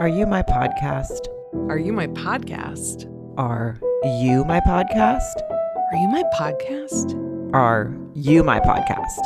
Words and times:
Are 0.00 0.08
you 0.08 0.24
my 0.24 0.40
podcast? 0.40 1.28
Are 1.68 1.76
you 1.76 1.92
my 1.92 2.06
podcast? 2.06 3.04
Are 3.36 3.76
you 4.18 4.46
my 4.46 4.58
podcast? 4.60 5.42
Are 5.92 5.96
you 5.98 6.08
my 6.08 6.22
podcast? 6.32 7.52
Are 7.52 8.00
you 8.14 8.42
my 8.42 8.60
podcast? 8.60 9.20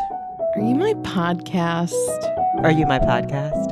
Are 0.56 0.60
you 0.60 0.76
my 0.76 0.94
podcast? 0.94 1.92
Are 2.64 2.72
you 2.72 2.86
my 2.88 2.98
podcast? 2.98 3.70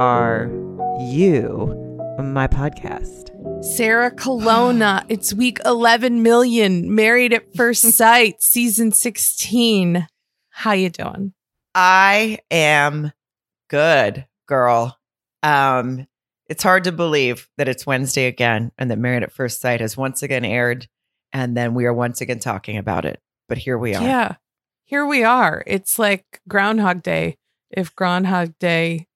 Are 0.00 0.48
you 0.48 2.24
my 2.24 2.48
podcast? 2.48 3.62
Sarah 3.62 4.10
Colonna. 4.10 5.04
it's 5.10 5.34
week 5.34 5.58
11 5.66 6.22
million. 6.22 6.94
Married 6.94 7.34
at 7.34 7.54
First 7.54 7.82
Sight, 7.92 8.42
season 8.42 8.90
16. 8.90 10.06
How 10.48 10.72
you 10.72 10.88
doing? 10.88 11.34
I 11.74 12.38
am 12.50 13.12
good, 13.68 14.24
girl. 14.46 14.95
Um, 15.46 16.06
it's 16.48 16.62
hard 16.62 16.84
to 16.84 16.92
believe 16.92 17.48
that 17.56 17.68
it's 17.68 17.86
Wednesday 17.86 18.26
again 18.26 18.72
and 18.78 18.90
that 18.90 18.98
Married 18.98 19.22
at 19.22 19.32
First 19.32 19.60
Sight 19.60 19.80
has 19.80 19.96
once 19.96 20.22
again 20.22 20.44
aired, 20.44 20.88
and 21.32 21.56
then 21.56 21.74
we 21.74 21.86
are 21.86 21.94
once 21.94 22.20
again 22.20 22.38
talking 22.38 22.76
about 22.76 23.04
it. 23.04 23.20
But 23.48 23.58
here 23.58 23.78
we 23.78 23.94
are. 23.94 24.02
Yeah, 24.02 24.36
here 24.84 25.06
we 25.06 25.22
are. 25.22 25.62
It's 25.66 25.98
like 25.98 26.40
Groundhog 26.48 27.02
Day. 27.02 27.36
If 27.70 27.94
Groundhog 27.94 28.58
Day 28.58 29.06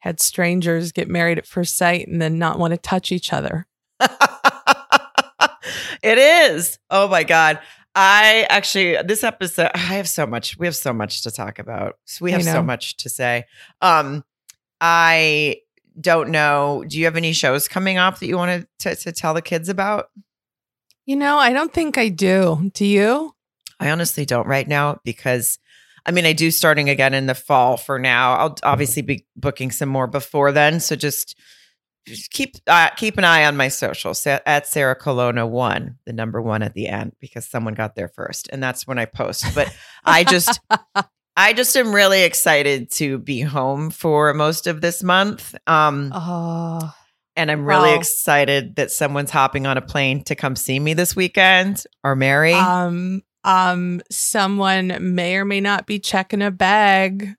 had 0.00 0.20
strangers 0.20 0.92
get 0.92 1.08
married 1.08 1.38
at 1.38 1.46
first 1.46 1.76
sight 1.76 2.06
and 2.08 2.20
then 2.22 2.38
not 2.38 2.58
want 2.58 2.72
to 2.72 2.78
touch 2.78 3.10
each 3.10 3.32
other. 3.32 3.66
it 6.02 6.18
is. 6.18 6.78
Oh 6.90 7.08
my 7.08 7.24
God. 7.24 7.60
I 7.94 8.46
actually 8.50 9.02
this 9.02 9.24
episode 9.24 9.70
I 9.74 9.78
have 9.78 10.08
so 10.08 10.26
much 10.26 10.58
we 10.58 10.66
have 10.66 10.76
so 10.76 10.92
much 10.92 11.22
to 11.22 11.30
talk 11.30 11.58
about. 11.58 11.94
We 12.20 12.30
have 12.32 12.44
so 12.44 12.62
much 12.62 12.98
to 12.98 13.08
say. 13.08 13.44
Um 13.80 14.22
I 14.80 15.56
don't 16.00 16.30
know. 16.30 16.84
Do 16.86 16.98
you 16.98 17.04
have 17.04 17.16
any 17.16 17.32
shows 17.32 17.68
coming 17.68 17.98
up 17.98 18.18
that 18.18 18.26
you 18.26 18.36
wanted 18.36 18.66
to, 18.80 18.94
to 18.96 19.12
tell 19.12 19.34
the 19.34 19.42
kids 19.42 19.68
about? 19.68 20.10
You 21.04 21.16
know, 21.16 21.38
I 21.38 21.52
don't 21.52 21.72
think 21.72 21.98
I 21.98 22.08
do. 22.08 22.70
Do 22.74 22.84
you? 22.84 23.34
I 23.78 23.90
honestly 23.90 24.24
don't 24.24 24.46
right 24.46 24.66
now 24.66 25.00
because 25.04 25.58
I 26.06 26.12
mean, 26.12 26.24
I 26.24 26.32
do 26.32 26.52
starting 26.52 26.88
again 26.88 27.14
in 27.14 27.26
the 27.26 27.34
fall 27.34 27.76
for 27.76 27.98
now. 27.98 28.34
I'll 28.34 28.56
obviously 28.62 29.02
be 29.02 29.26
booking 29.34 29.72
some 29.72 29.88
more 29.88 30.06
before 30.06 30.52
then. 30.52 30.78
So 30.78 30.94
just, 30.94 31.36
just 32.06 32.30
keep 32.30 32.54
uh, 32.68 32.90
keep 32.90 33.18
an 33.18 33.24
eye 33.24 33.44
on 33.44 33.56
my 33.56 33.66
socials 33.66 34.24
at 34.24 34.68
Sarah 34.68 34.94
Colonna 34.94 35.44
one, 35.44 35.98
the 36.06 36.12
number 36.12 36.40
one 36.40 36.62
at 36.62 36.74
the 36.74 36.86
end, 36.86 37.16
because 37.18 37.44
someone 37.44 37.74
got 37.74 37.96
there 37.96 38.06
first, 38.06 38.48
and 38.52 38.62
that's 38.62 38.86
when 38.86 38.98
I 38.98 39.06
post. 39.06 39.44
But 39.56 39.76
I 40.04 40.22
just 40.22 40.60
I 41.36 41.52
just 41.52 41.76
am 41.76 41.94
really 41.94 42.22
excited 42.22 42.90
to 42.92 43.18
be 43.18 43.40
home 43.40 43.90
for 43.90 44.32
most 44.32 44.66
of 44.66 44.80
this 44.80 45.02
month. 45.02 45.54
Um, 45.66 46.10
oh, 46.14 46.94
and 47.36 47.50
I'm 47.50 47.66
really 47.66 47.90
wow. 47.90 47.98
excited 47.98 48.76
that 48.76 48.90
someone's 48.90 49.30
hopping 49.30 49.66
on 49.66 49.76
a 49.76 49.82
plane 49.82 50.24
to 50.24 50.34
come 50.34 50.56
see 50.56 50.80
me 50.80 50.94
this 50.94 51.14
weekend 51.14 51.84
or 52.02 52.16
Mary. 52.16 52.54
Um, 52.54 53.22
um, 53.44 54.00
someone 54.10 54.96
may 55.14 55.36
or 55.36 55.44
may 55.44 55.60
not 55.60 55.86
be 55.86 55.98
checking 55.98 56.40
a 56.40 56.50
bag 56.50 57.34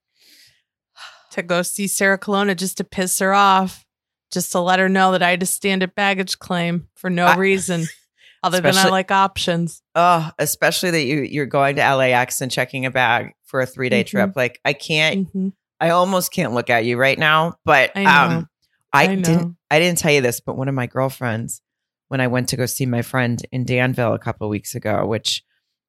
to 1.32 1.42
go 1.42 1.64
see 1.64 1.88
Sarah 1.88 2.20
Colonna 2.20 2.54
just 2.54 2.78
to 2.78 2.84
piss 2.84 3.18
her 3.20 3.34
off, 3.34 3.84
just 4.32 4.52
to 4.52 4.60
let 4.60 4.80
her 4.80 4.90
know 4.90 5.12
that 5.12 5.24
I 5.24 5.32
had 5.32 5.40
to 5.40 5.48
stand 5.48 5.82
at 5.82 5.96
baggage 5.96 6.38
claim 6.38 6.88
for 6.96 7.10
no 7.10 7.26
I, 7.26 7.36
reason. 7.36 7.86
Other 8.48 8.62
than 8.62 8.78
I 8.78 8.90
like 8.90 9.12
options. 9.12 9.82
Oh, 9.96 10.30
especially 10.40 10.92
that 10.92 11.04
you 11.04 11.22
you're 11.22 11.46
going 11.46 11.76
to 11.76 11.96
LAX 11.96 12.42
and 12.42 12.52
checking 12.52 12.86
a 12.86 12.92
bag 12.92 13.34
for 13.46 13.62
a 13.62 13.66
three 13.66 13.90
day 13.90 14.04
mm-hmm. 14.04 14.18
trip. 14.18 14.34
Like 14.36 14.60
I 14.64 14.74
can't, 14.74 15.28
mm-hmm. 15.28 15.50
I 15.80 15.90
almost 15.90 16.32
can't 16.32 16.54
look 16.54 16.70
at 16.70 16.86
you 16.86 16.98
right 16.98 17.18
now. 17.18 17.56
But 17.66 17.92
I 17.96 18.06
um, 18.06 18.48
I, 18.94 19.04
I 19.04 19.08
didn't, 19.16 19.58
I 19.70 19.80
didn't 19.80 20.00
tell 20.00 20.12
you 20.12 20.22
this, 20.22 20.40
but 20.40 20.58
one 20.58 20.70
of 20.70 20.76
my 20.76 20.88
girlfriends, 20.88 21.62
when 22.08 22.22
I 22.22 22.28
went 22.28 22.50
to 22.50 22.58
go 22.58 22.66
see 22.66 22.86
my 22.86 23.02
friend 23.02 23.42
in 23.52 23.66
Danville 23.66 24.14
a 24.14 24.20
couple 24.20 24.48
weeks 24.50 24.76
ago, 24.76 25.06
which 25.06 25.44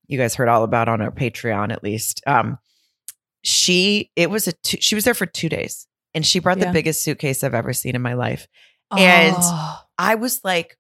you 0.09 0.19
guys 0.19 0.35
heard 0.35 0.49
all 0.49 0.65
about 0.65 0.89
on 0.89 1.01
our 1.01 1.13
Patreon 1.13 1.73
at 1.73 1.85
least. 1.85 2.23
Um, 2.27 2.59
she 3.43 4.11
it 4.17 4.31
was 4.31 4.49
a 4.49 4.53
two, 4.53 4.79
she 4.81 4.95
was 4.95 5.05
there 5.05 5.15
for 5.15 5.27
two 5.27 5.49
days, 5.49 5.87
and 6.15 6.27
she 6.27 6.41
brought 6.41 6.59
yeah. 6.59 6.67
the 6.67 6.73
biggest 6.73 7.03
suitcase 7.03 7.45
I've 7.45 7.55
ever 7.55 7.73
seen 7.73 7.95
in 7.95 8.03
my 8.03 8.15
life, 8.15 8.49
oh. 8.91 8.97
and 8.97 9.37
I 9.97 10.17
was 10.17 10.41
like, 10.43 10.77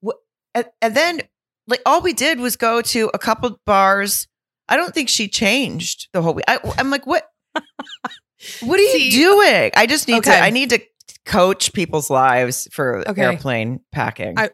what? 0.00 0.16
And, 0.54 0.66
and 0.82 0.94
then 0.94 1.22
like 1.66 1.82
all 1.86 2.00
we 2.00 2.12
did 2.12 2.40
was 2.40 2.56
go 2.56 2.82
to 2.82 3.10
a 3.14 3.18
couple 3.18 3.58
bars 3.66 4.26
I 4.72 4.76
don't 4.76 4.94
think 4.94 5.10
she 5.10 5.28
changed 5.28 6.08
the 6.12 6.22
whole 6.22 6.34
week. 6.34 6.44
I, 6.48 6.58
am 6.78 6.90
like, 6.90 7.06
what? 7.06 7.28
what 7.54 8.80
are 8.80 8.84
See, 8.84 9.10
you 9.10 9.10
doing? 9.10 9.70
I 9.76 9.86
just 9.86 10.08
need 10.08 10.18
okay. 10.18 10.30
to. 10.30 10.40
I 10.40 10.48
need 10.50 10.70
to 10.70 10.80
coach 11.26 11.72
people's 11.72 12.08
lives 12.08 12.68
for 12.72 13.06
okay. 13.08 13.22
airplane 13.22 13.80
packing. 13.92 14.38
I, 14.38 14.50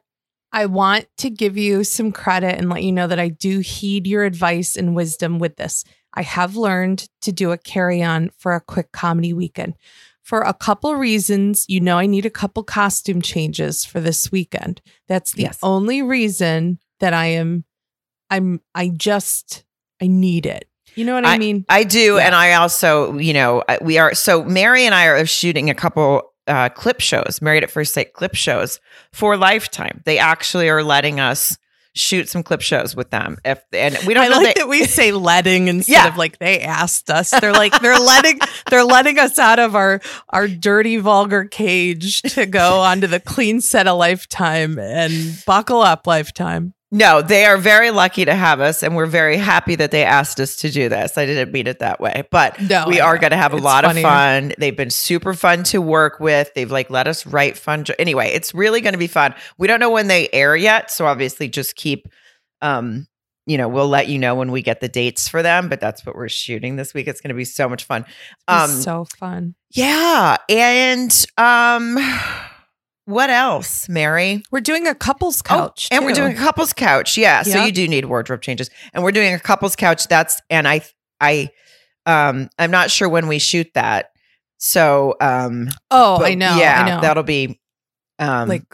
I 0.53 0.67
want 0.67 1.07
to 1.19 1.31
give 1.31 1.57
you 1.57 1.85
some 1.85 2.11
credit 2.11 2.59
and 2.59 2.69
let 2.69 2.83
you 2.83 2.91
know 2.91 3.07
that 3.07 3.21
I 3.21 3.29
do 3.29 3.61
heed 3.61 4.09
your 4.09 4.25
advice 4.25 4.77
and 4.77 4.97
wisdom 4.97 5.39
with 5.39 5.57
this. 5.57 5.85
I 6.15 6.23
have 6.23 6.57
learned 6.57 7.09
to 7.21 7.31
do 7.31 7.53
a 7.53 7.59
carry 7.59 8.03
on 8.03 8.31
for 8.39 8.55
a 8.55 8.61
quick 8.61 8.91
comedy 8.93 9.33
weekend. 9.33 9.75
For 10.23 10.41
a 10.41 10.53
couple 10.53 10.95
reasons, 10.97 11.65
you 11.69 11.81
know, 11.81 11.97
I 11.97 12.07
need 12.07 12.27
a 12.27 12.31
couple 12.31 12.63
costume 12.63 13.23
changes 13.23 13.85
for 13.85 14.01
this 14.01 14.33
weekend. 14.33 14.83
That's 15.07 15.33
the 15.33 15.43
yes. 15.43 15.59
only 15.63 16.03
reason 16.03 16.81
that 17.01 17.13
I 17.13 17.27
am, 17.27 17.65
I'm, 18.31 18.61
I 18.75 18.89
just 18.89 19.65
I 20.01 20.07
need 20.07 20.47
it. 20.47 20.69
You 20.95 21.05
know 21.05 21.15
what 21.15 21.25
I, 21.25 21.35
I 21.35 21.39
mean? 21.39 21.65
I 21.69 21.85
do. 21.85 22.17
Yeah. 22.17 22.27
And 22.27 22.35
I 22.35 22.55
also, 22.55 23.17
you 23.19 23.33
know, 23.33 23.63
we 23.81 23.99
are, 23.99 24.15
so 24.15 24.45
Mary 24.45 24.85
and 24.85 24.95
I 24.95 25.07
are 25.07 25.27
shooting 25.27 25.71
a 25.71 25.75
couple 25.75 26.33
uh, 26.49 26.71
clip 26.71 27.01
shows, 27.01 27.41
Married 27.41 27.63
at 27.63 27.71
First 27.71 27.95
Sight 27.95 28.15
clip 28.15 28.35
shows 28.35 28.81
for 29.13 29.37
Lifetime. 29.37 30.03
They 30.05 30.19
actually 30.19 30.69
are 30.69 30.83
letting 30.83 31.21
us 31.21 31.57
shoot 31.95 32.29
some 32.29 32.43
clip 32.43 32.61
shows 32.61 32.97
with 32.97 33.11
them. 33.11 33.37
If 33.45 33.63
and 33.73 33.99
we 34.07 34.15
don't 34.15 34.25
I 34.25 34.29
like 34.29 34.55
they, 34.55 34.61
that 34.61 34.69
we 34.69 34.85
say 34.85 35.13
letting 35.13 35.69
instead 35.69 35.93
yeah. 35.93 36.09
of 36.09 36.17
like 36.17 36.39
they 36.39 36.61
asked 36.61 37.11
us. 37.11 37.31
They're 37.31 37.53
like 37.53 37.79
they're 37.81 37.99
letting 37.99 38.41
they're 38.71 38.85
letting 38.85 39.19
us 39.19 39.39
out 39.39 39.59
of 39.59 39.75
our 39.75 40.01
our 40.31 40.49
dirty 40.49 40.97
vulgar 40.97 41.45
cage 41.45 42.23
to 42.23 42.47
go 42.47 42.81
onto 42.81 43.07
the 43.07 43.21
clean 43.21 43.61
set 43.61 43.87
of 43.87 43.99
Lifetime 43.99 44.79
and 44.79 45.43
buckle 45.47 45.81
up 45.81 46.07
Lifetime. 46.07 46.75
No, 46.91 47.21
they 47.21 47.45
are 47.45 47.59
very 47.59 47.91
lucky 47.91 48.25
to 48.25 48.35
have 48.35 48.61
us, 48.61 48.83
and 48.83 48.97
we're 48.97 49.05
very 49.05 49.37
happy 49.37 49.75
that 49.75 49.91
they 49.91 50.05
asked 50.05 50.41
us 50.41 50.57
to 50.57 50.71
do 50.71 50.89
this. 50.89 51.19
I 51.19 51.27
didn't 51.27 51.53
mean 51.53 51.67
it 51.67 51.81
that 51.81 52.01
way, 52.01 52.25
but 52.31 52.59
no, 52.63 52.87
we 52.89 52.99
are 52.99 53.19
going 53.19 53.33
to 53.33 53.37
have 53.37 53.53
a 53.53 53.59
lot 53.59 53.85
funnier. 53.85 54.07
of 54.07 54.11
fun. 54.11 54.53
They've 54.57 54.77
been 54.77 54.89
super 54.89 55.35
fun 55.35 55.65
to 55.65 55.83
work 55.83 56.19
with. 56.19 56.51
They've 56.55 56.71
like 56.71 56.89
let 56.89 57.07
us 57.07 57.27
write 57.27 57.59
fun. 57.59 57.85
Jo- 57.85 57.95
anyway, 57.99 58.29
it's 58.29 58.55
really 58.55 58.81
going 58.81 58.95
to 58.95 58.99
be 58.99 59.07
fun. 59.07 59.35
We 59.59 59.67
don't 59.67 59.81
know 59.81 59.91
when 59.91 60.07
they 60.07 60.31
air 60.33 60.57
yet, 60.57 60.91
so 60.91 61.05
obviously 61.05 61.49
just 61.49 61.77
keep, 61.77 62.09
um, 62.63 63.07
you 63.45 63.59
know, 63.59 63.69
we'll 63.69 63.89
let 63.89 64.09
you 64.09 64.19
know 64.19 64.35
when 64.35 64.51
we 64.51 64.63
get 64.63 64.81
the 64.81 64.89
dates 64.89 65.29
for 65.29 65.43
them. 65.43 65.69
But 65.69 65.81
that's 65.81 66.07
what 66.07 66.17
we're 66.17 66.31
shooting 66.31 66.77
this 66.77 66.95
week. 66.95 67.07
It's 67.07 67.21
going 67.21 67.29
to 67.29 67.35
be 67.35 67.45
so 67.45 67.69
much 67.69 67.85
fun. 67.85 68.07
Um, 68.47 68.71
so 68.71 69.05
fun. 69.19 69.57
Yeah, 69.73 70.39
and 70.49 71.27
um 71.37 71.99
what 73.09 73.31
else, 73.31 73.89
Mary? 73.89 74.43
We're 74.51 74.61
doing 74.61 74.87
a 74.87 74.95
couples 74.95 75.41
oh, 75.41 75.49
couch. 75.49 75.89
Oh, 75.91 75.97
and 75.97 76.05
we're 76.05 76.13
doing 76.13 76.33
a 76.33 76.39
couples 76.39 76.75
couch. 76.75 77.17
Yeah. 77.17 77.39
Yep. 77.39 77.47
So 77.47 77.65
you 77.65 77.73
do 77.73 77.89
need 77.89 78.05
wardrobe 78.05 78.43
changes. 78.43 78.69
And 78.93 79.03
we're 79.03 79.13
doing 79.13 79.33
a 79.33 79.39
couples 79.39 79.77
couch. 79.77 80.09
That's 80.09 80.43
and 80.51 80.69
I 80.69 80.83
I 81.19 81.49
um 82.05 82.51
I'm 82.59 82.71
not 82.71 82.91
sure 82.91 83.09
when 83.09 83.27
we 83.27 83.39
shoot 83.39 83.73
that. 83.73 84.11
So 84.59 85.17
um 85.23 85.71
Oh, 85.91 86.23
I 86.23 86.35
know. 86.35 86.59
Yeah, 86.59 86.83
I 86.83 86.89
know. 86.91 87.01
that'll 87.01 87.23
be 87.23 87.59
um 88.19 88.47
like 88.47 88.65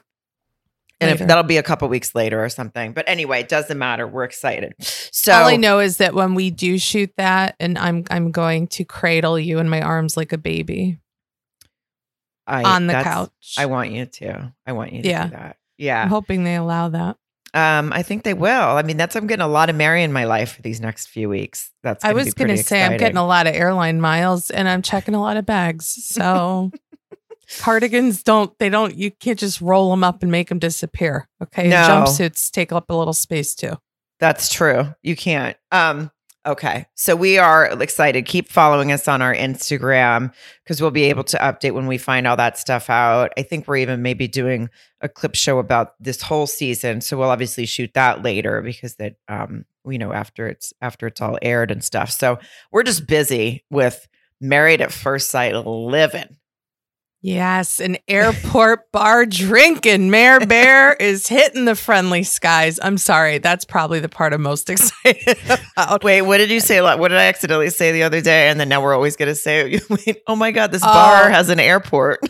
and 1.01 1.13
if 1.13 1.25
that'll 1.29 1.45
be 1.45 1.59
a 1.59 1.63
couple 1.63 1.89
weeks 1.89 2.13
later 2.17 2.45
or 2.45 2.49
something. 2.49 2.93
But 2.93 3.09
anyway, 3.09 3.39
it 3.39 3.49
doesn't 3.49 3.79
matter. 3.79 4.05
We're 4.05 4.25
excited. 4.25 4.75
So 4.81 5.33
all 5.33 5.47
I 5.47 5.55
know 5.55 5.79
is 5.79 5.99
that 5.99 6.13
when 6.13 6.35
we 6.35 6.51
do 6.51 6.77
shoot 6.79 7.13
that 7.19 7.55
and 7.61 7.79
I'm 7.79 8.03
I'm 8.11 8.33
going 8.33 8.67
to 8.69 8.85
cradle 8.85 9.39
you 9.39 9.61
in 9.61 9.69
my 9.69 9.81
arms 9.81 10.17
like 10.17 10.33
a 10.33 10.39
baby. 10.39 10.99
I, 12.47 12.63
on 12.63 12.87
the 12.87 12.95
couch. 12.95 13.55
I 13.59 13.67
want 13.67 13.91
you 13.91 14.07
to. 14.07 14.53
I 14.67 14.73
want 14.73 14.93
you 14.93 15.03
to 15.03 15.09
yeah. 15.09 15.25
do 15.25 15.31
that. 15.31 15.57
Yeah. 15.79 16.03
I'm 16.03 16.09
hoping 16.09 16.45
they 16.45 16.57
allow 16.57 16.89
that. 16.91 17.17
Um, 17.55 17.93
I 17.93 18.03
think 18.03 18.25
they 18.25 18.35
will. 18.35 18.51
I 18.51 18.83
mean, 18.83 18.97
that's 18.97 19.15
I'm 19.15 19.29
getting 19.29 19.45
a 19.45 19.49
lot 19.49 19.71
of 19.71 19.77
Mary 19.77 20.03
in 20.03 20.13
my 20.13 20.25
life 20.25 20.57
for 20.57 20.63
these 20.63 20.81
next 20.81 21.07
few 21.07 21.29
weeks. 21.29 21.71
That's 21.85 22.05
I 22.05 22.13
was 22.13 22.35
going 22.35 22.49
to 22.49 22.63
say 22.63 22.83
I'm 22.83 22.97
getting 22.97 23.17
a 23.17 23.27
lot 23.27 23.47
of 23.47 23.55
airline 23.55 24.01
miles 24.01 24.51
and 24.51 24.69
I'm 24.69 24.83
checking 24.83 25.15
a 25.15 25.21
lot 25.21 25.37
of 25.37 25.47
bags. 25.47 25.87
So 25.87 26.73
cardigans 27.61 28.25
don't 28.25 28.59
they 28.59 28.69
don't 28.69 28.97
you 28.97 29.13
can't 29.13 29.39
just 29.39 29.61
roll 29.61 29.91
them 29.91 30.03
up 30.03 30.23
and 30.23 30.33
make 30.33 30.49
them 30.49 30.59
disappear. 30.59 31.29
Okay, 31.41 31.69
no. 31.69 31.77
jumpsuits 31.77 32.51
take 32.51 32.73
up 32.73 32.91
a 32.91 32.95
little 32.95 33.13
space 33.13 33.55
too. 33.55 33.79
That's 34.19 34.49
true. 34.53 34.93
You 35.03 35.15
can't. 35.15 35.57
Um, 35.71 36.11
Okay. 36.47 36.87
So 36.95 37.17
we 37.17 37.39
are 37.39 37.67
excited. 37.81 38.27
Keep 38.27 38.51
following 38.51 38.93
us 38.93 39.09
on 39.09 39.23
our 39.23 39.35
Instagram 39.35 40.31
because 40.63 40.81
we'll 40.81 40.91
be 40.91 41.05
able 41.05 41.25
to 41.25 41.39
update 41.39 41.73
when 41.73 41.87
we 41.87 41.97
find 41.97 42.27
all 42.27 42.37
that 42.37 42.59
stuff 42.59 42.91
out. 42.91 43.33
I 43.39 43.43
think 43.43 43.67
we're 43.67 43.79
even 43.79 44.03
maybe 44.03 44.29
doing 44.29 44.69
a 45.01 45.09
clip 45.09 45.35
show 45.35 45.59
about 45.59 45.95
this 46.01 46.21
whole 46.21 46.47
season. 46.47 47.01
So 47.01 47.17
we'll 47.17 47.31
obviously 47.31 47.65
shoot 47.65 47.95
that 47.95 48.23
later 48.23 48.61
because 48.61 48.97
that 48.97 49.15
um 49.29 49.65
you 49.89 49.99
know 49.99 50.13
after 50.13 50.47
it's 50.47 50.75
after 50.83 51.07
it's 51.07 51.23
all 51.23 51.39
aired 51.41 51.71
and 51.71 51.83
stuff. 51.83 52.11
So 52.11 52.39
we're 52.71 52.83
just 52.83 53.07
busy 53.07 53.65
with 53.71 54.07
Married 54.39 54.83
at 54.83 54.93
First 54.93 55.31
Sight 55.31 55.55
living. 55.55 56.37
Yes, 57.25 57.81
an 57.81 57.97
airport 58.07 58.93
bar 58.93 59.25
drinking. 59.25 60.11
Mayor 60.11 60.41
Bear 60.41 60.93
is 60.93 61.27
hitting 61.27 61.65
the 61.65 61.75
friendly 61.75 62.23
skies. 62.23 62.79
I'm 62.83 62.99
sorry, 62.99 63.39
that's 63.39 63.65
probably 63.65 63.99
the 64.01 64.11
part 64.11 64.35
I'm 64.35 64.43
most 64.43 64.69
excited 64.71 65.39
about. 65.75 66.05
Wait, 66.05 66.21
what 66.21 66.37
did 66.37 66.51
you 66.51 66.61
say? 66.61 66.83
What 66.83 67.09
did 67.09 67.17
I 67.17 67.25
accidentally 67.25 67.71
say 67.71 67.93
the 67.93 68.03
other 68.03 68.21
day? 68.21 68.51
And 68.51 68.61
then 68.61 68.69
now 68.69 68.83
we're 68.83 68.95
always 68.95 69.17
going 69.17 69.31
to 69.31 69.35
say, 69.35 69.81
"Oh 70.27 70.37
my 70.37 70.51
god, 70.51 70.71
this 70.71 70.83
bar 70.83 71.25
oh. 71.25 71.31
has 71.31 71.49
an 71.49 71.61
airport." 71.61 72.21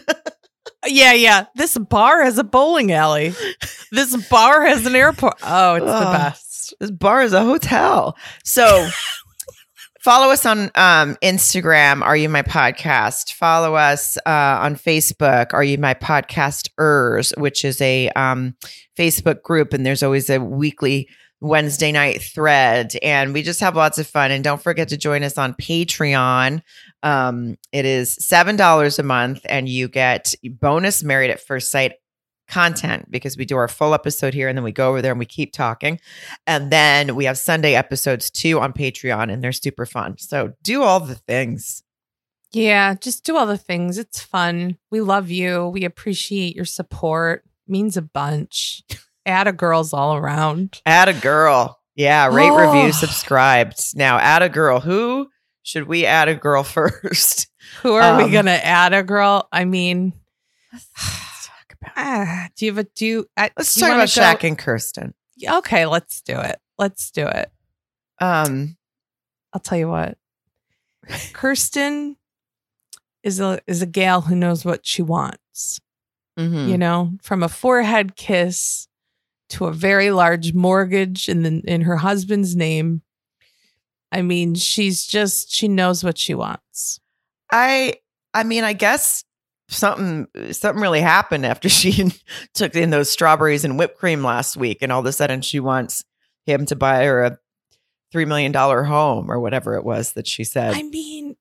yeah, 0.86 1.12
yeah. 1.12 1.46
This 1.56 1.76
bar 1.76 2.22
has 2.22 2.38
a 2.38 2.44
bowling 2.44 2.92
alley. 2.92 3.34
This 3.90 4.14
bar 4.28 4.64
has 4.64 4.86
an 4.86 4.94
airport. 4.94 5.38
Oh, 5.42 5.74
it's 5.74 5.86
oh, 5.88 5.98
the 5.98 6.04
best. 6.04 6.74
This 6.78 6.92
bar 6.92 7.24
is 7.24 7.32
a 7.32 7.42
hotel. 7.42 8.16
So. 8.44 8.88
Follow 10.04 10.30
us 10.30 10.44
on 10.44 10.64
um, 10.74 11.16
Instagram, 11.22 12.02
Are 12.02 12.14
You 12.14 12.28
My 12.28 12.42
Podcast? 12.42 13.32
Follow 13.32 13.74
us 13.74 14.18
uh, 14.26 14.58
on 14.60 14.76
Facebook, 14.76 15.54
Are 15.54 15.64
You 15.64 15.78
My 15.78 15.94
Podcasters, 15.94 17.34
which 17.38 17.64
is 17.64 17.80
a 17.80 18.10
um, 18.10 18.54
Facebook 18.98 19.40
group. 19.40 19.72
And 19.72 19.86
there's 19.86 20.02
always 20.02 20.28
a 20.28 20.42
weekly 20.42 21.08
Wednesday 21.40 21.90
night 21.90 22.20
thread. 22.20 22.92
And 23.02 23.32
we 23.32 23.42
just 23.42 23.60
have 23.60 23.76
lots 23.76 23.96
of 23.96 24.06
fun. 24.06 24.30
And 24.30 24.44
don't 24.44 24.60
forget 24.60 24.88
to 24.88 24.98
join 24.98 25.22
us 25.22 25.38
on 25.38 25.54
Patreon. 25.54 26.60
Um, 27.02 27.56
it 27.72 27.86
is 27.86 28.14
$7 28.16 28.98
a 28.98 29.02
month, 29.02 29.40
and 29.48 29.70
you 29.70 29.88
get 29.88 30.34
bonus 30.44 31.02
Married 31.02 31.30
at 31.30 31.40
First 31.40 31.70
Sight 31.70 31.92
content 32.48 33.10
because 33.10 33.36
we 33.36 33.44
do 33.44 33.56
our 33.56 33.68
full 33.68 33.94
episode 33.94 34.34
here 34.34 34.48
and 34.48 34.56
then 34.56 34.64
we 34.64 34.72
go 34.72 34.90
over 34.90 35.02
there 35.02 35.12
and 35.12 35.18
we 35.18 35.26
keep 35.26 35.52
talking. 35.52 35.98
And 36.46 36.70
then 36.70 37.14
we 37.16 37.24
have 37.24 37.38
Sunday 37.38 37.74
episodes 37.74 38.30
too 38.30 38.60
on 38.60 38.72
Patreon 38.72 39.32
and 39.32 39.42
they're 39.42 39.52
super 39.52 39.86
fun. 39.86 40.18
So 40.18 40.52
do 40.62 40.82
all 40.82 41.00
the 41.00 41.14
things. 41.14 41.82
Yeah, 42.52 42.94
just 42.94 43.24
do 43.24 43.36
all 43.36 43.46
the 43.46 43.58
things. 43.58 43.98
It's 43.98 44.20
fun. 44.20 44.78
We 44.90 45.00
love 45.00 45.30
you. 45.30 45.68
We 45.68 45.84
appreciate 45.84 46.54
your 46.54 46.64
support. 46.64 47.44
Means 47.66 47.96
a 47.96 48.02
bunch. 48.02 48.82
Add 49.26 49.48
a 49.48 49.52
girls 49.52 49.92
all 49.92 50.14
around. 50.14 50.80
Add 50.86 51.08
a 51.08 51.14
girl. 51.14 51.80
Yeah, 51.96 52.26
rate, 52.26 52.50
oh. 52.50 52.72
review, 52.72 52.92
subscribed. 52.92 53.96
Now, 53.96 54.18
add 54.18 54.42
a 54.42 54.48
girl. 54.48 54.80
Who 54.80 55.28
should 55.62 55.88
we 55.88 56.04
add 56.04 56.28
a 56.28 56.34
girl 56.34 56.62
first? 56.62 57.48
Who 57.82 57.94
are 57.94 58.20
um, 58.20 58.24
we 58.24 58.30
going 58.30 58.44
to 58.46 58.64
add 58.64 58.92
a 58.92 59.02
girl? 59.02 59.48
I 59.50 59.64
mean, 59.64 60.12
Ah, 61.96 62.48
do 62.56 62.66
you 62.66 62.72
have 62.72 62.78
a 62.78 62.88
do? 62.94 63.26
Uh, 63.36 63.48
let's 63.56 63.74
do 63.74 63.80
talk 63.80 63.90
about 63.90 64.14
go? 64.14 64.20
Shaq 64.20 64.44
and 64.44 64.58
Kirsten. 64.58 65.14
Okay, 65.46 65.86
let's 65.86 66.22
do 66.22 66.38
it. 66.38 66.60
Let's 66.78 67.10
do 67.10 67.26
it. 67.26 67.50
Um, 68.20 68.76
I'll 69.52 69.60
tell 69.60 69.78
you 69.78 69.88
what. 69.88 70.16
Kirsten 71.32 72.16
is 73.22 73.40
a 73.40 73.60
is 73.66 73.82
a 73.82 73.86
gal 73.86 74.22
who 74.22 74.36
knows 74.36 74.64
what 74.64 74.86
she 74.86 75.02
wants. 75.02 75.80
Mm-hmm. 76.38 76.68
You 76.68 76.78
know, 76.78 77.12
from 77.22 77.42
a 77.42 77.48
forehead 77.48 78.16
kiss 78.16 78.88
to 79.50 79.66
a 79.66 79.72
very 79.72 80.10
large 80.10 80.52
mortgage 80.52 81.28
in 81.28 81.42
the 81.42 81.62
in 81.66 81.82
her 81.82 81.96
husband's 81.96 82.56
name. 82.56 83.02
I 84.10 84.22
mean, 84.22 84.54
she's 84.54 85.06
just 85.06 85.52
she 85.52 85.68
knows 85.68 86.04
what 86.04 86.18
she 86.18 86.34
wants. 86.34 87.00
I 87.50 87.94
I 88.32 88.44
mean, 88.44 88.64
I 88.64 88.72
guess 88.72 89.24
something 89.68 90.26
something 90.52 90.82
really 90.82 91.00
happened 91.00 91.46
after 91.46 91.68
she 91.70 92.12
took 92.52 92.74
in 92.74 92.90
those 92.90 93.10
strawberries 93.10 93.64
and 93.64 93.78
whipped 93.78 93.98
cream 93.98 94.22
last 94.22 94.56
week 94.56 94.78
and 94.82 94.92
all 94.92 95.00
of 95.00 95.06
a 95.06 95.12
sudden 95.12 95.40
she 95.40 95.60
wants 95.60 96.04
him 96.46 96.66
to 96.66 96.76
buy 96.76 97.04
her 97.04 97.24
a 97.24 97.38
three 98.12 98.24
million 98.24 98.52
dollar 98.52 98.84
home 98.84 99.30
or 99.30 99.40
whatever 99.40 99.74
it 99.74 99.84
was 99.84 100.12
that 100.12 100.26
she 100.26 100.44
said. 100.44 100.74
I 100.74 100.82
mean 100.82 101.36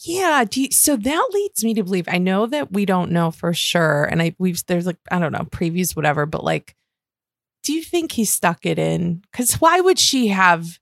yeah 0.00 0.44
you, 0.52 0.70
so 0.70 0.94
that 0.94 1.28
leads 1.32 1.64
me 1.64 1.72
to 1.72 1.82
believe 1.82 2.04
i 2.06 2.18
know 2.18 2.44
that 2.44 2.70
we 2.70 2.84
don't 2.84 3.10
know 3.10 3.30
for 3.30 3.54
sure 3.54 4.04
and 4.04 4.20
i 4.20 4.34
we've 4.38 4.62
there's 4.66 4.84
like 4.84 4.98
i 5.10 5.18
don't 5.18 5.32
know 5.32 5.46
previews 5.50 5.96
whatever 5.96 6.26
but 6.26 6.44
like 6.44 6.76
do 7.66 7.72
you 7.72 7.82
think 7.82 8.12
he 8.12 8.24
stuck 8.24 8.64
it 8.64 8.78
in? 8.78 9.24
Because 9.32 9.54
why 9.54 9.80
would 9.80 9.98
she 9.98 10.28
have 10.28 10.78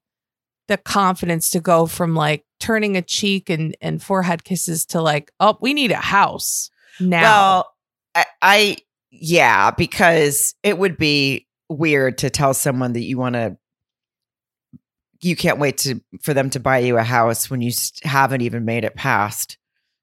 the 0.68 0.76
confidence 0.76 1.48
to 1.50 1.58
go 1.58 1.86
from 1.86 2.14
like 2.14 2.44
turning 2.60 2.94
a 2.94 3.00
cheek 3.00 3.48
and 3.48 3.74
and 3.80 4.02
forehead 4.02 4.44
kisses 4.44 4.84
to 4.86 5.00
like 5.00 5.30
oh 5.40 5.56
we 5.60 5.72
need 5.74 5.90
a 5.90 5.96
house 5.96 6.70
now. 7.00 7.22
Well, 7.22 7.74
I, 8.14 8.24
I 8.42 8.76
yeah, 9.10 9.70
because 9.70 10.54
it 10.62 10.78
would 10.78 10.96
be 10.96 11.46
weird 11.68 12.18
to 12.18 12.30
tell 12.30 12.54
someone 12.54 12.92
that 12.92 13.02
you 13.02 13.18
want 13.18 13.34
to 13.34 13.56
you 15.20 15.36
can't 15.36 15.58
wait 15.58 15.78
to 15.78 16.00
for 16.22 16.34
them 16.34 16.50
to 16.50 16.60
buy 16.60 16.78
you 16.78 16.98
a 16.98 17.02
house 17.02 17.50
when 17.50 17.60
you 17.60 17.72
haven't 18.02 18.42
even 18.42 18.64
made 18.64 18.84
it 18.84 18.94
past 18.94 19.58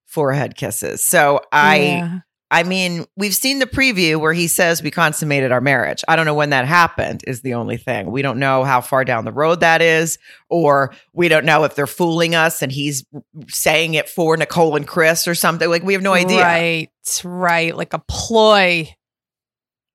forehead 0.06 0.56
kisses. 0.56 1.04
So 1.04 1.42
I 1.52 1.78
yeah. 1.78 2.20
I 2.54 2.64
mean, 2.64 3.06
we've 3.16 3.34
seen 3.34 3.60
the 3.60 3.66
preview 3.66 4.20
where 4.20 4.34
he 4.34 4.48
says 4.48 4.84
we 4.84 4.92
consummated 4.92 5.54
our 5.54 5.62
marriage. 5.62 6.04
I 6.08 6.18
don't 6.18 6.26
know 6.26 6.34
when 6.34 6.50
that 6.50 6.68
happened, 6.68 7.24
is 7.26 7.42
the 7.42 7.54
only 7.54 7.78
thing. 7.78 8.12
We 8.12 8.22
don't 8.22 8.40
know 8.40 8.66
how 8.66 8.82
far 8.82 9.06
down 9.06 9.24
the 9.24 9.32
road 9.32 9.62
that 9.62 9.82
is, 9.82 10.20
or 10.50 10.94
we 11.14 11.30
don't 11.30 11.46
know 11.46 11.64
if 11.64 11.76
they're 11.76 11.88
fooling 11.88 12.36
us 12.36 12.62
and 12.62 12.70
he's 12.70 13.06
saying 13.48 13.94
it 13.94 14.10
for 14.10 14.36
Nicole 14.36 14.76
and 14.76 14.86
Chris 14.86 15.30
or 15.30 15.34
something. 15.34 15.70
Like, 15.70 15.84
we 15.84 15.94
have 15.94 16.02
no 16.02 16.14
idea. 16.14 16.44
Right, 16.44 16.90
right. 17.24 17.76
Like 17.76 17.94
a 17.94 18.04
ploy. 18.08 18.94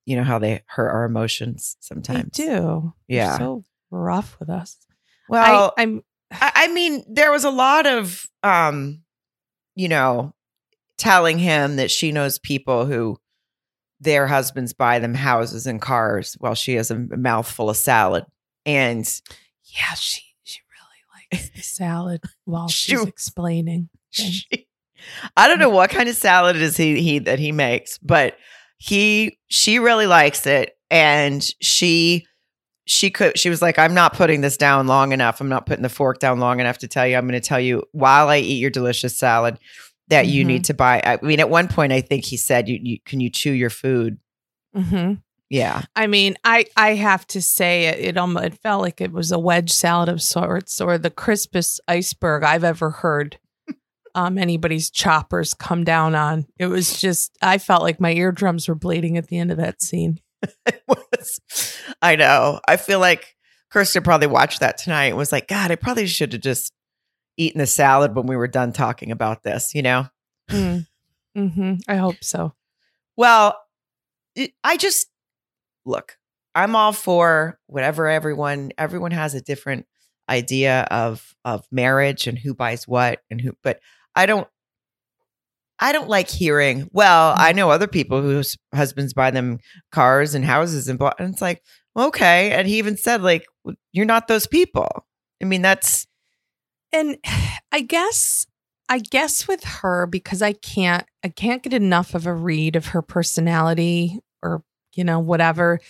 You 0.06 0.16
know 0.16 0.24
how 0.24 0.38
they 0.38 0.62
hurt 0.66 0.90
our 0.90 1.04
emotions 1.04 1.76
sometimes. 1.80 2.38
They 2.38 2.46
do. 2.46 2.94
Yeah. 3.06 3.36
They're 3.36 3.38
so 3.38 3.64
rough 3.90 4.38
with 4.40 4.48
us. 4.48 4.78
Well, 5.28 5.74
I, 5.76 5.82
I'm. 5.82 6.02
I 6.32 6.68
mean, 6.68 7.04
there 7.08 7.30
was 7.30 7.44
a 7.44 7.50
lot 7.50 7.86
of, 7.86 8.26
um, 8.42 9.02
you 9.74 9.88
know, 9.88 10.34
telling 10.98 11.38
him 11.38 11.76
that 11.76 11.90
she 11.90 12.12
knows 12.12 12.38
people 12.38 12.86
who 12.86 13.18
their 14.00 14.26
husbands 14.26 14.72
buy 14.72 14.98
them 14.98 15.14
houses 15.14 15.66
and 15.66 15.80
cars 15.80 16.36
while 16.38 16.54
she 16.54 16.74
has 16.74 16.90
a 16.90 16.98
mouthful 16.98 17.70
of 17.70 17.76
salad. 17.76 18.24
And 18.64 19.08
yeah, 19.64 19.94
she 19.94 20.22
she 20.42 20.60
really 20.70 21.38
likes 21.38 21.50
the 21.50 21.62
salad 21.62 22.22
while 22.44 22.68
she's 22.68 23.02
explaining. 23.04 23.88
She, 24.10 24.66
I 25.36 25.48
don't 25.48 25.58
know 25.58 25.70
mm. 25.70 25.74
what 25.74 25.90
kind 25.90 26.08
of 26.08 26.16
salad 26.16 26.56
is 26.56 26.76
he, 26.76 27.00
he 27.00 27.18
that 27.20 27.38
he 27.38 27.52
makes, 27.52 27.98
but 27.98 28.36
he 28.78 29.38
she 29.48 29.78
really 29.78 30.06
likes 30.06 30.46
it. 30.46 30.76
And 30.90 31.42
she 31.60 32.26
she 32.88 33.10
could 33.10 33.36
she 33.36 33.50
was 33.50 33.60
like 33.60 33.80
i'm 33.80 33.94
not 33.94 34.14
putting 34.14 34.40
this 34.42 34.56
down 34.56 34.86
long 34.86 35.12
enough. 35.12 35.40
I'm 35.40 35.48
not 35.48 35.66
putting 35.66 35.82
the 35.82 35.88
fork 35.88 36.18
down 36.18 36.38
long 36.38 36.60
enough 36.60 36.78
to 36.78 36.88
tell 36.88 37.06
you. 37.06 37.16
I'm 37.16 37.26
going 37.26 37.40
to 37.40 37.46
tell 37.46 37.60
you 37.60 37.82
while 37.92 38.28
i 38.28 38.38
eat 38.38 38.60
your 38.60 38.70
delicious 38.70 39.18
salad 39.18 39.58
that 40.08 40.26
mm-hmm. 40.26 40.34
you 40.34 40.44
need 40.44 40.62
mm-hmm. 40.62 40.62
to 40.62 40.74
buy. 40.74 41.02
I 41.04 41.18
mean, 41.22 41.40
at 41.40 41.50
one 41.50 41.68
point, 41.68 41.92
I 41.92 42.00
think 42.00 42.24
he 42.24 42.36
said, 42.36 42.68
"You, 42.68 42.78
you 42.82 42.98
can 43.04 43.20
you 43.20 43.30
chew 43.30 43.52
your 43.52 43.70
food?" 43.70 44.18
Mm-hmm. 44.76 45.14
Yeah. 45.48 45.82
I 45.94 46.06
mean, 46.06 46.36
I 46.44 46.66
I 46.76 46.94
have 46.94 47.26
to 47.28 47.42
say 47.42 47.86
it. 47.86 48.00
It 48.00 48.16
almost 48.16 48.46
it 48.46 48.58
felt 48.58 48.82
like 48.82 49.00
it 49.00 49.12
was 49.12 49.32
a 49.32 49.38
wedge 49.38 49.72
salad 49.72 50.08
of 50.08 50.22
sorts, 50.22 50.80
or 50.80 50.98
the 50.98 51.10
crispest 51.10 51.80
iceberg 51.86 52.42
I've 52.42 52.64
ever 52.64 52.90
heard. 52.90 53.38
um, 54.14 54.38
anybody's 54.38 54.90
choppers 54.90 55.54
come 55.54 55.84
down 55.84 56.14
on. 56.14 56.46
It 56.58 56.66
was 56.66 57.00
just 57.00 57.36
I 57.42 57.58
felt 57.58 57.82
like 57.82 58.00
my 58.00 58.12
eardrums 58.12 58.68
were 58.68 58.74
bleeding 58.74 59.16
at 59.16 59.28
the 59.28 59.38
end 59.38 59.50
of 59.50 59.58
that 59.58 59.82
scene. 59.82 60.20
it 60.66 60.82
was. 60.88 61.80
I 62.02 62.16
know. 62.16 62.60
I 62.68 62.76
feel 62.76 62.98
like 62.98 63.36
Kirsten 63.70 64.02
probably 64.02 64.28
watched 64.28 64.60
that 64.60 64.78
tonight. 64.78 65.06
and 65.06 65.16
was 65.16 65.32
like, 65.32 65.48
God, 65.48 65.70
I 65.70 65.76
probably 65.76 66.06
should 66.06 66.32
have 66.32 66.42
just 66.42 66.72
eaten 67.36 67.58
the 67.58 67.66
salad 67.66 68.14
when 68.14 68.26
we 68.26 68.36
were 68.36 68.48
done 68.48 68.72
talking 68.72 69.10
about 69.10 69.42
this, 69.42 69.74
you 69.74 69.82
know? 69.82 70.06
Mm. 70.50 70.86
hmm 71.34 71.74
I 71.88 71.96
hope 71.96 72.22
so. 72.22 72.54
Well, 73.16 73.58
it, 74.34 74.52
I 74.62 74.76
just 74.76 75.08
look, 75.84 76.18
I'm 76.54 76.76
all 76.76 76.92
for 76.92 77.58
whatever 77.66 78.08
everyone 78.08 78.70
everyone 78.78 79.10
has 79.10 79.34
a 79.34 79.40
different 79.40 79.86
idea 80.28 80.86
of 80.90 81.34
of 81.44 81.66
marriage 81.70 82.26
and 82.26 82.38
who 82.38 82.54
buys 82.54 82.86
what 82.86 83.20
and 83.30 83.40
who 83.40 83.56
but 83.62 83.80
I 84.14 84.26
don't 84.26 84.48
I 85.78 85.92
don't 85.92 86.08
like 86.08 86.30
hearing, 86.30 86.88
well, 86.92 87.34
I 87.36 87.52
mm. 87.52 87.56
know 87.56 87.70
other 87.70 87.86
people 87.86 88.22
whose 88.22 88.56
husbands 88.74 89.12
buy 89.12 89.30
them 89.30 89.58
cars 89.92 90.34
and 90.34 90.44
houses 90.44 90.88
and, 90.88 90.98
blah, 90.98 91.12
and 91.18 91.32
it's 91.32 91.42
like, 91.42 91.62
okay. 91.96 92.52
And 92.52 92.66
he 92.66 92.78
even 92.78 92.96
said, 92.96 93.22
like, 93.22 93.46
you're 93.92 94.06
not 94.06 94.26
those 94.26 94.46
people. 94.46 94.88
I 95.42 95.44
mean, 95.44 95.62
that's 95.62 96.06
and 96.92 97.16
I 97.72 97.80
guess 97.80 98.46
I 98.88 98.98
guess 98.98 99.48
with 99.48 99.64
her 99.64 100.06
because 100.06 100.42
I 100.42 100.52
can't 100.52 101.04
I 101.24 101.28
can't 101.28 101.62
get 101.62 101.72
enough 101.72 102.14
of 102.14 102.26
a 102.26 102.34
read 102.34 102.76
of 102.76 102.86
her 102.86 103.02
personality 103.02 104.20
or 104.42 104.62
you 104.94 105.04
know 105.04 105.18
whatever. 105.18 105.80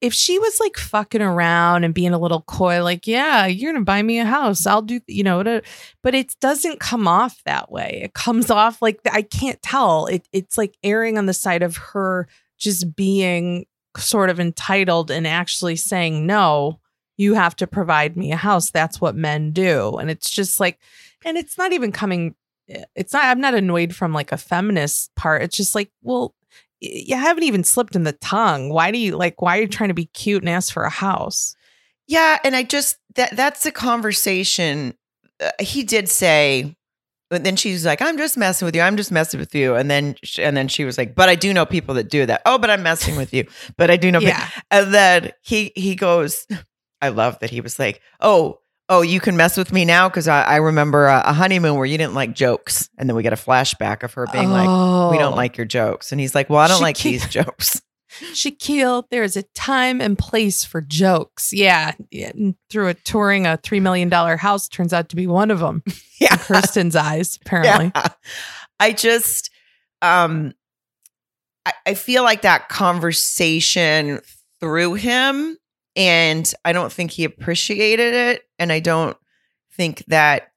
If 0.00 0.14
she 0.14 0.38
was 0.38 0.60
like 0.60 0.76
fucking 0.76 1.22
around 1.22 1.82
and 1.82 1.92
being 1.92 2.12
a 2.12 2.20
little 2.20 2.42
coy, 2.42 2.84
like, 2.84 3.08
yeah, 3.08 3.46
you're 3.46 3.72
gonna 3.72 3.84
buy 3.84 4.00
me 4.00 4.20
a 4.20 4.24
house, 4.24 4.64
I'll 4.64 4.82
do, 4.82 5.00
you 5.08 5.24
know, 5.24 5.42
to, 5.42 5.62
but 6.04 6.14
it 6.14 6.36
doesn't 6.40 6.78
come 6.78 7.08
off 7.08 7.42
that 7.44 7.72
way. 7.72 8.02
It 8.04 8.14
comes 8.14 8.48
off 8.48 8.80
like 8.80 9.00
I 9.10 9.22
can't 9.22 9.60
tell. 9.60 10.06
It 10.06 10.28
it's 10.32 10.56
like 10.56 10.76
erring 10.84 11.18
on 11.18 11.26
the 11.26 11.34
side 11.34 11.62
of 11.62 11.76
her 11.78 12.28
just 12.58 12.94
being 12.94 13.66
sort 13.96 14.30
of 14.30 14.38
entitled 14.38 15.10
and 15.10 15.26
actually 15.26 15.76
saying 15.76 16.26
no 16.26 16.78
you 17.18 17.34
have 17.34 17.54
to 17.56 17.66
provide 17.66 18.16
me 18.16 18.32
a 18.32 18.36
house. 18.36 18.70
That's 18.70 19.00
what 19.00 19.14
men 19.14 19.50
do. 19.50 19.96
And 19.98 20.08
it's 20.10 20.30
just 20.30 20.60
like, 20.60 20.78
and 21.24 21.36
it's 21.36 21.58
not 21.58 21.72
even 21.72 21.92
coming 21.92 22.34
it's 22.94 23.12
not 23.12 23.24
I'm 23.24 23.40
not 23.40 23.54
annoyed 23.54 23.94
from 23.94 24.12
like 24.12 24.32
a 24.32 24.36
feminist 24.36 25.14
part. 25.14 25.42
It's 25.42 25.56
just 25.56 25.74
like, 25.74 25.90
well, 26.02 26.34
you 26.80 27.16
haven't 27.16 27.44
even 27.44 27.64
slipped 27.64 27.96
in 27.96 28.04
the 28.04 28.12
tongue. 28.12 28.68
Why 28.70 28.90
do 28.90 28.98
you 28.98 29.16
like 29.16 29.40
why 29.42 29.58
are 29.58 29.62
you 29.62 29.68
trying 29.68 29.88
to 29.88 29.94
be 29.94 30.06
cute 30.06 30.42
and 30.42 30.48
ask 30.48 30.72
for 30.72 30.84
a 30.84 30.90
house? 30.90 31.56
Yeah, 32.06 32.38
and 32.44 32.54
I 32.54 32.62
just 32.62 32.98
that 33.14 33.36
that's 33.36 33.66
a 33.66 33.72
conversation 33.72 34.94
uh, 35.40 35.50
he 35.60 35.82
did 35.82 36.08
say 36.08 36.74
but 37.30 37.44
then 37.44 37.56
she's 37.56 37.84
like, 37.84 38.00
"I'm 38.00 38.16
just 38.16 38.38
messing 38.38 38.64
with 38.64 38.74
you. 38.74 38.80
I'm 38.80 38.96
just 38.96 39.12
messing 39.12 39.38
with 39.38 39.54
you." 39.54 39.74
And 39.74 39.90
then, 39.90 40.14
and 40.38 40.56
then 40.56 40.66
she 40.66 40.86
was 40.86 40.96
like, 40.96 41.14
"But 41.14 41.28
I 41.28 41.34
do 41.34 41.52
know 41.52 41.66
people 41.66 41.94
that 41.96 42.08
do 42.08 42.24
that." 42.24 42.40
Oh, 42.46 42.56
but 42.56 42.70
I'm 42.70 42.82
messing 42.82 43.16
with 43.16 43.34
you. 43.34 43.46
But 43.76 43.90
I 43.90 43.98
do 43.98 44.10
know. 44.10 44.18
yeah. 44.20 44.46
People. 44.46 44.62
And 44.70 44.94
then 44.94 45.32
he 45.42 45.72
he 45.76 45.94
goes, 45.94 46.46
I 47.00 47.08
love 47.08 47.38
that 47.40 47.50
he 47.50 47.60
was 47.60 47.78
like, 47.78 48.00
"Oh, 48.20 48.58
oh, 48.88 49.02
you 49.02 49.20
can 49.20 49.36
mess 49.36 49.56
with 49.56 49.72
me 49.72 49.84
now 49.84 50.08
because 50.08 50.28
I, 50.28 50.42
I, 50.42 50.56
remember 50.56 51.06
a, 51.06 51.22
a, 51.26 51.32
honeymoon 51.32 51.76
where 51.76 51.86
you 51.86 51.98
didn't 51.98 52.14
like 52.14 52.34
jokes, 52.34 52.88
and 52.98 53.08
then 53.08 53.16
we 53.16 53.22
get 53.22 53.32
a 53.32 53.36
flashback 53.36 54.02
of 54.02 54.14
her 54.14 54.26
being 54.32 54.50
oh. 54.50 54.52
like, 54.52 55.12
"We 55.12 55.18
don't 55.18 55.34
oh. 55.34 55.36
like 55.36 55.56
your 55.56 55.66
jokes," 55.66 56.12
and 56.12 56.20
he's 56.20 56.34
like, 56.34 56.50
"Well, 56.50 56.60
I 56.60 56.68
don't 56.68 56.78
Shaquille, 56.78 56.82
like 56.82 56.98
these 56.98 57.28
jokes." 57.28 57.82
Shaquille, 58.32 59.04
there's 59.10 59.36
a 59.36 59.42
time 59.54 60.00
and 60.00 60.18
place 60.18 60.64
for 60.64 60.80
jokes. 60.80 61.52
Yeah, 61.52 61.92
yeah 62.10 62.32
through 62.70 62.88
a 62.88 62.94
touring 62.94 63.46
a 63.46 63.58
three 63.58 63.80
million 63.80 64.08
dollar 64.08 64.36
house 64.36 64.68
turns 64.68 64.92
out 64.92 65.10
to 65.10 65.16
be 65.16 65.26
one 65.26 65.50
of 65.50 65.60
them. 65.60 65.82
Yeah, 66.20 66.32
in 66.32 66.38
Kirsten's 66.40 66.96
eyes, 66.96 67.38
apparently. 67.42 67.92
Yeah. 67.94 68.08
I 68.80 68.90
just, 68.90 69.50
um, 70.02 70.52
I, 71.64 71.72
I 71.86 71.94
feel 71.94 72.24
like 72.24 72.42
that 72.42 72.68
conversation 72.68 74.18
through 74.58 74.94
him 74.94 75.56
and 75.98 76.50
I 76.64 76.72
don't 76.72 76.92
think 76.92 77.10
he 77.10 77.24
appreciated 77.24 78.14
it. 78.14 78.42
And 78.58 78.72
I 78.72 78.78
don't 78.78 79.16
think 79.72 80.04
that 80.06 80.52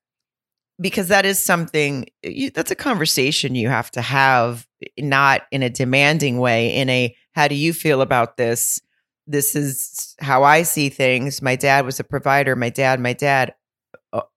because 0.80 1.10
that 1.10 1.26
is 1.26 1.44
something 1.44 2.06
that's 2.54 2.72
a 2.72 2.76
conversation 2.76 3.56
you 3.56 3.68
have 3.68 3.92
to 3.92 4.02
have, 4.02 4.68
not 4.98 5.42
in 5.52 5.64
a 5.64 5.70
demanding 5.70 6.40
way, 6.40 6.76
in 6.76 6.90
a 6.90 7.16
how 7.34 7.48
do 7.48 7.56
you 7.56 7.74
feel 7.74 8.02
about 8.02 8.38
this? 8.38 8.80
This 9.28 9.56
is 9.56 10.16
how 10.20 10.44
I 10.44 10.64
see 10.64 10.90
things. 10.90 11.42
My 11.42 11.56
dad 11.56 11.86
was 11.86 12.00
a 12.00 12.04
provider. 12.04 12.56
My 12.56 12.70
dad, 12.70 13.00
my 13.00 13.14
dad. 13.14 13.54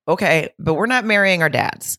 Okay, 0.09 0.51
but 0.59 0.75
we're 0.75 0.87
not 0.87 1.05
marrying 1.05 1.43
our 1.43 1.49
dads. 1.49 1.99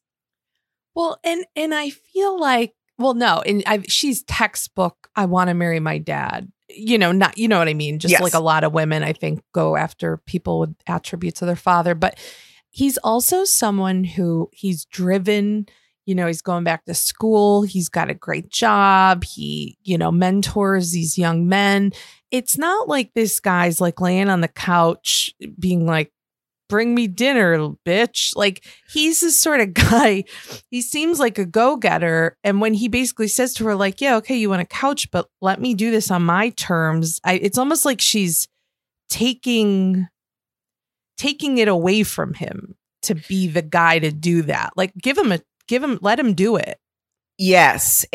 Well, 0.95 1.19
and 1.23 1.45
and 1.55 1.73
I 1.75 1.89
feel 1.89 2.39
like 2.39 2.73
well, 2.97 3.13
no, 3.13 3.41
and 3.45 3.61
I, 3.67 3.81
she's 3.87 4.23
textbook. 4.23 5.09
I 5.15 5.25
want 5.25 5.49
to 5.49 5.53
marry 5.53 5.79
my 5.79 5.97
dad 5.97 6.51
you 6.69 6.97
know, 6.97 7.11
not, 7.11 7.37
you 7.37 7.47
know 7.47 7.59
what 7.59 7.67
I 7.67 7.73
mean? 7.73 7.99
Just 7.99 8.11
yes. 8.11 8.21
like 8.21 8.33
a 8.33 8.39
lot 8.39 8.63
of 8.63 8.73
women, 8.73 9.03
I 9.03 9.13
think, 9.13 9.41
go 9.53 9.75
after 9.75 10.17
people 10.25 10.59
with 10.59 10.75
attributes 10.87 11.41
of 11.41 11.47
their 11.47 11.55
father. 11.55 11.95
But 11.95 12.17
he's 12.71 12.97
also 12.99 13.43
someone 13.43 14.03
who 14.03 14.49
he's 14.51 14.85
driven, 14.85 15.67
you 16.05 16.15
know, 16.15 16.27
he's 16.27 16.41
going 16.41 16.63
back 16.63 16.85
to 16.85 16.93
school. 16.93 17.63
He's 17.63 17.89
got 17.89 18.09
a 18.09 18.15
great 18.15 18.49
job. 18.49 19.23
He, 19.23 19.77
you 19.83 19.97
know, 19.97 20.11
mentors 20.11 20.91
these 20.91 21.17
young 21.17 21.47
men. 21.47 21.93
It's 22.31 22.57
not 22.57 22.87
like 22.87 23.13
this 23.13 23.39
guy's 23.39 23.79
like 23.79 24.01
laying 24.01 24.29
on 24.29 24.41
the 24.41 24.47
couch 24.47 25.33
being 25.59 25.85
like, 25.85 26.11
bring 26.67 26.95
me 26.95 27.07
dinner, 27.07 27.57
bitch. 27.85 28.35
Like 28.35 28.65
he's 28.89 29.21
this 29.21 29.39
sort 29.39 29.59
of 29.59 29.73
guy. 29.73 30.23
He 30.69 30.81
seems 30.81 31.19
like 31.19 31.37
a 31.37 31.45
go-getter. 31.45 32.37
And 32.43 32.61
when 32.61 32.73
he 32.73 32.87
basically 32.87 33.27
says 33.27 33.53
to 33.55 33.65
her, 33.65 33.75
like, 33.75 34.01
yeah, 34.01 34.15
okay, 34.17 34.35
you 34.35 34.49
want 34.49 34.61
a 34.61 34.65
couch, 34.65 35.09
but 35.11 35.27
let 35.41 35.59
me 35.59 35.73
do 35.73 35.91
this 35.91 36.11
on 36.11 36.23
my 36.23 36.49
terms. 36.49 37.19
I, 37.23 37.33
it's 37.33 37.57
almost 37.57 37.85
like 37.85 38.01
she's 38.01 38.47
taking 39.09 40.07
taking 41.17 41.57
it 41.59 41.67
away 41.67 42.03
from 42.03 42.33
him 42.33 42.75
to 43.01 43.15
be 43.15 43.47
the 43.47 43.61
guy 43.61 43.99
to 43.99 44.11
do 44.11 44.41
that. 44.43 44.73
Like 44.75 44.93
give 45.01 45.17
him 45.17 45.31
a 45.31 45.39
give 45.67 45.83
him 45.83 45.99
let 46.01 46.19
him 46.19 46.33
do 46.33 46.55
it. 46.55 46.77
Yes. 47.37 48.05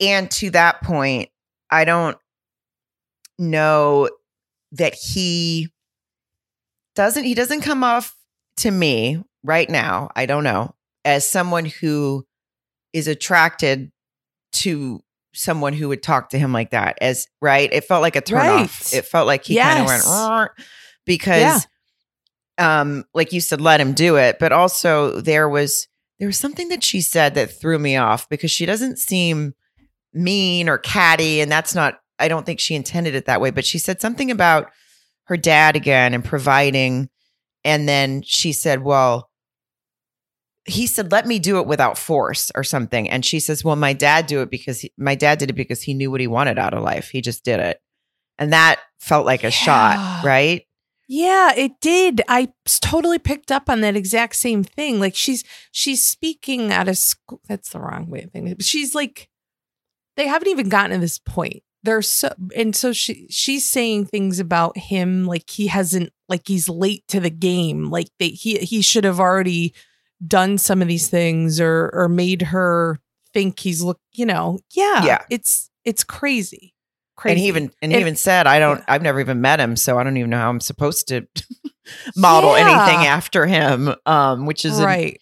And 0.00 0.30
to 0.32 0.50
that 0.50 0.82
point, 0.82 1.28
I 1.70 1.84
don't 1.84 2.16
know 3.38 4.08
that 4.72 4.94
he 4.94 5.70
doesn't 7.00 7.24
he 7.24 7.34
doesn't 7.34 7.62
come 7.62 7.82
off 7.82 8.14
to 8.58 8.70
me 8.70 9.24
right 9.42 9.70
now, 9.70 10.10
I 10.14 10.26
don't 10.26 10.44
know, 10.44 10.74
as 11.02 11.26
someone 11.26 11.64
who 11.64 12.26
is 12.92 13.08
attracted 13.08 13.90
to 14.52 15.00
someone 15.32 15.72
who 15.72 15.88
would 15.88 16.02
talk 16.02 16.28
to 16.28 16.38
him 16.38 16.52
like 16.52 16.72
that 16.72 16.98
as 17.00 17.26
right 17.40 17.72
it 17.72 17.84
felt 17.84 18.02
like 18.02 18.16
a 18.16 18.20
turn 18.20 18.38
right. 18.38 18.64
off 18.64 18.92
it 18.92 19.06
felt 19.06 19.28
like 19.28 19.44
he 19.44 19.54
yes. 19.54 19.72
kind 19.72 19.80
of 19.80 19.86
went 19.86 20.50
because 21.06 21.66
yeah. 22.58 22.80
um 22.80 23.04
like 23.14 23.32
you 23.32 23.40
said 23.40 23.60
let 23.60 23.80
him 23.80 23.92
do 23.92 24.16
it 24.16 24.40
but 24.40 24.50
also 24.50 25.20
there 25.20 25.48
was 25.48 25.86
there 26.18 26.26
was 26.26 26.36
something 26.36 26.68
that 26.68 26.82
she 26.82 27.00
said 27.00 27.36
that 27.36 27.60
threw 27.60 27.78
me 27.78 27.96
off 27.96 28.28
because 28.28 28.50
she 28.50 28.66
doesn't 28.66 28.98
seem 28.98 29.54
mean 30.12 30.68
or 30.68 30.78
catty 30.78 31.40
and 31.40 31.50
that's 31.50 31.76
not 31.76 32.00
i 32.18 32.26
don't 32.26 32.44
think 32.44 32.58
she 32.58 32.74
intended 32.74 33.14
it 33.14 33.26
that 33.26 33.40
way 33.40 33.52
but 33.52 33.64
she 33.64 33.78
said 33.78 34.00
something 34.00 34.32
about 34.32 34.68
her 35.30 35.36
dad 35.36 35.76
again 35.76 36.12
and 36.12 36.24
providing. 36.24 37.08
And 37.64 37.88
then 37.88 38.22
she 38.22 38.52
said, 38.52 38.82
Well, 38.82 39.30
he 40.66 40.86
said, 40.86 41.10
let 41.10 41.26
me 41.26 41.38
do 41.38 41.58
it 41.58 41.66
without 41.66 41.96
force 41.96 42.52
or 42.54 42.62
something. 42.62 43.08
And 43.08 43.24
she 43.24 43.40
says, 43.40 43.64
well, 43.64 43.76
my 43.76 43.94
dad 43.94 44.26
do 44.26 44.42
it 44.42 44.50
because 44.50 44.82
he, 44.82 44.92
my 44.98 45.14
dad 45.14 45.38
did 45.38 45.50
it 45.50 45.54
because 45.54 45.82
he 45.82 45.94
knew 45.94 46.10
what 46.10 46.20
he 46.20 46.26
wanted 46.26 46.58
out 46.58 46.74
of 46.74 46.82
life. 46.82 47.08
He 47.08 47.22
just 47.22 47.44
did 47.44 47.60
it. 47.60 47.80
And 48.38 48.52
that 48.52 48.78
felt 49.00 49.24
like 49.24 49.42
a 49.42 49.46
yeah. 49.46 49.50
shot, 49.50 50.24
right? 50.24 50.66
Yeah, 51.08 51.54
it 51.56 51.80
did. 51.80 52.20
I 52.28 52.52
totally 52.82 53.18
picked 53.18 53.50
up 53.50 53.70
on 53.70 53.80
that 53.80 53.96
exact 53.96 54.36
same 54.36 54.62
thing. 54.62 55.00
Like 55.00 55.16
she's 55.16 55.44
she's 55.72 56.06
speaking 56.06 56.70
at 56.70 56.88
a 56.88 56.94
school. 56.94 57.40
That's 57.48 57.70
the 57.70 57.80
wrong 57.80 58.08
way 58.08 58.22
of 58.22 58.30
thinking. 58.30 58.56
She's 58.60 58.94
like, 58.94 59.28
they 60.16 60.28
haven't 60.28 60.48
even 60.48 60.68
gotten 60.68 60.92
to 60.92 60.98
this 60.98 61.18
point 61.18 61.62
there's 61.82 62.08
so 62.08 62.30
and 62.54 62.74
so 62.76 62.92
she 62.92 63.26
she's 63.30 63.68
saying 63.68 64.06
things 64.06 64.38
about 64.38 64.76
him 64.76 65.26
like 65.26 65.48
he 65.48 65.66
hasn't 65.66 66.12
like 66.28 66.46
he's 66.46 66.68
late 66.68 67.04
to 67.08 67.20
the 67.20 67.30
game 67.30 67.90
like 67.90 68.08
they 68.18 68.28
he 68.28 68.58
he 68.58 68.82
should 68.82 69.04
have 69.04 69.20
already 69.20 69.74
done 70.26 70.58
some 70.58 70.82
of 70.82 70.88
these 70.88 71.08
things 71.08 71.60
or 71.60 71.90
or 71.92 72.08
made 72.08 72.42
her 72.42 72.98
think 73.32 73.58
he's 73.60 73.82
look 73.82 74.00
you 74.12 74.26
know 74.26 74.58
yeah 74.72 75.04
yeah 75.04 75.24
it's 75.30 75.70
it's 75.84 76.04
crazy 76.04 76.74
crazy 77.16 77.32
and 77.32 77.40
he 77.40 77.48
even 77.48 77.70
and 77.80 77.92
he 77.92 77.98
even 77.98 78.16
said 78.16 78.46
i 78.46 78.58
don't 78.58 78.78
yeah. 78.78 78.84
i've 78.88 79.02
never 79.02 79.20
even 79.20 79.40
met 79.40 79.60
him 79.60 79.76
so 79.76 79.98
i 79.98 80.04
don't 80.04 80.16
even 80.16 80.30
know 80.30 80.38
how 80.38 80.50
i'm 80.50 80.60
supposed 80.60 81.08
to 81.08 81.26
model 82.16 82.56
yeah. 82.56 82.66
anything 82.66 83.06
after 83.06 83.46
him 83.46 83.94
um 84.04 84.46
which 84.46 84.64
is 84.64 84.80
right 84.80 85.20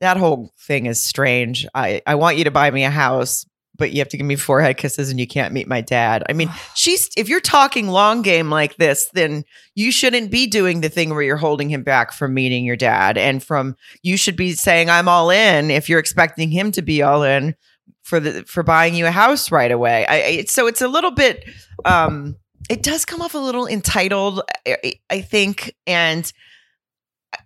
that 0.00 0.16
whole 0.16 0.52
thing 0.66 0.86
is 0.86 1.02
strange 1.02 1.66
i 1.74 2.00
i 2.06 2.14
want 2.14 2.36
you 2.36 2.44
to 2.44 2.50
buy 2.50 2.70
me 2.70 2.84
a 2.84 2.90
house 2.90 3.44
but 3.78 3.92
you 3.92 4.00
have 4.00 4.08
to 4.08 4.16
give 4.16 4.26
me 4.26 4.36
forehead 4.36 4.76
kisses 4.76 5.08
and 5.08 5.18
you 5.18 5.26
can't 5.26 5.54
meet 5.54 5.68
my 5.68 5.80
dad. 5.80 6.24
I 6.28 6.32
mean, 6.32 6.50
she's 6.74 7.08
if 7.16 7.28
you're 7.28 7.40
talking 7.40 7.88
long 7.88 8.22
game 8.22 8.50
like 8.50 8.76
this, 8.76 9.08
then 9.14 9.44
you 9.74 9.92
shouldn't 9.92 10.30
be 10.30 10.46
doing 10.46 10.80
the 10.80 10.88
thing 10.88 11.10
where 11.10 11.22
you're 11.22 11.36
holding 11.36 11.70
him 11.70 11.82
back 11.82 12.12
from 12.12 12.34
meeting 12.34 12.64
your 12.64 12.76
dad 12.76 13.16
and 13.16 13.42
from 13.42 13.76
you 14.02 14.16
should 14.16 14.36
be 14.36 14.52
saying 14.52 14.90
I'm 14.90 15.08
all 15.08 15.30
in 15.30 15.70
if 15.70 15.88
you're 15.88 16.00
expecting 16.00 16.50
him 16.50 16.72
to 16.72 16.82
be 16.82 17.02
all 17.02 17.22
in 17.22 17.54
for 18.02 18.20
the 18.20 18.42
for 18.44 18.62
buying 18.62 18.94
you 18.94 19.06
a 19.06 19.10
house 19.10 19.50
right 19.52 19.70
away. 19.70 20.04
I, 20.06 20.16
it, 20.16 20.50
so 20.50 20.66
it's 20.66 20.82
a 20.82 20.88
little 20.88 21.12
bit 21.12 21.44
um 21.84 22.36
it 22.68 22.82
does 22.82 23.04
come 23.04 23.22
off 23.22 23.34
a 23.34 23.38
little 23.38 23.66
entitled 23.66 24.42
I, 24.66 24.94
I 25.08 25.20
think 25.20 25.74
and 25.86 26.30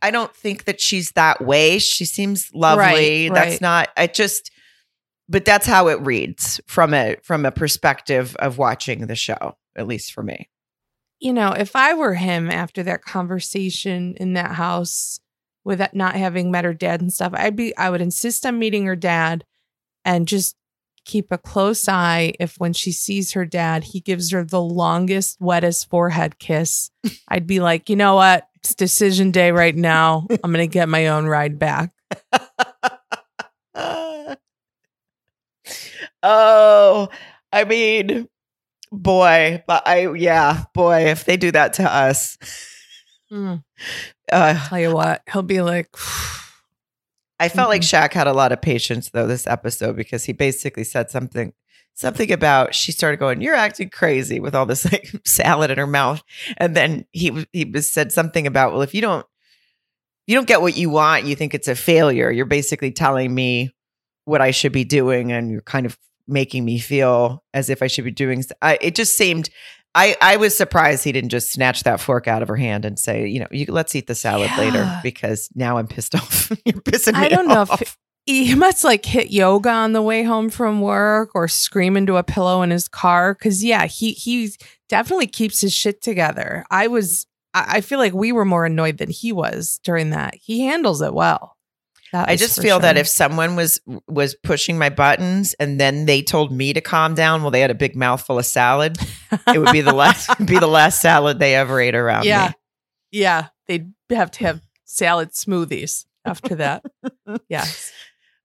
I 0.01 0.11
don't 0.11 0.35
think 0.35 0.65
that 0.65 0.81
she's 0.81 1.13
that 1.13 1.45
way. 1.45 1.79
She 1.79 2.05
seems 2.05 2.51
lovely. 2.55 3.29
Right, 3.29 3.35
That's 3.35 3.55
right. 3.55 3.61
not 3.61 3.89
I 3.97 4.07
just 4.07 4.52
but 5.29 5.45
that's 5.45 5.67
how 5.67 5.89
it 5.89 6.01
reads 6.01 6.61
from 6.67 6.95
a 6.95 7.17
from 7.23 7.45
a 7.45 7.53
perspective 7.53 8.37
of 8.37 8.59
watching 8.59 9.07
the 9.07 9.17
show 9.17 9.57
at 9.77 9.87
least 9.87 10.13
for 10.13 10.23
me. 10.23 10.49
You 11.21 11.33
know 11.33 11.53
if 11.53 11.77
i 11.77 11.95
were 11.95 12.15
him 12.15 12.51
after 12.51 12.83
that 12.83 13.03
conversation 13.03 14.15
in 14.19 14.35
that 14.35 14.53
house 14.53 15.21
with 15.65 15.79
that 15.79 15.95
not 15.95 16.17
having 16.17 16.51
met 16.51 16.65
her 16.65 16.75
dad 16.75 17.01
and 17.01 17.13
stuff 17.13 17.33
i'd 17.37 17.55
be 17.55 17.77
i 17.77 17.89
would 17.89 18.01
insist 18.01 18.45
on 18.45 18.59
meeting 18.59 18.87
her 18.87 18.97
dad 18.97 19.45
and 20.05 20.27
just 20.27 20.57
keep 21.05 21.33
a 21.33 21.39
close 21.39 21.89
eye 21.89 22.33
if 22.39 22.57
when 22.59 22.73
she 22.73 22.93
sees 22.93 23.33
her 23.33 23.45
dad 23.45 23.85
he 23.85 24.01
gives 24.01 24.31
her 24.31 24.45
the 24.45 24.61
longest 24.61 25.41
wettest 25.41 25.89
forehead 25.91 26.39
kiss. 26.39 26.91
I'd 27.29 27.47
be 27.47 27.61
like 27.61 27.89
you 27.89 27.97
know 27.97 28.15
what? 28.15 28.49
It's 28.57 28.75
decision 28.75 29.31
day 29.33 29.51
right 29.51 29.75
now. 29.75 30.27
I'm 30.31 30.53
gonna 30.53 30.67
get 30.67 30.89
my 30.89 31.09
own 31.09 31.27
ride 31.27 31.59
back 31.59 31.93
Oh, 36.23 37.09
I 37.53 37.65
mean, 37.65 38.29
boy, 38.91 39.63
but 39.67 39.87
I, 39.87 40.13
yeah, 40.13 40.65
boy, 40.75 41.07
if 41.07 41.25
they 41.25 41.37
do 41.37 41.51
that 41.53 41.75
to 41.75 41.85
us. 41.85 42.39
Mm. 43.31 43.63
Uh, 44.31 44.69
Tell 44.69 44.79
you 44.79 44.95
what, 44.95 45.23
he'll 45.33 45.43
be 45.43 45.63
like, 45.63 45.89
I 47.41 47.49
felt 47.49 47.71
like 47.71 47.83
Shaq 47.83 48.13
had 48.13 48.27
a 48.27 48.33
lot 48.33 48.53
of 48.53 48.63
patience 48.63 49.11
though 49.11 49.27
this 49.27 49.47
episode 49.47 49.97
because 49.97 50.25
he 50.25 50.33
basically 50.33 50.85
said 50.85 51.11
something 51.11 51.53
something 51.95 52.33
about 52.33 52.75
she 52.75 52.91
started 52.91 53.19
going 53.19 53.43
you're 53.43 53.55
acting 53.55 53.91
crazy 53.91 54.41
with 54.41 54.55
all 54.55 54.65
this 54.65 54.91
like 54.91 55.13
salad 55.27 55.71
in 55.71 55.77
her 55.77 55.87
mouth 55.87 56.23
and 56.57 56.75
then 56.75 57.05
he 57.13 57.47
he 57.53 57.67
was 57.67 57.91
said 57.91 58.11
something 58.11 58.47
about 58.47 58.73
well 58.73 58.81
if 58.81 58.95
you 58.95 59.03
don't 59.03 59.27
you 60.27 60.35
don't 60.35 60.49
get 60.49 60.63
what 60.63 60.75
you 60.75 60.89
want 60.89 61.27
you 61.27 61.37
think 61.37 61.53
it's 61.53 61.69
a 61.69 61.75
failure 61.75 62.31
you're 62.31 62.47
basically 62.47 62.91
telling 62.93 63.35
me 63.35 63.71
what 64.25 64.41
I 64.41 64.51
should 64.51 64.73
be 64.73 64.85
doing, 64.85 65.33
and 65.33 65.51
you're 65.51 65.63
kind 65.63 65.87
of 65.87 65.99
making 66.27 66.65
me 66.65 66.79
feel 66.79 67.43
as 67.55 67.71
if 67.71 67.83
I 67.83 67.87
should 67.87 68.05
be 68.05 68.11
doing. 68.11 68.45
I, 68.61 68.79
it 68.81 68.95
just 68.95 69.17
seemed. 69.17 69.51
I, 69.95 70.17
I 70.23 70.39
was 70.39 70.57
surprised 70.57 71.05
he 71.05 71.13
didn't 71.13 71.29
just 71.29 71.53
snatch 71.53 71.83
that 71.83 72.01
fork 72.01 72.27
out 72.27 72.41
of 72.41 72.49
her 72.49 72.57
hand 72.57 72.87
and 72.87 72.99
say, 72.99 73.27
you 73.27 73.41
know, 73.41 73.47
you, 73.51 73.67
let's 73.69 73.95
eat 73.95 74.07
the 74.07 74.15
salad 74.15 74.51
yeah. 74.53 74.59
later 74.59 75.01
because 75.03 75.51
now 75.55 75.77
I'm 75.77 75.87
pissed 75.87 76.15
off. 76.15 76.51
You're 76.65 76.81
pissing 76.81 77.13
me 77.13 77.19
off. 77.19 77.25
I 77.25 77.29
don't 77.29 77.51
off. 77.51 77.69
know 77.69 77.77
if 77.79 77.99
he 78.25 78.55
must 78.55 78.85
like 78.85 79.05
hit 79.05 79.31
yoga 79.31 79.71
on 79.71 79.93
the 79.93 80.03
way 80.03 80.23
home 80.23 80.49
from 80.49 80.81
work 80.81 81.31
or 81.35 81.49
scream 81.49 81.97
into 81.97 82.17
a 82.17 82.23
pillow 82.23 82.63
in 82.63 82.71
his 82.71 82.89
car. 82.89 83.35
Cause 83.35 83.63
yeah, 83.63 83.87
he 83.87 84.13
he 84.13 84.51
definitely 84.89 85.27
keeps 85.27 85.61
his 85.61 85.73
shit 85.73 86.01
together. 86.01 86.65
I 86.71 86.87
was 86.87 87.27
I 87.55 87.83
feel 87.83 87.99
like 87.99 88.15
we 88.15 88.33
were 88.33 88.47
more 88.47 88.65
annoyed 88.65 88.97
than 88.97 89.11
he 89.11 89.31
was 89.33 89.79
during 89.85 90.11
that. 90.11 90.35
He 90.37 90.63
handles 90.63 91.03
it 91.03 91.13
well. 91.13 91.52
I 92.13 92.37
just 92.37 92.61
feel 92.61 92.77
sure. 92.77 92.83
that 92.83 92.97
if 92.97 93.09
someone 93.09 93.57
was 93.57 93.81
was 94.07 94.35
pushing 94.35 94.79
my 94.79 94.91
buttons 94.91 95.55
and 95.55 95.81
then 95.81 96.07
they 96.07 96.23
told 96.23 96.53
me 96.53 96.73
to 96.73 96.81
calm 96.81 97.15
down 97.15 97.43
well, 97.43 97.51
they 97.51 97.61
had 97.61 97.71
a 97.71 97.75
big 97.75 97.97
mouthful 97.97 98.39
of 98.39 98.47
salad, 98.47 98.99
it 99.49 99.59
would 99.59 99.73
be 99.73 99.81
the 99.81 99.93
last 99.95 100.37
be 100.45 100.59
the 100.59 100.67
last 100.67 101.01
salad 101.01 101.39
they 101.39 101.55
ever 101.55 101.81
ate 101.81 101.95
around 101.95 102.25
yeah. 102.25 102.49
me. 102.49 102.55
Yeah. 103.13 103.49
They'd 103.69 103.93
have 104.11 104.31
to 104.33 104.45
have 104.45 104.61
salad 104.85 105.31
smoothies 105.31 106.07
after 106.25 106.57
that. 106.57 106.85
yes. 107.49 107.93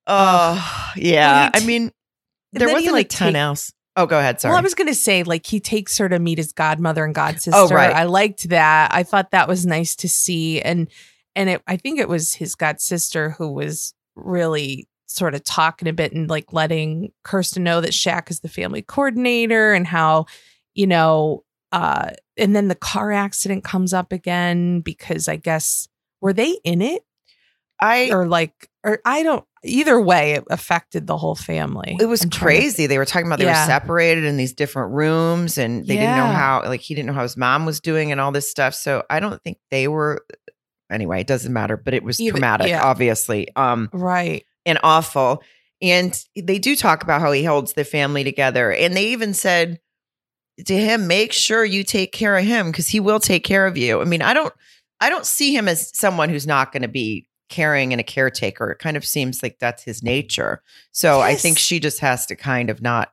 Oh, 0.06 0.92
yeah. 0.96 1.50
I 1.54 1.66
mean, 1.66 1.92
there 2.54 2.72
wasn't 2.72 2.94
like, 2.94 3.08
a 3.08 3.10
ton 3.10 3.34
take, 3.34 3.42
else. 3.42 3.74
Oh, 3.96 4.06
go 4.06 4.20
ahead. 4.20 4.40
Sorry. 4.40 4.52
Well, 4.52 4.60
I 4.60 4.62
was 4.62 4.76
going 4.76 4.88
to 4.88 4.96
say, 4.96 5.24
like, 5.24 5.46
he 5.46 5.60
takes 5.60 5.98
her 5.98 6.08
to 6.08 6.20
meet 6.20 6.38
his 6.38 6.54
godmother 6.54 7.04
and 7.04 7.16
god 7.16 7.42
sister. 7.42 7.52
Oh, 7.60 7.68
right. 7.68 7.94
I 7.94 8.04
liked 8.04 8.50
that. 8.50 8.94
I 8.94 9.04
thought 9.04 9.32
that 9.32 9.48
was 9.48 9.66
nice 9.66 9.96
to 9.98 10.10
see. 10.10 10.62
And 10.62 10.88
and 11.38 11.50
it, 11.50 11.62
I 11.68 11.78
think 11.78 12.00
it 12.00 12.10
was 12.10 12.34
his 12.34 12.56
god 12.56 12.82
sister 12.82 13.30
who 13.30 13.52
was 13.52 13.94
really 14.16 14.88
sort 15.06 15.36
of 15.36 15.44
talking 15.44 15.88
a 15.88 15.94
bit 15.94 16.12
and 16.12 16.30
like 16.30 16.52
letting 16.52 17.14
Kirsten 17.24 17.64
know 17.64 17.80
that 17.80 17.92
Shaq 17.92 18.30
is 18.30 18.42
the 18.42 18.50
family 18.50 18.82
coordinator 18.82 19.74
and 19.74 19.88
how, 19.88 20.26
you 20.74 20.88
know, 20.88 21.44
uh, 21.72 22.10
and 22.38 22.56
then 22.56 22.68
the 22.68 22.76
car 22.76 23.12
accident 23.12 23.64
comes 23.64 23.94
up 23.94 24.12
again 24.12 24.82
because 24.82 25.28
I 25.28 25.38
guess 25.38 25.88
were 26.22 26.34
they 26.34 26.58
in 26.64 26.82
it? 26.82 27.04
I 27.80 28.10
or 28.12 28.28
like 28.28 28.70
or 28.84 29.00
I 29.06 29.22
don't 29.22 29.46
either 29.64 30.02
way 30.02 30.34
it 30.34 30.44
affected 30.50 31.06
the 31.06 31.18
whole 31.18 31.36
family. 31.36 31.96
It 32.00 32.08
was 32.08 32.26
crazy. 32.32 32.84
To, 32.84 32.88
they 32.88 32.98
were 32.98 33.06
talking 33.06 33.28
about 33.28 33.38
they 33.38 33.46
yeah. 33.46 33.64
were 33.64 33.68
separated 33.68 34.24
in 34.24 34.38
these 34.38 34.54
different 34.54 34.94
rooms 34.94 35.60
and 35.60 35.86
they 35.86 35.96
yeah. 35.96 36.16
didn't 36.16 36.18
know 36.18 36.34
how 36.34 36.64
like 36.66 36.82
he 36.82 36.96
didn't 36.96 37.08
know 37.08 37.14
how 37.14 37.22
his 37.22 37.38
mom 37.38 37.66
was 37.66 37.80
doing 37.80 38.12
and 38.12 38.20
all 38.20 38.32
this 38.32 38.50
stuff. 38.50 38.74
So 38.74 39.04
I 39.10 39.20
don't 39.20 39.42
think 39.44 39.60
they 39.70 39.88
were 39.88 40.26
anyway, 40.92 41.22
it 41.22 41.28
doesn't 41.28 41.54
matter, 41.54 41.78
but 41.78 41.94
it 41.94 42.04
was 42.04 42.20
Either, 42.20 42.32
traumatic, 42.32 42.68
yeah. 42.68 42.84
obviously. 42.84 43.48
Um, 43.56 43.90
right. 43.94 44.46
And 44.66 44.80
awful. 44.84 45.44
And 45.82 46.20
they 46.36 46.60
do 46.60 46.76
talk 46.76 47.04
about 47.04 47.22
how 47.22 47.32
he 47.32 47.44
holds 47.44 47.74
the 47.74 47.84
family 47.84 48.24
together. 48.24 48.72
And 48.72 48.96
they 48.96 49.08
even 49.08 49.34
said 49.34 49.80
to 50.66 50.76
him, 50.76 51.08
make 51.08 51.32
sure 51.32 51.64
you 51.64 51.84
take 51.84 52.12
care 52.12 52.38
of 52.38 52.44
him 52.44 52.72
because 52.72 52.88
he 52.88 53.00
will 53.00 53.20
take 53.20 53.44
care 53.44 53.68
of 53.68 53.78
you. 53.78 54.02
I 54.02 54.06
mean, 54.06 54.22
I 54.22 54.34
don't 54.34 54.54
I 55.00 55.10
don't 55.10 55.26
see 55.26 55.56
him 55.56 55.68
as 55.68 55.96
someone 55.96 56.30
who's 56.30 56.48
not 56.48 56.72
going 56.72 56.82
to 56.82 56.88
be 56.88 57.28
caring 57.50 57.94
and 57.94 58.00
a 58.00 58.04
caretaker. 58.04 58.72
It 58.72 58.80
kind 58.80 58.98
of 58.98 59.06
seems 59.06 59.44
like 59.44 59.58
that's 59.60 59.84
his 59.84 60.02
nature. 60.02 60.64
So 60.92 61.20
yes. 61.20 61.26
I 61.26 61.36
think 61.36 61.58
she 61.58 61.80
just 61.80 62.00
has 62.00 62.26
to 62.26 62.36
kind 62.36 62.70
of 62.70 62.82
not 62.82 63.12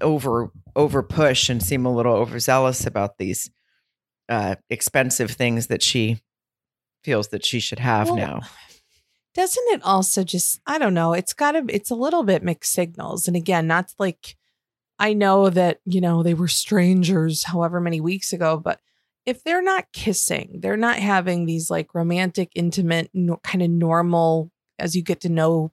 over 0.00 0.50
over 0.76 1.02
push 1.02 1.48
and 1.48 1.62
seem 1.62 1.86
a 1.86 1.94
little 1.94 2.14
overzealous 2.14 2.86
about 2.86 3.18
these 3.18 3.50
uh 4.28 4.56
expensive 4.68 5.30
things 5.30 5.68
that 5.68 5.82
she 5.82 6.20
feels 7.02 7.28
that 7.28 7.44
she 7.44 7.60
should 7.60 7.78
have 7.78 8.08
well, 8.08 8.16
now. 8.16 8.40
Doesn't 9.34 9.64
it 9.68 9.82
also 9.82 10.24
just 10.24 10.60
I 10.66 10.78
don't 10.78 10.94
know, 10.94 11.12
it's 11.12 11.32
got 11.32 11.52
to 11.52 11.64
it's 11.68 11.90
a 11.90 11.94
little 11.94 12.22
bit 12.22 12.42
mixed 12.42 12.72
signals. 12.72 13.26
And 13.26 13.36
again, 13.36 13.66
not 13.66 13.92
like 13.98 14.36
I 14.98 15.14
know 15.14 15.50
that, 15.50 15.80
you 15.84 16.00
know, 16.00 16.22
they 16.22 16.34
were 16.34 16.48
strangers 16.48 17.44
however 17.44 17.80
many 17.80 18.00
weeks 18.00 18.32
ago, 18.32 18.56
but 18.56 18.80
if 19.24 19.42
they're 19.42 19.62
not 19.62 19.92
kissing, 19.92 20.58
they're 20.60 20.76
not 20.76 20.98
having 20.98 21.46
these 21.46 21.70
like 21.70 21.94
romantic, 21.94 22.50
intimate, 22.54 23.10
no, 23.14 23.38
kind 23.38 23.62
of 23.62 23.70
normal 23.70 24.50
as 24.78 24.96
you 24.96 25.02
get 25.02 25.20
to 25.22 25.28
know 25.28 25.72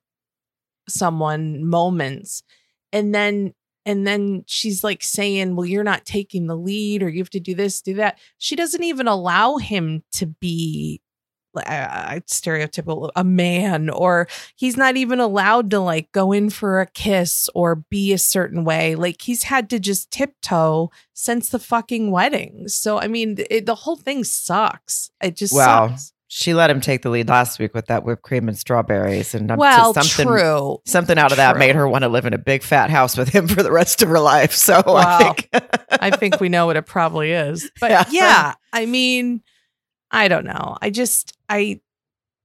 someone 0.88 1.65
moments. 1.65 2.43
And 2.91 3.13
then 3.13 3.54
and 3.86 4.06
then 4.06 4.43
she's 4.45 4.84
like 4.84 5.01
saying, 5.01 5.56
Well, 5.56 5.65
you're 5.65 5.84
not 5.84 6.06
taking 6.06 6.47
the 6.47 6.58
lead, 6.58 7.01
or 7.01 7.10
you 7.10 7.19
have 7.21 7.30
to 7.32 7.39
do 7.39 7.56
this, 7.56 7.82
do 7.82 7.95
that. 7.95 8.19
She 8.38 8.56
doesn't 8.56 8.84
even 8.84 9.08
allow 9.08 9.58
him 9.58 10.04
to 10.13 10.27
be 10.27 11.01
uh, 11.67 12.19
stereotypical 12.28 13.12
a 13.15 13.24
man 13.24 13.89
or 13.89 14.28
he's 14.56 14.78
not 14.78 14.98
even 14.98 15.19
allowed 15.19 15.69
to 15.72 15.80
like 15.80 16.12
go 16.12 16.32
in 16.32 16.50
for 16.50 16.82
a 16.82 16.86
kiss 16.86 17.50
or 17.56 17.76
be 17.76 18.13
a 18.13 18.17
certain 18.17 18.63
way. 18.63 18.95
Like 18.95 19.22
he's 19.22 19.43
had 19.43 19.69
to 19.72 19.80
just 19.80 20.12
tiptoe 20.12 20.91
since 21.13 21.50
the 21.50 21.60
fucking 21.60 22.12
wedding. 22.12 22.67
So 22.67 23.00
i 23.00 23.08
mean 23.08 23.38
it, 23.50 23.65
the 23.65 23.76
whole 23.76 23.95
thing 23.95 24.24
sucks. 24.24 25.12
It 25.22 25.36
just 25.36 25.54
wow 25.54 25.89
sucks. 25.89 26.13
she 26.28 26.54
let 26.54 26.69
him 26.69 26.82
take 26.82 27.02
the 27.02 27.10
lead 27.10 27.28
last 27.28 27.60
week 27.60 27.74
with 27.74 27.88
that 27.88 28.04
whipped 28.04 28.22
cream 28.22 28.48
and 28.48 28.58
strawberries 28.58 29.36
and 29.36 29.56
well 29.58 29.93
something 29.93 30.28
true. 30.28 30.80
something 30.86 31.17
out 31.17 31.32
of 31.32 31.38
true. 31.38 31.43
that 31.43 31.58
made 31.58 31.76
her 31.76 31.88
want 31.88 32.04
to 32.04 32.10
live 32.10 32.26
in 32.26 32.34
a 32.34 32.38
big 32.38 32.63
fat 32.63 32.89
house 32.89 33.17
with 33.17 33.30
him 33.30 33.48
for 33.48 33.63
the 33.63 33.72
rest 33.72 34.02
of 34.02 34.10
her 34.10 34.19
life. 34.19 34.54
So 34.54 34.82
i 34.86 35.17
think 35.17 35.50
i 35.91 36.12
think 36.12 36.39
we 36.39 36.50
know 36.50 36.65
what 36.65 36.78
it 36.78 36.86
probably 36.86 37.32
is. 37.32 37.69
But 37.80 37.91
yeah, 37.91 38.06
yeah 38.10 38.54
i 38.74 38.86
mean 38.86 39.41
I 40.12 40.28
don't 40.28 40.45
know. 40.45 40.78
I 40.82 40.89
just 40.89 41.38
I 41.48 41.82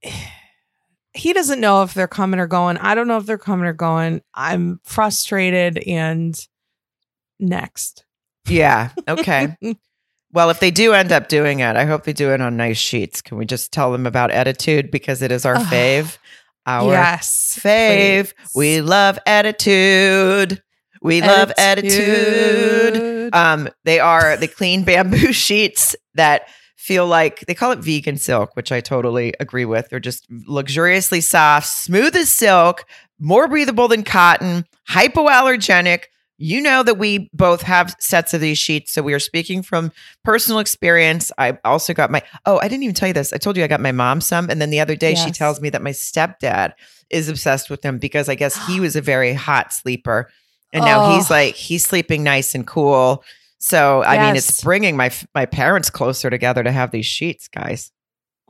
he 1.15 1.33
doesn't 1.33 1.61
know 1.61 1.83
if 1.83 1.95
they're 1.95 2.09
coming 2.09 2.41
or 2.41 2.47
going. 2.47 2.77
I 2.79 2.95
don't 2.95 3.07
know 3.07 3.19
if 3.19 3.27
they're 3.27 3.39
coming 3.39 3.67
or 3.67 3.73
going. 3.73 4.23
I'm 4.35 4.81
frustrated 4.83 5.79
and 5.79 6.37
next. 7.39 8.05
Yeah. 8.49 8.91
Okay. 9.07 9.57
well, 10.33 10.51
if 10.51 10.61
they 10.61 10.71
do 10.71 10.93
end 10.93 11.13
up 11.13 11.29
doing 11.29 11.61
it, 11.61 11.77
I 11.77 11.85
hope 11.85 12.05
they 12.05 12.13
do 12.13 12.33
it 12.33 12.41
on 12.41 12.57
nice 12.57 12.79
sheets. 12.79 13.23
Can 13.23 13.39
we 13.39 13.47
just 13.47 13.73
tell 13.73 13.93
them 13.93 14.07
about 14.07 14.31
Ettitude 14.31 14.91
because 14.91 15.23
it 15.23 15.31
is 15.31 15.47
our 15.47 15.57
fave? 15.57 16.19
Our 16.67 16.93
yes, 16.93 17.59
fave. 17.63 18.35
Please. 18.35 18.53
We 18.55 18.81
love 18.81 19.19
Ettitude. 19.27 20.61
We 21.03 21.21
love 21.21 21.53
Ettitude. 21.59 23.35
Um, 23.35 23.69
they 23.85 24.01
are 24.01 24.37
the 24.39 24.49
clean 24.49 24.85
bamboo 24.85 25.33
sheets 25.33 25.95
that 26.15 26.49
feel 26.85 27.07
like 27.07 27.41
they 27.47 27.55
call 27.55 27.73
it 27.73 27.79
vegan 27.79 28.19
silk, 28.19 28.55
which 28.57 28.71
I 28.71 28.83
totally 28.83 29.33
agree 29.41 29.65
with. 29.65 29.89
They're 29.89 29.99
just 29.99 30.27
luxuriously 30.47 31.23
soft, 31.23 31.67
smooth 31.67 32.15
as 32.15 32.29
silk, 32.29 32.85
more 33.19 33.49
breathable 33.49 33.89
than 33.89 34.03
cotton, 34.03 34.67
hypoallergenic. 34.91 36.05
You 36.37 36.61
know 36.61 36.83
that 36.83 36.99
we 36.99 37.31
both 37.33 37.63
have 37.63 37.97
sets 38.01 38.35
of 38.35 38.43
these 38.43 38.59
sheets. 38.59 38.93
So 38.93 39.01
we 39.01 39.15
are 39.15 39.19
speaking 39.19 39.63
from 39.63 39.93
personal 40.25 40.59
experience. 40.59 41.33
I 41.39 41.57
also 41.65 41.95
got 41.95 42.11
my, 42.11 42.23
oh, 42.45 42.59
I 42.59 42.69
didn't 42.69 42.83
even 42.83 42.95
tell 42.95 43.09
you 43.09 43.15
this. 43.15 43.33
I 43.33 43.39
told 43.39 43.57
you 43.57 43.65
I 43.65 43.69
got 43.69 43.81
my 43.81 43.93
mom 43.93 44.21
some. 44.21 44.51
And 44.51 44.61
then 44.61 44.69
the 44.69 44.81
other 44.81 44.95
day 44.95 45.13
yes. 45.13 45.25
she 45.25 45.31
tells 45.31 45.63
me 45.63 45.71
that 45.71 45.81
my 45.81 45.93
stepdad 45.93 46.75
is 47.09 47.31
obsessed 47.31 47.71
with 47.71 47.81
them 47.81 47.97
because 47.97 48.29
I 48.29 48.35
guess 48.35 48.67
he 48.67 48.79
was 48.81 48.95
a 48.95 49.01
very 49.01 49.33
hot 49.33 49.73
sleeper. 49.73 50.29
And 50.71 50.85
now 50.85 51.07
oh. 51.07 51.15
he's 51.15 51.31
like, 51.31 51.55
he's 51.55 51.87
sleeping 51.87 52.23
nice 52.23 52.55
and 52.55 52.67
cool 52.67 53.25
so 53.65 54.03
I 54.03 54.17
yes. 54.17 54.27
mean, 54.27 54.37
it's 54.37 54.63
bringing 54.63 54.95
my 54.95 55.11
my 55.35 55.47
parents 55.47 55.89
closer 55.89 56.29
together 56.29 56.63
to 56.63 56.71
have 56.71 56.91
these 56.91 57.07
sheets, 57.07 57.49
guys. 57.49 57.93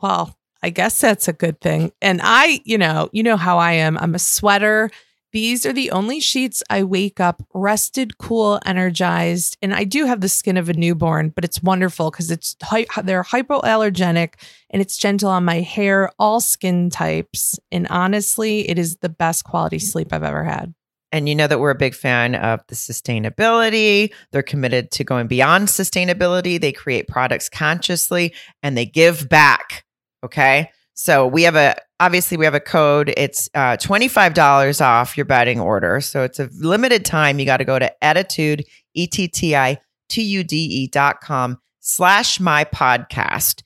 Well, 0.02 0.36
I 0.60 0.70
guess 0.70 1.00
that's 1.00 1.28
a 1.28 1.32
good 1.32 1.60
thing. 1.60 1.92
And 2.02 2.20
I, 2.20 2.60
you 2.64 2.76
know, 2.76 3.10
you 3.12 3.22
know 3.22 3.36
how 3.36 3.58
I 3.58 3.74
am. 3.74 3.96
I'm 3.96 4.16
a 4.16 4.18
sweater. 4.18 4.90
These 5.30 5.66
are 5.66 5.72
the 5.72 5.92
only 5.92 6.18
sheets 6.18 6.64
I 6.68 6.82
wake 6.82 7.20
up 7.20 7.44
rested, 7.54 8.18
cool, 8.18 8.58
energized, 8.66 9.56
and 9.62 9.72
I 9.72 9.84
do 9.84 10.04
have 10.06 10.20
the 10.20 10.28
skin 10.28 10.56
of 10.56 10.68
a 10.68 10.74
newborn, 10.74 11.28
but 11.28 11.44
it's 11.44 11.62
wonderful 11.62 12.10
because 12.10 12.32
it's 12.32 12.56
they're 13.04 13.22
hypoallergenic 13.22 14.34
and 14.70 14.82
it's 14.82 14.96
gentle 14.96 15.30
on 15.30 15.44
my 15.44 15.60
hair, 15.60 16.10
all 16.18 16.40
skin 16.40 16.90
types, 16.90 17.56
and 17.70 17.86
honestly, 17.88 18.68
it 18.68 18.80
is 18.80 18.96
the 18.96 19.08
best 19.08 19.44
quality 19.44 19.78
sleep 19.78 20.12
I've 20.12 20.24
ever 20.24 20.42
had. 20.42 20.74
And 21.14 21.28
you 21.28 21.36
know 21.36 21.46
that 21.46 21.60
we're 21.60 21.70
a 21.70 21.76
big 21.76 21.94
fan 21.94 22.34
of 22.34 22.60
the 22.66 22.74
sustainability. 22.74 24.12
They're 24.32 24.42
committed 24.42 24.90
to 24.90 25.04
going 25.04 25.28
beyond 25.28 25.68
sustainability. 25.68 26.60
They 26.60 26.72
create 26.72 27.06
products 27.06 27.48
consciously 27.48 28.34
and 28.64 28.76
they 28.76 28.84
give 28.84 29.28
back. 29.28 29.84
Okay. 30.24 30.72
So 30.94 31.24
we 31.28 31.44
have 31.44 31.54
a, 31.54 31.76
obviously, 32.00 32.36
we 32.36 32.44
have 32.46 32.54
a 32.54 32.58
code. 32.58 33.14
It's 33.16 33.48
uh, 33.54 33.76
$25 33.76 34.84
off 34.84 35.16
your 35.16 35.24
bedding 35.24 35.60
order. 35.60 36.00
So 36.00 36.24
it's 36.24 36.40
a 36.40 36.50
limited 36.58 37.04
time. 37.04 37.38
You 37.38 37.44
got 37.44 37.58
to 37.58 37.64
go 37.64 37.78
to 37.78 37.92
Ettitude, 38.02 38.64
E 38.94 39.06
T 39.06 39.28
T 39.28 39.54
I 39.54 39.78
T 40.08 40.20
U 40.20 40.42
D 40.42 40.56
E 40.56 40.88
dot 40.88 41.20
com 41.20 41.58
slash 41.78 42.40
my 42.40 42.64
podcast 42.64 43.62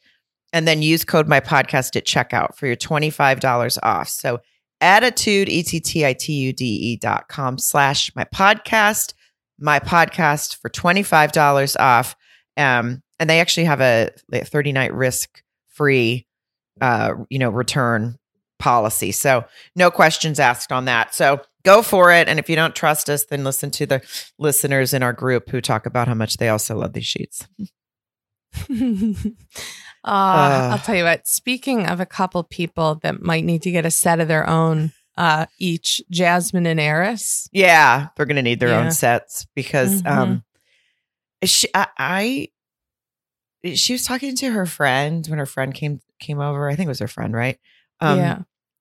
and 0.52 0.68
then 0.68 0.82
use 0.82 1.02
code 1.02 1.28
my 1.28 1.40
podcast 1.40 1.96
at 1.96 2.04
checkout 2.04 2.56
for 2.56 2.66
your 2.66 2.76
$25 2.76 3.78
off. 3.82 4.10
So 4.10 4.40
Ettitude, 4.80 5.48
E-T-T-I-T-U-D-E 5.48 6.96
dot 6.96 7.28
com 7.28 7.58
slash 7.58 8.14
my 8.14 8.24
podcast, 8.24 9.14
my 9.58 9.80
podcast 9.80 10.56
for 10.56 10.70
$25 10.70 11.76
off. 11.80 12.16
Um, 12.56 13.02
and 13.18 13.28
they 13.28 13.40
actually 13.40 13.64
have 13.64 13.80
a 13.80 14.10
30 14.32 14.72
night 14.72 14.94
risk 14.94 15.42
free, 15.68 16.26
uh, 16.80 17.14
you 17.28 17.38
know, 17.38 17.50
return 17.50 18.16
policy. 18.58 19.12
So 19.12 19.44
no 19.76 19.90
questions 19.90 20.40
asked 20.40 20.72
on 20.72 20.84
that. 20.86 21.14
So 21.14 21.40
go 21.64 21.82
for 21.82 22.12
it. 22.12 22.28
And 22.28 22.38
if 22.38 22.48
you 22.48 22.56
don't 22.56 22.74
trust 22.74 23.08
us, 23.08 23.24
then 23.24 23.44
listen 23.44 23.70
to 23.72 23.86
the 23.86 24.02
listeners 24.38 24.94
in 24.94 25.02
our 25.02 25.12
group 25.12 25.50
who 25.50 25.60
talk 25.60 25.86
about 25.86 26.08
how 26.08 26.14
much 26.14 26.36
they 26.36 26.48
also 26.48 26.76
love 26.76 26.92
these 26.92 27.06
sheets. 27.06 27.46
uh, 30.04 30.08
uh, 30.08 30.68
I'll 30.72 30.78
tell 30.78 30.94
you 30.94 31.04
what, 31.04 31.26
speaking 31.26 31.86
of 31.86 32.00
a 32.00 32.06
couple 32.06 32.42
people 32.44 32.96
that 32.96 33.22
might 33.22 33.44
need 33.44 33.62
to 33.62 33.70
get 33.70 33.84
a 33.84 33.90
set 33.90 34.20
of 34.20 34.28
their 34.28 34.48
own 34.48 34.92
uh, 35.16 35.46
each, 35.58 36.00
Jasmine 36.10 36.66
and 36.66 36.78
Airris. 36.78 37.48
Yeah, 37.52 38.08
they're 38.16 38.26
going 38.26 38.36
to 38.36 38.42
need 38.42 38.60
their 38.60 38.68
yeah. 38.68 38.84
own 38.84 38.92
sets 38.92 39.46
because 39.54 40.02
mm-hmm. 40.02 40.18
um, 40.18 40.44
she, 41.42 41.68
I, 41.74 41.88
I, 41.98 42.48
she 43.74 43.94
was 43.94 44.04
talking 44.04 44.36
to 44.36 44.50
her 44.52 44.64
friend 44.64 45.26
when 45.26 45.40
her 45.40 45.46
friend 45.46 45.74
came 45.74 46.00
came 46.20 46.40
over. 46.40 46.68
I 46.68 46.76
think 46.76 46.86
it 46.86 46.90
was 46.90 47.00
her 47.00 47.08
friend, 47.08 47.34
right? 47.34 47.58
Um, 48.00 48.18
yeah. 48.18 48.38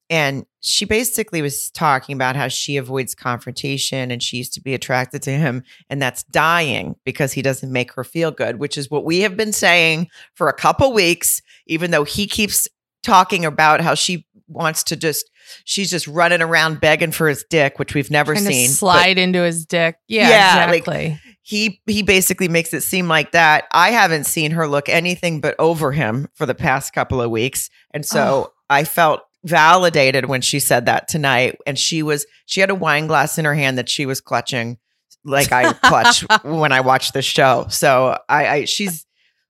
And 0.09 0.45
she 0.61 0.85
basically 0.85 1.41
was 1.41 1.69
talking 1.69 2.15
about 2.15 2.35
how 2.35 2.47
she 2.47 2.77
avoids 2.77 3.13
confrontation 3.13 4.09
and 4.09 4.23
she 4.23 4.37
used 4.37 4.53
to 4.53 4.61
be 4.61 4.73
attracted 4.73 5.21
to 5.23 5.31
him. 5.31 5.63
And 5.89 6.01
that's 6.01 6.23
dying 6.23 6.95
because 7.03 7.33
he 7.33 7.41
doesn't 7.41 7.71
make 7.71 7.91
her 7.93 8.03
feel 8.03 8.31
good, 8.31 8.57
which 8.57 8.77
is 8.77 8.89
what 8.89 9.03
we 9.03 9.19
have 9.19 9.35
been 9.35 9.53
saying 9.53 10.07
for 10.33 10.47
a 10.47 10.53
couple 10.53 10.93
weeks, 10.93 11.41
even 11.65 11.91
though 11.91 12.05
he 12.05 12.25
keeps 12.25 12.67
talking 13.03 13.45
about 13.45 13.81
how 13.81 13.95
she 13.95 14.25
wants 14.47 14.83
to 14.83 14.95
just 14.95 15.29
she's 15.65 15.89
just 15.89 16.07
running 16.07 16.41
around 16.41 16.79
begging 16.79 17.11
for 17.11 17.27
his 17.27 17.45
dick, 17.49 17.79
which 17.79 17.93
we've 17.93 18.11
never 18.11 18.35
seen. 18.35 18.69
slide 18.69 19.15
but, 19.15 19.21
into 19.21 19.41
his 19.43 19.65
dick. 19.65 19.97
Yeah, 20.07 20.29
yeah 20.29 20.69
exactly. 20.69 21.09
Like, 21.09 21.19
he 21.41 21.81
he 21.85 22.03
basically 22.03 22.47
makes 22.47 22.73
it 22.73 22.81
seem 22.81 23.07
like 23.07 23.31
that. 23.31 23.65
I 23.71 23.91
haven't 23.91 24.25
seen 24.25 24.51
her 24.51 24.67
look 24.67 24.89
anything 24.89 25.41
but 25.41 25.55
over 25.59 25.91
him 25.91 26.27
for 26.33 26.45
the 26.45 26.55
past 26.55 26.93
couple 26.93 27.21
of 27.21 27.31
weeks. 27.31 27.69
And 27.91 28.05
so 28.05 28.49
oh. 28.49 28.53
I 28.69 28.83
felt 28.83 29.21
validated 29.47 30.25
when 30.25 30.41
she 30.41 30.59
said 30.59 30.85
that 30.85 31.07
tonight. 31.07 31.57
And 31.65 31.77
she 31.77 32.03
was 32.03 32.25
she 32.45 32.61
had 32.61 32.69
a 32.69 32.75
wine 32.75 33.07
glass 33.07 33.37
in 33.37 33.45
her 33.45 33.55
hand 33.55 33.77
that 33.77 33.89
she 33.89 34.05
was 34.05 34.21
clutching 34.21 34.77
like 35.23 35.51
I 35.51 35.73
clutch 35.83 36.25
when 36.43 36.71
I 36.71 36.81
watch 36.81 37.11
the 37.11 37.21
show. 37.21 37.67
So 37.69 38.17
I, 38.29 38.47
I 38.47 38.65
she's 38.65 39.05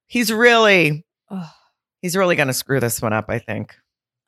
he's 0.07 0.31
really 0.31 1.05
he's 2.01 2.15
really 2.15 2.35
gonna 2.35 2.53
screw 2.53 2.79
this 2.79 3.01
one 3.01 3.13
up, 3.13 3.25
I 3.29 3.39
think. 3.39 3.75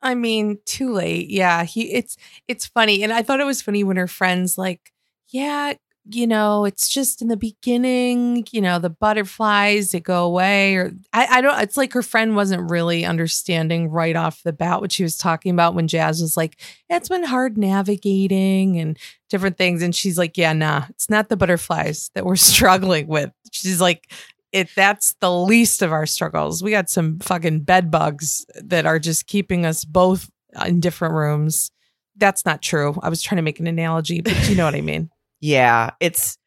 I 0.02 0.14
mean, 0.14 0.58
too 0.64 0.92
late. 0.92 1.28
Yeah, 1.28 1.64
he 1.64 1.92
it's 1.92 2.16
it's 2.48 2.66
funny. 2.66 3.02
And 3.02 3.12
I 3.12 3.22
thought 3.22 3.40
it 3.40 3.44
was 3.44 3.62
funny 3.62 3.84
when 3.84 3.96
her 3.96 4.06
friends 4.06 4.56
like, 4.56 4.92
yeah, 5.28 5.74
you 6.08 6.26
know, 6.26 6.64
it's 6.64 6.88
just 6.88 7.20
in 7.20 7.28
the 7.28 7.36
beginning, 7.36 8.46
you 8.50 8.60
know, 8.60 8.78
the 8.78 8.90
butterflies 8.90 9.92
they 9.92 10.00
go 10.00 10.24
away 10.24 10.74
or 10.76 10.92
I, 11.12 11.26
I 11.26 11.40
don't 11.40 11.60
it's 11.60 11.76
like 11.76 11.92
her 11.92 12.02
friend 12.02 12.34
wasn't 12.34 12.70
really 12.70 13.04
understanding 13.04 13.90
right 13.90 14.16
off 14.16 14.42
the 14.42 14.52
bat 14.52 14.80
what 14.80 14.92
she 14.92 15.02
was 15.02 15.18
talking 15.18 15.52
about 15.52 15.74
when 15.74 15.88
Jazz 15.88 16.22
was 16.22 16.36
like, 16.36 16.60
it's 16.88 17.08
been 17.08 17.24
hard 17.24 17.58
navigating 17.58 18.78
and 18.78 18.98
different 19.28 19.58
things. 19.58 19.82
And 19.82 19.94
she's 19.94 20.16
like, 20.16 20.36
Yeah, 20.36 20.52
nah, 20.52 20.84
it's 20.88 21.10
not 21.10 21.28
the 21.28 21.36
butterflies 21.36 22.10
that 22.14 22.24
we're 22.24 22.36
struggling 22.36 23.06
with. 23.06 23.30
She's 23.52 23.80
like, 23.80 24.10
it 24.52 24.68
that's 24.74 25.14
the 25.20 25.32
least 25.32 25.82
of 25.82 25.92
our 25.92 26.06
struggles. 26.06 26.62
We 26.62 26.70
got 26.70 26.90
some 26.90 27.18
fucking 27.20 27.60
bed 27.60 27.90
bugs 27.90 28.46
that 28.56 28.86
are 28.86 28.98
just 28.98 29.26
keeping 29.26 29.66
us 29.66 29.84
both 29.84 30.30
in 30.64 30.80
different 30.80 31.14
rooms. 31.14 31.70
That's 32.16 32.44
not 32.44 32.62
true. 32.62 32.98
I 33.02 33.08
was 33.08 33.22
trying 33.22 33.36
to 33.36 33.42
make 33.42 33.60
an 33.60 33.66
analogy, 33.66 34.20
but 34.22 34.48
you 34.48 34.56
know 34.56 34.64
what 34.64 34.74
I 34.74 34.80
mean. 34.80 35.10
Yeah, 35.40 35.90
it's 36.00 36.38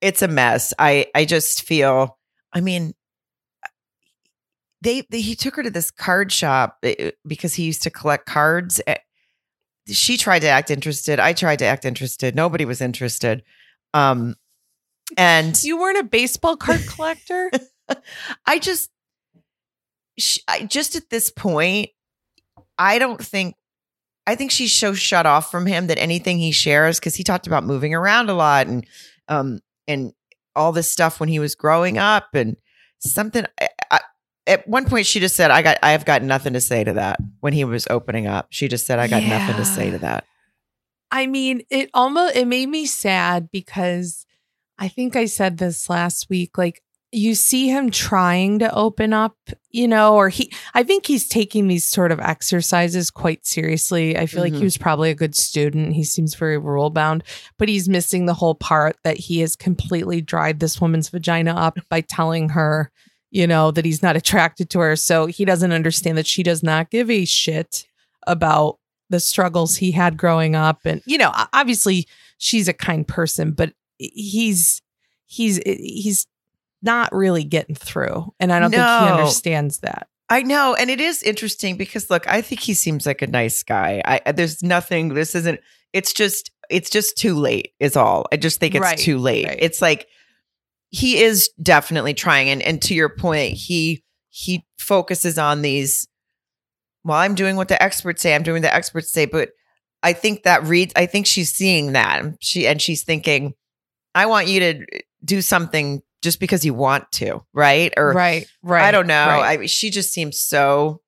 it's 0.00 0.22
a 0.22 0.28
mess. 0.28 0.72
I 0.78 1.06
I 1.14 1.24
just 1.24 1.62
feel 1.62 2.18
I 2.52 2.60
mean 2.60 2.94
they, 4.80 5.02
they 5.10 5.20
he 5.20 5.34
took 5.34 5.56
her 5.56 5.62
to 5.62 5.70
this 5.70 5.90
card 5.90 6.30
shop 6.30 6.78
eh, 6.84 7.10
because 7.26 7.54
he 7.54 7.64
used 7.64 7.82
to 7.82 7.90
collect 7.90 8.26
cards. 8.26 8.80
Eh, 8.86 8.96
she 9.88 10.16
tried 10.16 10.40
to 10.40 10.48
act 10.48 10.70
interested. 10.70 11.18
I 11.18 11.32
tried 11.32 11.58
to 11.60 11.64
act 11.64 11.84
interested. 11.84 12.36
Nobody 12.36 12.64
was 12.64 12.80
interested. 12.80 13.42
Um 13.92 14.36
and 15.16 15.60
you 15.64 15.78
weren't 15.78 15.98
a 15.98 16.04
baseball 16.04 16.56
card 16.56 16.86
collector? 16.86 17.50
I 18.46 18.58
just 18.58 18.90
I, 20.48 20.64
just 20.64 20.94
at 20.94 21.10
this 21.10 21.30
point 21.30 21.90
I 22.78 22.98
don't 22.98 23.22
think 23.22 23.56
I 24.28 24.34
think 24.34 24.50
she's 24.50 24.74
so 24.74 24.92
shut 24.92 25.24
off 25.24 25.50
from 25.50 25.64
him 25.64 25.86
that 25.86 25.98
anything 25.98 26.38
he 26.38 26.52
shares, 26.52 27.00
because 27.00 27.14
he 27.14 27.24
talked 27.24 27.46
about 27.46 27.64
moving 27.64 27.94
around 27.94 28.28
a 28.28 28.34
lot 28.34 28.66
and 28.66 28.86
um 29.26 29.60
and 29.86 30.12
all 30.54 30.70
this 30.70 30.92
stuff 30.92 31.18
when 31.18 31.30
he 31.30 31.38
was 31.38 31.54
growing 31.54 31.96
up 31.96 32.34
and 32.34 32.56
something. 32.98 33.46
I, 33.58 33.68
I, 33.90 34.00
at 34.46 34.68
one 34.68 34.84
point, 34.84 35.06
she 35.06 35.18
just 35.18 35.34
said, 35.34 35.50
"I 35.50 35.62
got, 35.62 35.78
I 35.82 35.92
have 35.92 36.04
got 36.04 36.22
nothing 36.22 36.52
to 36.52 36.60
say 36.60 36.84
to 36.84 36.92
that." 36.92 37.18
When 37.40 37.54
he 37.54 37.64
was 37.64 37.86
opening 37.88 38.26
up, 38.26 38.48
she 38.50 38.68
just 38.68 38.86
said, 38.86 38.98
"I 38.98 39.08
got 39.08 39.22
yeah. 39.22 39.38
nothing 39.38 39.56
to 39.56 39.64
say 39.64 39.90
to 39.92 39.98
that." 40.00 40.26
I 41.10 41.26
mean, 41.26 41.62
it 41.70 41.88
almost 41.94 42.36
it 42.36 42.46
made 42.46 42.68
me 42.68 42.84
sad 42.84 43.50
because 43.50 44.26
I 44.78 44.88
think 44.88 45.16
I 45.16 45.24
said 45.24 45.56
this 45.56 45.88
last 45.88 46.28
week. 46.28 46.58
Like 46.58 46.82
you 47.10 47.34
see 47.34 47.68
him 47.68 47.90
trying 47.90 48.58
to 48.58 48.74
open 48.74 49.14
up, 49.14 49.34
you 49.70 49.88
know, 49.88 50.14
or 50.14 50.28
he, 50.28 50.52
I 50.74 50.82
think 50.82 51.06
he's 51.06 51.26
taking 51.26 51.66
these 51.66 51.86
sort 51.86 52.12
of 52.12 52.20
exercises 52.20 53.10
quite 53.10 53.46
seriously. 53.46 54.16
I 54.16 54.26
feel 54.26 54.38
mm-hmm. 54.38 54.42
like 54.42 54.52
he 54.52 54.58
mm-hmm. 54.58 54.64
was 54.64 54.78
probably 54.78 55.10
a 55.10 55.14
good 55.14 55.34
student. 55.34 55.94
He 55.94 56.04
seems 56.04 56.34
very 56.34 56.58
rule 56.58 56.90
bound, 56.90 57.24
but 57.58 57.68
he's 57.68 57.88
missing 57.88 58.26
the 58.26 58.34
whole 58.34 58.54
part 58.54 58.96
that 59.04 59.16
he 59.16 59.40
has 59.40 59.56
completely 59.56 60.20
dried 60.20 60.60
this 60.60 60.80
woman's 60.80 61.08
vagina 61.08 61.52
up 61.52 61.78
by 61.88 62.02
telling 62.02 62.50
her, 62.50 62.90
you 63.30 63.46
know, 63.46 63.70
that 63.70 63.86
he's 63.86 64.02
not 64.02 64.16
attracted 64.16 64.68
to 64.70 64.80
her. 64.80 64.94
So 64.94 65.26
he 65.26 65.46
doesn't 65.46 65.72
understand 65.72 66.18
that 66.18 66.26
she 66.26 66.42
does 66.42 66.62
not 66.62 66.90
give 66.90 67.10
a 67.10 67.24
shit 67.24 67.86
about 68.26 68.78
the 69.08 69.20
struggles 69.20 69.76
he 69.76 69.92
had 69.92 70.18
growing 70.18 70.54
up. 70.54 70.80
And, 70.84 71.00
you 71.06 71.16
know, 71.16 71.32
obviously 71.54 72.06
she's 72.36 72.68
a 72.68 72.74
kind 72.74 73.08
person, 73.08 73.52
but 73.52 73.72
he's, 73.96 74.82
he's, 75.24 75.58
he's, 75.64 76.26
not 76.82 77.14
really 77.14 77.44
getting 77.44 77.74
through. 77.74 78.32
And 78.38 78.52
I 78.52 78.60
don't 78.60 78.70
no. 78.70 78.76
think 78.78 79.08
he 79.08 79.18
understands 79.18 79.78
that. 79.80 80.08
I 80.30 80.42
know. 80.42 80.74
And 80.74 80.90
it 80.90 81.00
is 81.00 81.22
interesting 81.22 81.76
because 81.76 82.10
look, 82.10 82.28
I 82.28 82.42
think 82.42 82.60
he 82.60 82.74
seems 82.74 83.06
like 83.06 83.22
a 83.22 83.26
nice 83.26 83.62
guy. 83.62 84.02
I 84.04 84.32
there's 84.32 84.62
nothing 84.62 85.14
this 85.14 85.34
isn't 85.34 85.60
it's 85.92 86.12
just 86.12 86.50
it's 86.68 86.90
just 86.90 87.16
too 87.16 87.34
late 87.34 87.72
is 87.80 87.96
all. 87.96 88.26
I 88.30 88.36
just 88.36 88.60
think 88.60 88.74
it's 88.74 88.82
right, 88.82 88.98
too 88.98 89.18
late. 89.18 89.46
Right. 89.46 89.58
It's 89.60 89.80
like 89.80 90.06
he 90.90 91.22
is 91.22 91.50
definitely 91.62 92.14
trying 92.14 92.50
and 92.50 92.62
and 92.62 92.80
to 92.82 92.94
your 92.94 93.08
point, 93.08 93.54
he 93.54 94.04
he 94.28 94.66
focuses 94.78 95.38
on 95.38 95.62
these 95.62 96.08
well, 97.04 97.16
I'm 97.16 97.34
doing 97.34 97.56
what 97.56 97.68
the 97.68 97.82
experts 97.82 98.20
say, 98.20 98.34
I'm 98.34 98.42
doing 98.42 98.60
the 98.60 98.74
experts 98.74 99.10
say, 99.10 99.24
but 99.24 99.50
I 100.02 100.12
think 100.12 100.42
that 100.42 100.64
reads 100.64 100.92
I 100.94 101.06
think 101.06 101.26
she's 101.26 101.52
seeing 101.52 101.92
that. 101.92 102.22
She 102.40 102.66
and 102.66 102.82
she's 102.82 103.02
thinking 103.02 103.54
I 104.14 104.26
want 104.26 104.48
you 104.48 104.60
to 104.60 104.86
do 105.24 105.40
something 105.40 106.02
just 106.22 106.40
because 106.40 106.64
you 106.64 106.74
want 106.74 107.10
to, 107.12 107.44
right? 107.52 107.92
Or 107.96 108.12
right, 108.12 108.46
right. 108.62 108.82
I 108.82 108.90
don't 108.90 109.06
know. 109.06 109.26
Right. 109.26 109.60
I 109.60 109.66
she 109.66 109.90
just 109.90 110.12
seems 110.12 110.38
so. 110.38 111.00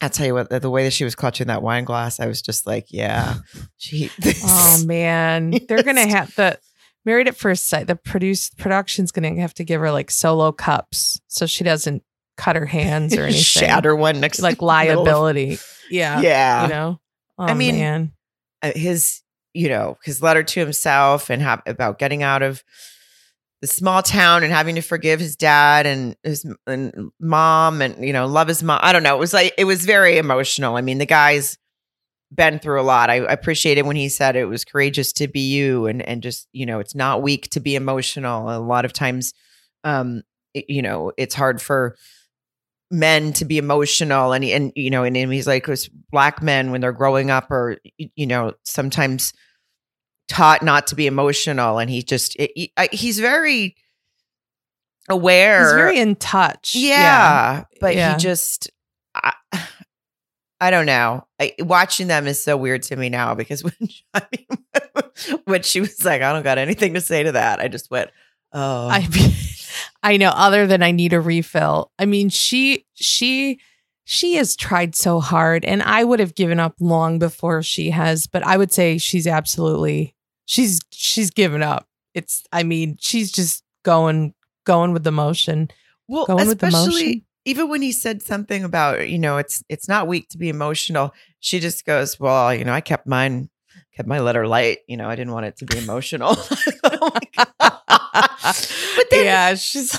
I'll 0.00 0.10
tell 0.10 0.26
you 0.26 0.34
what, 0.34 0.50
the, 0.50 0.58
the, 0.58 0.70
way 0.70 0.82
that 0.82 0.92
she 0.92 1.04
was 1.04 1.14
clutching 1.14 1.46
that 1.46 1.62
wine 1.62 1.84
glass, 1.84 2.18
I 2.18 2.26
was 2.26 2.42
just 2.42 2.66
like, 2.66 2.86
yeah. 2.90 3.36
She. 3.76 4.10
oh 4.44 4.82
man, 4.84 5.54
they're 5.68 5.82
gonna 5.82 6.08
have 6.08 6.34
the 6.34 6.58
married 7.04 7.28
at 7.28 7.36
first 7.36 7.68
sight. 7.68 7.86
The 7.86 7.96
produce 7.96 8.50
production's 8.50 9.12
gonna 9.12 9.40
have 9.40 9.54
to 9.54 9.64
give 9.64 9.80
her 9.80 9.92
like 9.92 10.10
solo 10.10 10.52
cups 10.52 11.20
so 11.28 11.46
she 11.46 11.64
doesn't 11.64 12.02
cut 12.36 12.56
her 12.56 12.66
hands 12.66 13.16
or 13.16 13.22
anything. 13.24 13.42
Shatter 13.42 13.94
one 13.94 14.20
next 14.20 14.40
like 14.40 14.60
liability. 14.60 15.54
Of, 15.54 15.78
yeah, 15.90 16.20
yeah. 16.20 16.62
You 16.64 16.68
know. 16.68 17.00
Oh, 17.38 17.44
I 17.44 17.54
mean, 17.54 17.76
man. 17.76 18.12
Uh, 18.62 18.72
his 18.74 19.22
you 19.52 19.68
know 19.68 19.98
his 20.02 20.22
letter 20.22 20.42
to 20.42 20.60
himself 20.60 21.30
and 21.30 21.42
ha- 21.42 21.62
about 21.66 21.98
getting 21.98 22.22
out 22.22 22.42
of 22.42 22.62
the 23.62 23.68
small 23.68 24.02
town 24.02 24.42
and 24.42 24.52
having 24.52 24.74
to 24.74 24.82
forgive 24.82 25.20
his 25.20 25.36
dad 25.36 25.86
and 25.86 26.16
his 26.24 26.44
and 26.66 27.12
mom 27.20 27.80
and 27.80 28.04
you 28.04 28.12
know 28.12 28.26
love 28.26 28.48
his 28.48 28.62
mom. 28.62 28.80
I 28.82 28.92
don't 28.92 29.04
know. 29.04 29.14
It 29.14 29.20
was 29.20 29.32
like 29.32 29.54
it 29.56 29.64
was 29.64 29.86
very 29.86 30.18
emotional. 30.18 30.76
I 30.76 30.82
mean, 30.82 30.98
the 30.98 31.06
guy's 31.06 31.56
been 32.34 32.58
through 32.58 32.80
a 32.80 32.82
lot. 32.82 33.08
I, 33.08 33.16
appreciated 33.16 33.82
when 33.82 33.94
he 33.94 34.08
said 34.08 34.34
it 34.34 34.46
was 34.46 34.64
courageous 34.64 35.12
to 35.14 35.28
be 35.28 35.40
you 35.40 35.86
and 35.86 36.02
and 36.02 36.22
just 36.22 36.48
you 36.52 36.66
know 36.66 36.80
it's 36.80 36.96
not 36.96 37.22
weak 37.22 37.48
to 37.50 37.60
be 37.60 37.76
emotional. 37.76 38.50
A 38.50 38.58
lot 38.58 38.84
of 38.84 38.92
times, 38.92 39.32
um, 39.84 40.22
it, 40.54 40.64
you 40.68 40.82
know, 40.82 41.12
it's 41.16 41.34
hard 41.34 41.62
for 41.62 41.96
men 42.90 43.32
to 43.34 43.44
be 43.44 43.58
emotional 43.58 44.32
and 44.32 44.44
and 44.44 44.72
you 44.74 44.90
know 44.90 45.04
and, 45.04 45.16
and 45.16 45.32
he's 45.32 45.46
like 45.46 45.68
black 46.10 46.42
men 46.42 46.72
when 46.72 46.80
they're 46.80 46.92
growing 46.92 47.30
up 47.30 47.48
or 47.50 47.78
you 47.96 48.26
know 48.26 48.54
sometimes 48.64 49.32
taught 50.32 50.62
not 50.62 50.86
to 50.86 50.94
be 50.94 51.06
emotional 51.06 51.78
and 51.78 51.90
he 51.90 52.02
just 52.02 52.34
it, 52.36 52.50
he, 52.54 52.72
he's 52.90 53.20
very 53.20 53.76
aware 55.10 55.62
he's 55.62 55.72
very 55.72 55.98
in 55.98 56.16
touch 56.16 56.74
yeah, 56.74 56.88
yeah. 56.90 57.64
but 57.82 57.94
yeah. 57.94 58.12
he 58.12 58.18
just 58.18 58.70
I, 59.14 59.34
I 60.60 60.70
don't 60.70 60.86
know 60.86 61.26
I, 61.38 61.54
watching 61.58 62.06
them 62.06 62.26
is 62.26 62.42
so 62.42 62.56
weird 62.56 62.82
to 62.84 62.96
me 62.96 63.10
now 63.10 63.34
because 63.34 63.62
when 63.64 63.74
I 64.14 64.22
mean, 64.32 65.40
when 65.44 65.62
she 65.62 65.80
was 65.80 66.02
like 66.02 66.22
I 66.22 66.32
don't 66.32 66.42
got 66.42 66.56
anything 66.56 66.94
to 66.94 67.02
say 67.02 67.24
to 67.24 67.32
that 67.32 67.60
I 67.60 67.68
just 67.68 67.90
went 67.90 68.10
oh 68.54 68.88
I 68.88 69.06
I 70.02 70.16
know 70.16 70.30
other 70.30 70.66
than 70.66 70.82
I 70.82 70.92
need 70.92 71.12
a 71.12 71.20
refill 71.20 71.92
I 71.98 72.06
mean 72.06 72.30
she 72.30 72.86
she 72.94 73.60
she 74.04 74.34
has 74.36 74.56
tried 74.56 74.94
so 74.94 75.20
hard 75.20 75.62
and 75.64 75.82
I 75.82 76.04
would 76.04 76.20
have 76.20 76.34
given 76.34 76.58
up 76.58 76.74
long 76.80 77.18
before 77.18 77.62
she 77.62 77.90
has, 77.90 78.26
but 78.26 78.44
I 78.44 78.56
would 78.56 78.72
say 78.72 78.98
she's 78.98 79.26
absolutely 79.26 80.14
she's 80.46 80.80
she's 80.90 81.30
given 81.30 81.62
up. 81.62 81.86
It's 82.14 82.44
I 82.52 82.62
mean, 82.62 82.96
she's 83.00 83.32
just 83.32 83.64
going 83.84 84.34
going 84.64 84.92
with 84.92 85.04
the 85.04 85.12
motion. 85.12 85.70
Well, 86.08 86.26
going 86.26 86.48
with 86.48 86.60
the 86.60 86.70
motion. 86.70 87.24
Even 87.44 87.68
when 87.68 87.82
he 87.82 87.90
said 87.90 88.22
something 88.22 88.62
about, 88.62 89.08
you 89.08 89.18
know, 89.18 89.38
it's 89.38 89.64
it's 89.68 89.88
not 89.88 90.06
weak 90.06 90.28
to 90.28 90.38
be 90.38 90.48
emotional, 90.48 91.12
she 91.40 91.58
just 91.58 91.84
goes, 91.84 92.20
Well, 92.20 92.54
you 92.54 92.64
know, 92.64 92.72
I 92.72 92.80
kept 92.80 93.06
mine 93.06 93.50
kept 93.96 94.08
my 94.08 94.20
letter 94.20 94.46
light. 94.46 94.78
You 94.86 94.96
know, 94.96 95.08
I 95.08 95.16
didn't 95.16 95.32
want 95.32 95.46
it 95.46 95.56
to 95.58 95.66
be 95.66 95.78
emotional. 95.78 96.36
oh 96.84 97.10
but 98.96 99.10
then, 99.10 99.24
yeah, 99.24 99.54
she's 99.54 99.92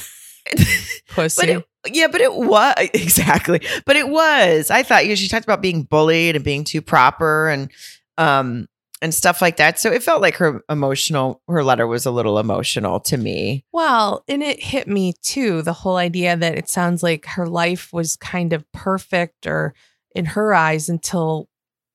pussy. 1.10 1.42
But 1.42 1.50
it, 1.50 1.66
yeah, 1.94 2.08
but 2.08 2.22
it 2.22 2.34
was 2.34 2.76
exactly. 2.94 3.62
But 3.86 3.96
it 3.96 4.10
was. 4.10 4.72
I 4.72 4.84
thought 4.84 5.04
you 5.04 5.10
know, 5.10 5.16
she 5.16 5.28
talked 5.28 5.46
about 5.46 5.62
being 5.62 5.84
bullied 5.84 6.36
and 6.36 6.44
being 6.46 6.64
too 6.64 6.82
proper 6.82 7.50
and 7.50 7.72
um 8.18 8.68
and 9.04 9.14
stuff 9.14 9.42
like 9.42 9.58
that. 9.58 9.78
So 9.78 9.92
it 9.92 10.02
felt 10.02 10.22
like 10.22 10.38
her 10.38 10.64
emotional 10.70 11.42
her 11.48 11.64
letter 11.64 11.86
was 11.86 12.06
a 12.06 12.12
little 12.12 12.40
emotional 12.40 13.02
to 13.02 13.18
me. 13.18 13.66
Well, 13.74 14.24
and 14.30 14.42
it 14.42 14.64
hit 14.64 14.88
me 14.88 15.14
too, 15.22 15.62
the 15.62 15.74
whole 15.74 15.98
idea 15.98 16.38
that 16.38 16.58
it 16.58 16.70
sounds 16.70 17.04
like 17.04 17.26
her 17.26 17.46
life 17.48 17.92
was 17.92 18.16
kind 18.16 18.54
of 18.54 18.70
perfect 18.72 19.46
or 19.46 19.74
in 20.16 20.26
her 20.26 20.54
eyes 20.54 20.88
until 20.88 21.50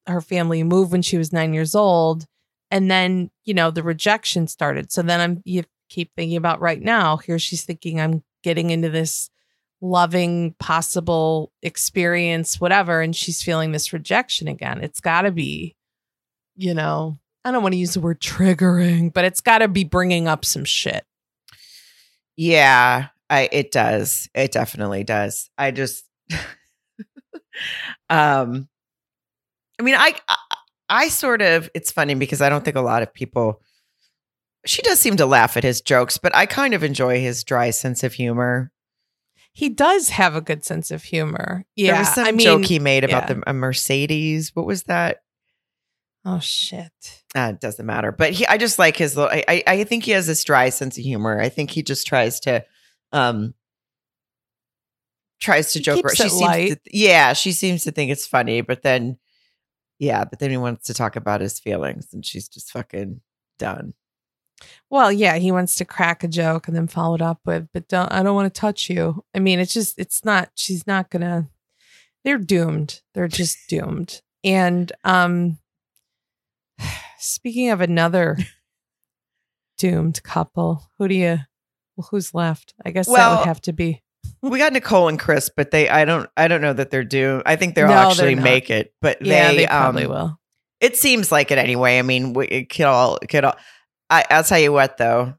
her 0.07 0.21
family 0.21 0.63
moved 0.63 0.93
when 0.93 1.03
she 1.03 1.17
was 1.17 1.33
9 1.33 1.55
years 1.55 1.75
old 1.75 2.27
and 2.71 2.91
then, 2.91 3.31
you 3.45 3.55
know, 3.55 3.71
the 3.71 3.83
rejection 3.83 4.47
started. 4.47 4.93
So 4.93 5.01
then 5.01 5.21
I'm 5.21 5.43
you 5.45 5.65
keep 5.89 6.13
thinking 6.15 6.37
about 6.37 6.61
right 6.61 6.83
now, 6.83 7.17
here 7.17 7.39
she's 7.39 7.65
thinking 7.65 7.99
I'm 7.99 8.23
getting 8.43 8.69
into 8.69 8.91
this 8.91 9.31
loving 9.81 10.55
possible 10.59 11.53
experience 11.63 12.61
whatever 12.61 13.01
and 13.01 13.15
she's 13.15 13.45
feeling 13.45 13.71
this 13.71 13.93
rejection 13.93 14.49
again 14.49 14.83
it's 14.83 14.99
got 14.99 15.23
to 15.23 15.31
be 15.31 15.77
you 16.59 16.75
know 16.75 17.19
i 17.45 17.51
don't 17.51 17.63
want 17.63 17.73
to 17.73 17.79
use 17.79 17.95
the 17.95 18.01
word 18.01 18.21
triggering 18.21 19.13
but 19.13 19.25
it's 19.25 19.41
got 19.41 19.59
to 19.59 19.69
be 19.69 19.85
bringing 19.85 20.27
up 20.29 20.45
some 20.45 20.65
shit 20.65 21.07
yeah 22.37 23.07
i 23.31 23.49
it 23.53 23.71
does 23.71 24.29
it 24.35 24.53
definitely 24.53 25.05
does 25.05 25.49
i 25.57 25.71
just 25.71 26.05
um 28.11 28.69
i 29.79 29.83
mean 29.83 29.95
I, 29.95 30.15
I 30.29 30.37
i 30.91 31.09
sort 31.09 31.41
of 31.41 31.71
it's 31.75 31.93
funny 31.93 32.15
because 32.15 32.43
i 32.43 32.49
don't 32.49 32.65
think 32.65 32.77
a 32.77 32.83
lot 32.83 33.03
of 33.03 33.15
people 33.15 33.63
she 34.67 34.83
does 34.83 34.99
seem 34.99 35.17
to 35.17 35.27
laugh 35.27 35.57
at 35.57 35.65
his 35.65 35.81
jokes 35.81 36.19
but 36.19 36.35
i 36.35 36.45
kind 36.45 36.75
of 36.75 36.83
enjoy 36.83 37.21
his 37.21 37.45
dry 37.45 37.71
sense 37.71 38.03
of 38.03 38.13
humor 38.15 38.73
he 39.59 39.69
does 39.69 40.11
have 40.11 40.37
a 40.37 40.41
good 40.41 40.65
sense 40.65 40.93
of 40.93 41.03
humor. 41.03 41.65
Yeah, 41.75 41.91
there 41.91 42.01
was 42.03 42.15
some 42.15 42.27
I 42.29 42.31
mean, 42.31 42.45
joke 42.45 42.65
he 42.65 42.79
made 42.79 43.03
about 43.03 43.29
yeah. 43.29 43.35
the 43.35 43.51
a 43.51 43.53
Mercedes. 43.53 44.55
What 44.55 44.67
was 44.67 44.85
that? 44.85 45.23
Oh 46.25 46.41
shit! 46.41 47.23
Uh, 47.35 47.53
it 47.55 47.61
doesn't 47.61 47.87
matter. 47.87 48.13
But 48.13 48.33
he, 48.33 48.47
I 48.47 48.59
just 48.59 48.79
like 48.79 48.97
his. 48.97 49.17
Little, 49.17 49.31
I, 49.49 49.63
I 49.67 49.85
think 49.85 50.05
he 50.05 50.11
has 50.13 50.27
this 50.27 50.45
dry 50.45 50.69
sense 50.69 50.99
of 50.99 51.05
humor. 51.05 51.41
I 51.41 51.49
think 51.49 51.71
he 51.71 51.83
just 51.83 52.07
tries 52.07 52.41
to, 52.41 52.65
um, 53.13 53.55
tries 55.41 55.73
to 55.73 55.81
joke. 55.81 56.09
She 56.11 56.29
seems 56.29 56.41
light. 56.41 56.85
to, 56.85 56.97
yeah, 56.97 57.33
she 57.33 57.53
seems 57.53 57.85
to 57.85 57.93
think 57.93 58.11
it's 58.11 58.27
funny, 58.27 58.61
but 58.61 58.83
then, 58.83 59.19
yeah, 59.99 60.25
but 60.25 60.39
then 60.39 60.51
he 60.51 60.57
wants 60.57 60.87
to 60.89 60.95
talk 60.95 61.17
about 61.17 61.41
his 61.41 61.59
feelings, 61.59 62.09
and 62.13 62.27
she's 62.27 62.49
just 62.49 62.73
fucking 62.73 63.21
done. 63.59 63.95
Well, 64.91 65.13
yeah, 65.13 65.37
he 65.37 65.53
wants 65.53 65.77
to 65.77 65.85
crack 65.85 66.25
a 66.25 66.29
joke 66.29 66.69
and 66.69 66.77
then 66.77 66.89
follow 66.89 67.15
it 67.15 67.23
up 67.23 67.41
with, 67.45 67.69
but 67.73 67.89
don't 67.89 68.11
I 68.13 68.23
don't 68.23 68.35
want 68.35 68.53
to 68.53 68.61
touch 68.61 68.91
you. 68.91 69.25
I 69.35 69.39
mean, 69.39 69.61
it's 69.61 69.73
just 69.73 69.99
it's 69.99 70.25
not 70.25 70.51
she's 70.55 70.87
not 70.87 71.11
gonna 71.11 71.49
they're 72.25 72.39
doomed. 72.39 73.01
They're 73.15 73.29
just 73.29 73.57
doomed. 73.69 74.21
And 74.43 74.91
um 75.05 75.59
speaking 77.19 77.71
of 77.71 77.81
another 77.81 78.39
doomed 79.79 80.23
couple, 80.23 80.91
who 80.99 81.09
do 81.09 81.15
you 81.15 81.39
well, 81.97 82.09
who's 82.11 82.35
left? 82.35 82.75
I 82.85 82.91
guess 82.91 83.09
well, 83.09 83.31
that 83.31 83.39
would 83.41 83.49
have 83.49 83.61
to 83.63 83.73
be 83.73 84.03
we 84.43 84.59
got 84.59 84.73
Nicole 84.73 85.09
and 85.09 85.19
Chris, 85.19 85.51
but 85.55 85.71
they 85.71 85.89
I 85.89 86.05
don't 86.05 86.29
I 86.37 86.49
don't 86.49 86.61
know 86.61 86.73
that 86.73 86.91
they're 86.91 87.05
doomed. 87.05 87.43
I 87.47 87.57
think 87.57 87.75
they'll 87.75 87.89
no, 87.89 87.93
actually 87.95 88.35
make 88.35 88.71
it, 88.71 88.95
but 89.01 89.21
yeah, 89.23 89.51
they, 89.51 89.57
they 89.59 89.67
probably 89.67 90.05
um, 90.05 90.11
will. 90.11 90.41
It 90.81 90.97
seems 90.97 91.33
like 91.33 91.51
it 91.51 91.59
anyway. 91.59 91.99
I 91.99 92.03
mean, 92.03 92.35
it 92.49 92.71
could 92.71 92.87
all 92.87 93.19
it 93.21 93.29
could 93.29 93.45
all 93.45 93.57
I, 94.11 94.25
I'll 94.31 94.45
tell 94.45 94.59
you 94.59 94.73
what, 94.73 94.97
though, 94.97 95.35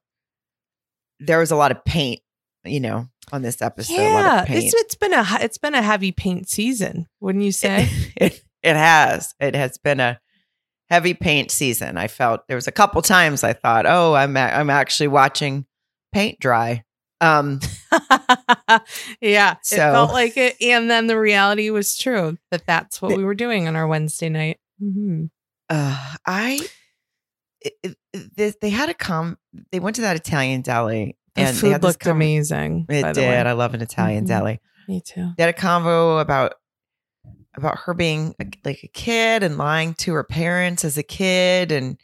there 1.19 1.39
was 1.39 1.51
a 1.51 1.55
lot 1.55 1.71
of 1.71 1.83
paint, 1.85 2.21
you 2.63 2.79
know, 2.79 3.07
on 3.31 3.41
this 3.41 3.61
episode. 3.61 3.93
Yeah, 3.93 4.45
it's, 4.47 4.73
it's 4.73 4.95
been 4.95 5.13
a 5.13 5.25
it's 5.41 5.57
been 5.57 5.75
a 5.75 5.81
heavy 5.81 6.11
paint 6.11 6.49
season, 6.49 7.07
wouldn't 7.19 7.43
you 7.43 7.51
say? 7.51 7.89
It, 8.15 8.33
it, 8.33 8.43
it 8.63 8.75
has. 8.75 9.33
It 9.39 9.55
has 9.55 9.77
been 9.77 9.99
a 9.99 10.19
heavy 10.89 11.13
paint 11.13 11.51
season. 11.51 11.97
I 11.97 12.07
felt 12.07 12.47
there 12.47 12.57
was 12.57 12.67
a 12.67 12.71
couple 12.71 13.01
times 13.01 13.43
I 13.43 13.53
thought, 13.53 13.85
oh, 13.85 14.13
I'm 14.13 14.35
a- 14.35 14.39
I'm 14.39 14.69
actually 14.69 15.07
watching 15.07 15.65
paint 16.11 16.39
dry. 16.39 16.83
Um, 17.21 17.59
yeah, 19.21 19.55
so, 19.61 19.75
it 19.75 19.79
felt 19.91 20.13
like 20.13 20.37
it, 20.37 20.55
and 20.61 20.89
then 20.89 21.07
the 21.07 21.19
reality 21.19 21.69
was 21.69 21.97
true 21.97 22.37
that 22.51 22.65
that's 22.65 23.01
what 23.01 23.17
we 23.17 23.23
were 23.23 23.35
doing 23.35 23.67
on 23.67 23.75
our 23.75 23.87
Wednesday 23.87 24.29
night. 24.29 24.57
Mm-hmm. 24.81 25.25
Uh, 25.69 26.15
I 26.25 26.59
it, 27.61 27.97
it, 28.13 28.55
they 28.61 28.69
had 28.69 28.89
a 28.89 28.93
com. 28.93 29.37
They 29.71 29.79
went 29.79 29.97
to 29.97 30.03
that 30.03 30.15
Italian 30.15 30.61
deli, 30.61 31.17
the 31.35 31.41
and 31.41 31.57
food 31.57 31.83
looked 31.83 31.99
com- 31.99 32.17
amazing. 32.17 32.85
It 32.89 33.13
did. 33.13 33.47
I 33.47 33.51
love 33.51 33.73
an 33.73 33.81
Italian 33.81 34.25
mm-hmm. 34.25 34.37
deli. 34.37 34.59
Me 34.87 35.01
too. 35.01 35.31
They 35.37 35.43
had 35.43 35.53
a 35.53 35.57
convo 35.57 36.21
about 36.21 36.53
about 37.55 37.79
her 37.79 37.93
being 37.93 38.35
a, 38.39 38.45
like 38.63 38.83
a 38.83 38.87
kid 38.87 39.43
and 39.43 39.57
lying 39.57 39.93
to 39.95 40.13
her 40.13 40.23
parents 40.23 40.85
as 40.85 40.97
a 40.97 41.03
kid, 41.03 41.71
and 41.71 41.97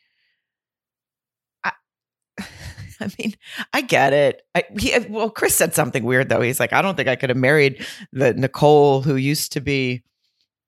I, 1.63 1.71
I 2.99 3.11
mean, 3.19 3.35
I 3.73 3.81
get 3.81 4.13
it. 4.13 4.41
I, 4.53 4.63
he, 4.77 4.93
uh, 4.93 5.03
well, 5.09 5.29
Chris 5.29 5.55
said 5.55 5.73
something 5.73 6.03
weird 6.03 6.29
though. 6.29 6.41
He's 6.41 6.59
like, 6.59 6.73
I 6.73 6.81
don't 6.81 6.95
think 6.95 7.09
I 7.09 7.15
could 7.15 7.29
have 7.29 7.37
married 7.37 7.85
the 8.11 8.33
Nicole 8.33 9.01
who 9.01 9.15
used 9.15 9.51
to 9.53 9.61
be, 9.61 10.03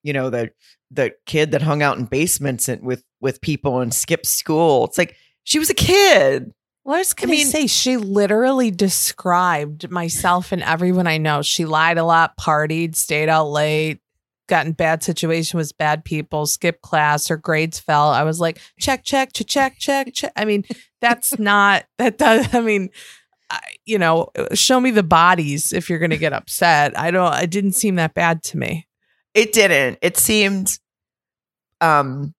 you 0.03 0.13
know, 0.13 0.29
the 0.29 0.51
the 0.91 1.13
kid 1.25 1.51
that 1.51 1.61
hung 1.61 1.81
out 1.81 1.97
in 1.97 2.05
basements 2.05 2.69
and 2.69 2.81
with 2.81 3.03
with 3.19 3.41
people 3.41 3.79
and 3.79 3.93
skipped 3.93 4.25
school. 4.25 4.85
It's 4.85 4.97
like 4.97 5.15
she 5.43 5.59
was 5.59 5.69
a 5.69 5.75
kid. 5.75 6.53
Well, 6.83 6.95
I 6.95 6.99
was 6.99 7.13
going 7.13 7.37
to 7.37 7.45
say 7.45 7.67
she 7.67 7.97
literally 7.97 8.71
described 8.71 9.91
myself 9.91 10.53
and 10.53 10.63
everyone 10.63 11.05
I 11.05 11.17
know. 11.17 11.41
She 11.41 11.65
lied 11.65 11.97
a 11.97 12.05
lot, 12.05 12.37
partied, 12.37 12.95
stayed 12.95 13.27
out 13.27 13.49
late, 13.49 13.99
got 14.47 14.65
in 14.65 14.71
bad 14.73 15.03
situation 15.03 15.57
with 15.57 15.77
bad 15.77 16.03
people, 16.03 16.45
skipped 16.45 16.81
class, 16.81 17.27
her 17.27 17.37
grades 17.37 17.79
fell. 17.79 18.09
I 18.09 18.23
was 18.23 18.39
like, 18.39 18.59
check, 18.79 19.03
check, 19.03 19.33
check, 19.33 19.47
check, 19.47 19.77
check, 19.77 20.13
check. 20.13 20.31
I 20.35 20.45
mean, 20.45 20.63
that's 21.01 21.37
not 21.39 21.85
that 21.97 22.17
does. 22.17 22.53
I 22.53 22.61
mean, 22.61 22.89
I, 23.49 23.59
you 23.85 23.97
know, 23.97 24.29
show 24.53 24.79
me 24.79 24.91
the 24.91 25.03
bodies 25.03 25.71
if 25.71 25.89
you're 25.89 25.99
going 25.99 26.11
to 26.11 26.17
get 26.17 26.33
upset. 26.33 26.97
I 26.97 27.11
don't. 27.11 27.33
It 27.35 27.51
didn't 27.51 27.73
seem 27.73 27.95
that 27.95 28.13
bad 28.13 28.43
to 28.43 28.57
me. 28.57 28.87
It 29.33 29.53
didn't. 29.53 29.99
It 30.01 30.17
seemed 30.17 30.79
um 31.79 32.33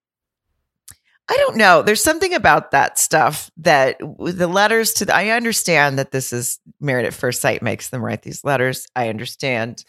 I 1.31 1.37
don't 1.37 1.57
know. 1.57 1.83
There's 1.83 2.03
something 2.03 2.33
about 2.33 2.71
that 2.71 2.97
stuff 2.97 3.51
that 3.57 3.99
the 3.99 4.47
letters 4.47 4.93
to 4.93 5.05
the, 5.05 5.15
I 5.15 5.29
understand 5.29 5.99
that 5.99 6.09
this 6.09 6.33
is 6.33 6.59
Married 6.81 7.05
at 7.05 7.13
First 7.13 7.39
Sight 7.39 7.61
makes 7.61 7.89
them 7.89 8.03
write 8.03 8.23
these 8.23 8.43
letters. 8.43 8.87
I 8.95 9.09
understand 9.09 9.83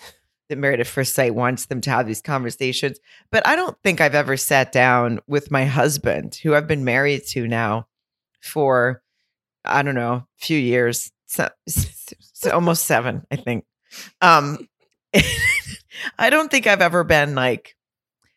that 0.50 0.58
Married 0.58 0.80
at 0.80 0.86
First 0.86 1.14
Sight 1.14 1.34
wants 1.34 1.66
them 1.66 1.80
to 1.80 1.90
have 1.90 2.06
these 2.06 2.20
conversations, 2.20 2.98
but 3.32 3.46
I 3.46 3.56
don't 3.56 3.76
think 3.82 4.00
I've 4.00 4.14
ever 4.14 4.36
sat 4.36 4.70
down 4.70 5.20
with 5.26 5.50
my 5.50 5.64
husband, 5.64 6.34
who 6.42 6.54
I've 6.54 6.68
been 6.68 6.84
married 6.84 7.24
to 7.28 7.48
now 7.48 7.86
for 8.40 9.02
I 9.64 9.82
don't 9.82 9.94
know, 9.94 10.12
a 10.12 10.26
few 10.36 10.58
years, 10.58 11.12
so, 11.26 11.48
so 11.66 12.50
almost 12.52 12.86
seven, 12.86 13.26
I 13.30 13.36
think. 13.36 13.64
Um, 14.20 14.68
I 16.18 16.30
don't 16.30 16.50
think 16.50 16.66
I've 16.66 16.82
ever 16.82 17.04
been 17.04 17.34
like 17.34 17.76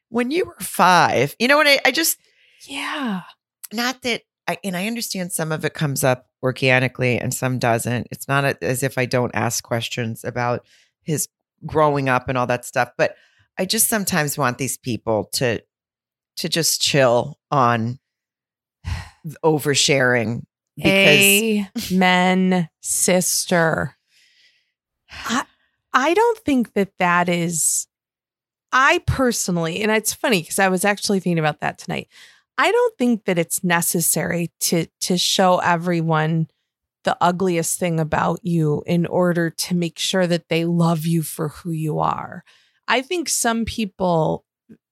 when 0.10 0.32
you 0.32 0.46
were 0.46 0.58
five. 0.60 1.36
You 1.40 1.48
know 1.48 1.58
what? 1.58 1.68
I, 1.68 1.80
I 1.86 1.92
just 1.92 2.18
yeah. 2.68 3.22
Not 3.72 4.02
that 4.04 4.22
I, 4.48 4.58
and 4.64 4.76
I 4.76 4.88
understand 4.88 5.32
some 5.32 5.52
of 5.52 5.66
it 5.66 5.74
comes 5.74 6.04
up 6.04 6.28
organically 6.42 7.18
and 7.18 7.34
some 7.34 7.60
doesn't. 7.60 8.08
It's 8.12 8.28
not 8.28 8.62
as 8.62 8.84
if 8.84 8.98
I 8.98 9.06
don't 9.06 9.34
ask 9.34 9.64
questions 9.64 10.24
about 10.24 10.66
his 11.04 11.28
growing 11.66 12.10
up 12.10 12.30
and 12.30 12.38
all 12.38 12.48
that 12.48 12.66
stuff, 12.66 12.92
but 12.98 13.16
I 13.58 13.66
just 13.66 13.88
sometimes 13.88 14.38
want 14.38 14.58
these 14.58 14.78
people 14.78 15.30
to 15.34 15.62
to 16.38 16.50
just 16.50 16.82
chill 16.82 17.38
on 17.52 18.00
oversharing 19.44 20.44
because 20.76 21.92
men 21.92 22.70
sister. 22.82 23.96
I, 25.12 25.46
I 25.94 26.14
don't 26.16 26.40
think 26.40 26.74
that 26.74 26.92
that 26.98 27.30
is 27.30 27.88
I 28.72 29.02
personally, 29.06 29.84
and 29.84 29.92
it's 29.92 30.14
funny 30.14 30.42
because 30.42 30.58
I 30.58 30.70
was 30.70 30.84
actually 30.84 31.20
thinking 31.20 31.40
about 31.40 31.62
that 31.62 31.78
tonight. 31.78 32.08
I 32.58 32.72
don't 32.72 32.98
think 32.98 33.26
that 33.26 33.38
it's 33.38 33.64
necessary 33.64 34.52
to 34.62 34.88
to 35.02 35.18
show 35.18 35.60
everyone 35.60 36.48
the 37.04 37.18
ugliest 37.22 37.80
thing 37.80 38.00
about 38.00 38.40
you 38.44 38.84
in 38.86 39.06
order 39.06 39.50
to 39.50 39.76
make 39.76 40.00
sure 40.00 40.26
that 40.28 40.50
they 40.50 40.66
love 40.66 41.06
you 41.06 41.22
for 41.22 41.50
who 41.50 41.72
you 41.72 42.00
are. 42.00 42.44
I 42.88 43.02
think 43.02 43.30
some 43.30 43.66
people, 43.66 44.46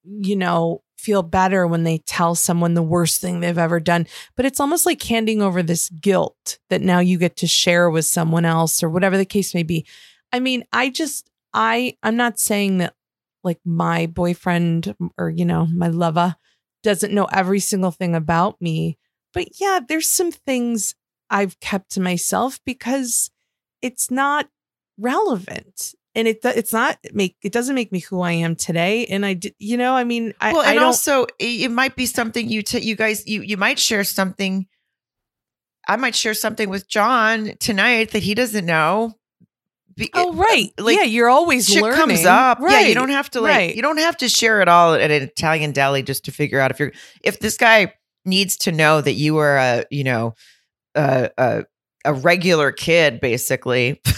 you 0.04 0.36
know, 0.36 0.84
feel 0.98 1.24
better 1.24 1.66
when 1.66 1.84
they 1.84 1.98
tell 2.00 2.36
someone 2.36 2.76
the 2.76 2.84
worst 2.84 3.22
thing 3.22 3.40
they've 3.40 3.58
ever 3.58 3.80
done. 3.80 4.06
But 4.36 4.46
it's 4.46 4.60
almost 4.60 4.86
like 4.86 5.02
handing 5.02 5.42
over 5.42 5.64
this 5.64 5.90
guilt 5.90 6.60
that 6.70 6.82
now 6.82 7.00
you 7.00 7.18
get 7.18 7.38
to 7.38 7.48
share 7.48 7.90
with 7.90 8.06
someone 8.06 8.46
else 8.46 8.84
or 8.84 8.90
whatever 8.90 9.18
the 9.18 9.26
case 9.26 9.56
may 9.56 9.64
be. 9.64 9.86
I 10.32 10.40
mean, 10.40 10.64
I 10.72 10.90
just, 10.90 11.30
I, 11.54 11.98
I'm 12.04 12.18
not 12.18 12.40
saying 12.40 12.78
that 12.78 12.94
like 13.44 13.60
my 13.66 14.06
boyfriend 14.06 14.96
or, 15.18 15.30
you 15.30 15.44
know, 15.46 15.66
my 15.66 15.88
lover 15.88 16.36
doesn't 16.84 17.14
know 17.14 17.26
every 17.26 17.60
single 17.60 17.92
thing 17.92 18.16
about 18.16 18.62
me. 18.62 18.98
But 19.34 19.60
yeah, 19.60 19.80
there's 19.86 20.08
some 20.08 20.32
things 20.32 20.94
I've 21.32 21.60
kept 21.60 21.92
to 21.92 22.02
myself 22.02 22.60
because 22.66 23.32
it's 23.82 24.12
not 24.12 24.48
relevant 25.00 25.96
and 26.14 26.28
it 26.28 26.40
it's 26.44 26.74
not 26.74 26.98
make 27.14 27.38
it 27.42 27.52
doesn't 27.54 27.76
make 27.76 27.92
me 27.92 28.00
who 28.00 28.22
I 28.22 28.34
am 28.34 28.56
today. 28.56 29.06
And 29.06 29.26
I 29.26 29.40
you 29.58 29.78
know 29.78 29.96
I 29.96 30.04
mean 30.04 30.34
I 30.42 30.54
well 30.54 30.62
and 30.62 30.80
I 30.80 30.84
also 30.84 31.26
it 31.40 31.72
might 31.72 31.96
be 31.96 32.06
something 32.06 32.50
you 32.50 32.62
t- 32.62 32.82
you 32.82 32.96
guys 32.96 33.26
you 33.26 33.42
you 33.42 33.58
might 33.58 33.80
share 33.80 34.04
something. 34.04 34.68
I 35.88 35.96
might 35.96 36.16
share 36.16 36.34
something 36.34 36.70
with 36.70 36.88
John 36.88 37.54
tonight 37.60 38.12
that 38.12 38.24
he 38.24 38.36
doesn't 38.36 38.66
know. 38.66 39.14
Be, 39.96 40.10
oh 40.14 40.34
right, 40.34 40.72
uh, 40.78 40.84
like, 40.84 40.98
yeah. 40.98 41.04
You're 41.04 41.28
always 41.28 41.68
shit 41.68 41.82
learning. 41.82 42.00
comes 42.00 42.26
up. 42.26 42.60
Right. 42.60 42.84
Yeah, 42.84 42.88
you 42.88 42.96
don't 42.96 43.10
have 43.10 43.30
to 43.32 43.42
like 43.42 43.52
right. 43.52 43.76
you 43.76 43.82
don't 43.82 43.98
have 43.98 44.18
to 44.18 44.30
share 44.30 44.62
it 44.62 44.68
all 44.68 44.94
at 44.94 45.12
an 45.12 45.24
Italian 45.24 45.74
deli 45.74 46.02
just 46.02 46.26
to 46.26 46.32
figure 46.32 46.60
out 46.60 46.72
if 46.72 46.80
you're 46.80 46.94
if 47.24 47.40
this 47.40 47.58
guy 47.58 47.94
needs 48.24 48.56
to 48.58 48.72
know 48.72 49.02
that 49.02 49.14
you 49.14 49.38
are 49.38 49.58
a 49.58 49.86
you 49.90 50.04
know 50.04 50.34
a 50.96 51.30
a, 51.38 51.66
a 52.06 52.14
regular 52.14 52.72
kid 52.72 53.20
basically. 53.20 54.02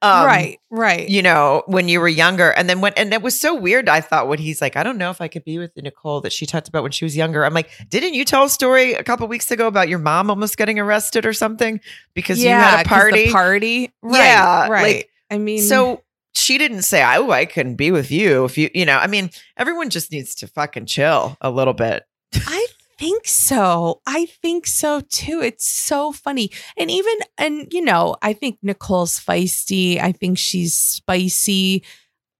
Um, 0.00 0.26
right, 0.26 0.58
right. 0.70 1.08
You 1.08 1.22
know, 1.22 1.62
when 1.66 1.88
you 1.88 2.00
were 2.00 2.08
younger. 2.08 2.50
And 2.50 2.68
then 2.68 2.80
when, 2.80 2.92
and 2.94 3.12
it 3.12 3.22
was 3.22 3.38
so 3.38 3.54
weird. 3.54 3.88
I 3.88 4.00
thought 4.00 4.28
when 4.28 4.38
he's 4.38 4.60
like, 4.60 4.76
I 4.76 4.82
don't 4.82 4.98
know 4.98 5.10
if 5.10 5.20
I 5.20 5.28
could 5.28 5.44
be 5.44 5.58
with 5.58 5.76
Nicole 5.76 6.20
that 6.22 6.32
she 6.32 6.46
talked 6.46 6.68
about 6.68 6.82
when 6.82 6.92
she 6.92 7.04
was 7.04 7.16
younger. 7.16 7.44
I'm 7.44 7.54
like, 7.54 7.70
didn't 7.88 8.14
you 8.14 8.24
tell 8.24 8.44
a 8.44 8.48
story 8.48 8.94
a 8.94 9.02
couple 9.02 9.26
weeks 9.28 9.50
ago 9.50 9.66
about 9.66 9.88
your 9.88 9.98
mom 9.98 10.30
almost 10.30 10.56
getting 10.56 10.78
arrested 10.78 11.26
or 11.26 11.32
something 11.32 11.80
because 12.14 12.42
yeah, 12.42 12.48
you 12.48 12.76
had 12.76 12.86
a 12.86 12.88
party? 12.88 13.30
party. 13.30 13.92
Right, 14.02 14.18
yeah. 14.18 14.68
Right. 14.68 14.96
Like, 14.96 15.10
I 15.30 15.38
mean, 15.38 15.60
so 15.62 16.02
she 16.34 16.58
didn't 16.58 16.82
say, 16.82 17.02
oh, 17.02 17.30
I 17.30 17.44
couldn't 17.44 17.76
be 17.76 17.90
with 17.90 18.10
you 18.10 18.44
if 18.44 18.56
you, 18.56 18.70
you 18.74 18.86
know, 18.86 18.96
I 18.96 19.06
mean, 19.06 19.30
everyone 19.56 19.90
just 19.90 20.10
needs 20.12 20.34
to 20.36 20.46
fucking 20.46 20.86
chill 20.86 21.36
a 21.40 21.50
little 21.50 21.74
bit. 21.74 22.04
I 22.34 22.66
think 22.98 23.26
so. 23.26 24.00
I 24.06 24.26
think 24.26 24.66
so 24.66 25.00
too. 25.00 25.40
It's 25.40 25.66
so 25.66 26.12
funny. 26.12 26.50
And 26.76 26.90
even, 26.90 27.14
and 27.38 27.72
you 27.72 27.82
know, 27.82 28.16
I 28.20 28.32
think 28.32 28.58
Nicole's 28.62 29.18
feisty. 29.18 30.00
I 30.00 30.12
think 30.12 30.36
she's 30.36 30.74
spicy. 30.74 31.84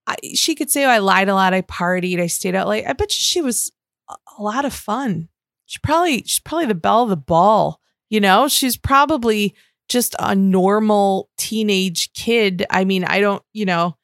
I, 0.05 0.15
she 0.33 0.55
could 0.55 0.69
say, 0.69 0.85
oh, 0.85 0.89
I 0.89 0.97
lied 0.97 1.29
a 1.29 1.33
lot. 1.33 1.53
I 1.53 1.61
partied. 1.61 2.19
I 2.19 2.27
stayed 2.27 2.55
out 2.55 2.67
late. 2.67 2.85
I 2.85 2.93
bet 2.93 3.11
she 3.11 3.41
was 3.41 3.71
a 4.09 4.41
lot 4.41 4.65
of 4.65 4.73
fun. 4.73 5.29
She 5.65 5.79
probably, 5.83 6.23
she's 6.23 6.39
probably 6.39 6.65
the 6.65 6.75
belle 6.75 7.03
of 7.03 7.09
the 7.09 7.15
ball. 7.15 7.79
You 8.09 8.19
know, 8.19 8.47
she's 8.47 8.75
probably 8.75 9.55
just 9.87 10.15
a 10.19 10.35
normal 10.35 11.29
teenage 11.37 12.11
kid. 12.13 12.65
I 12.69 12.85
mean, 12.85 13.03
I 13.03 13.19
don't, 13.19 13.43
you 13.53 13.65
know, 13.65 13.95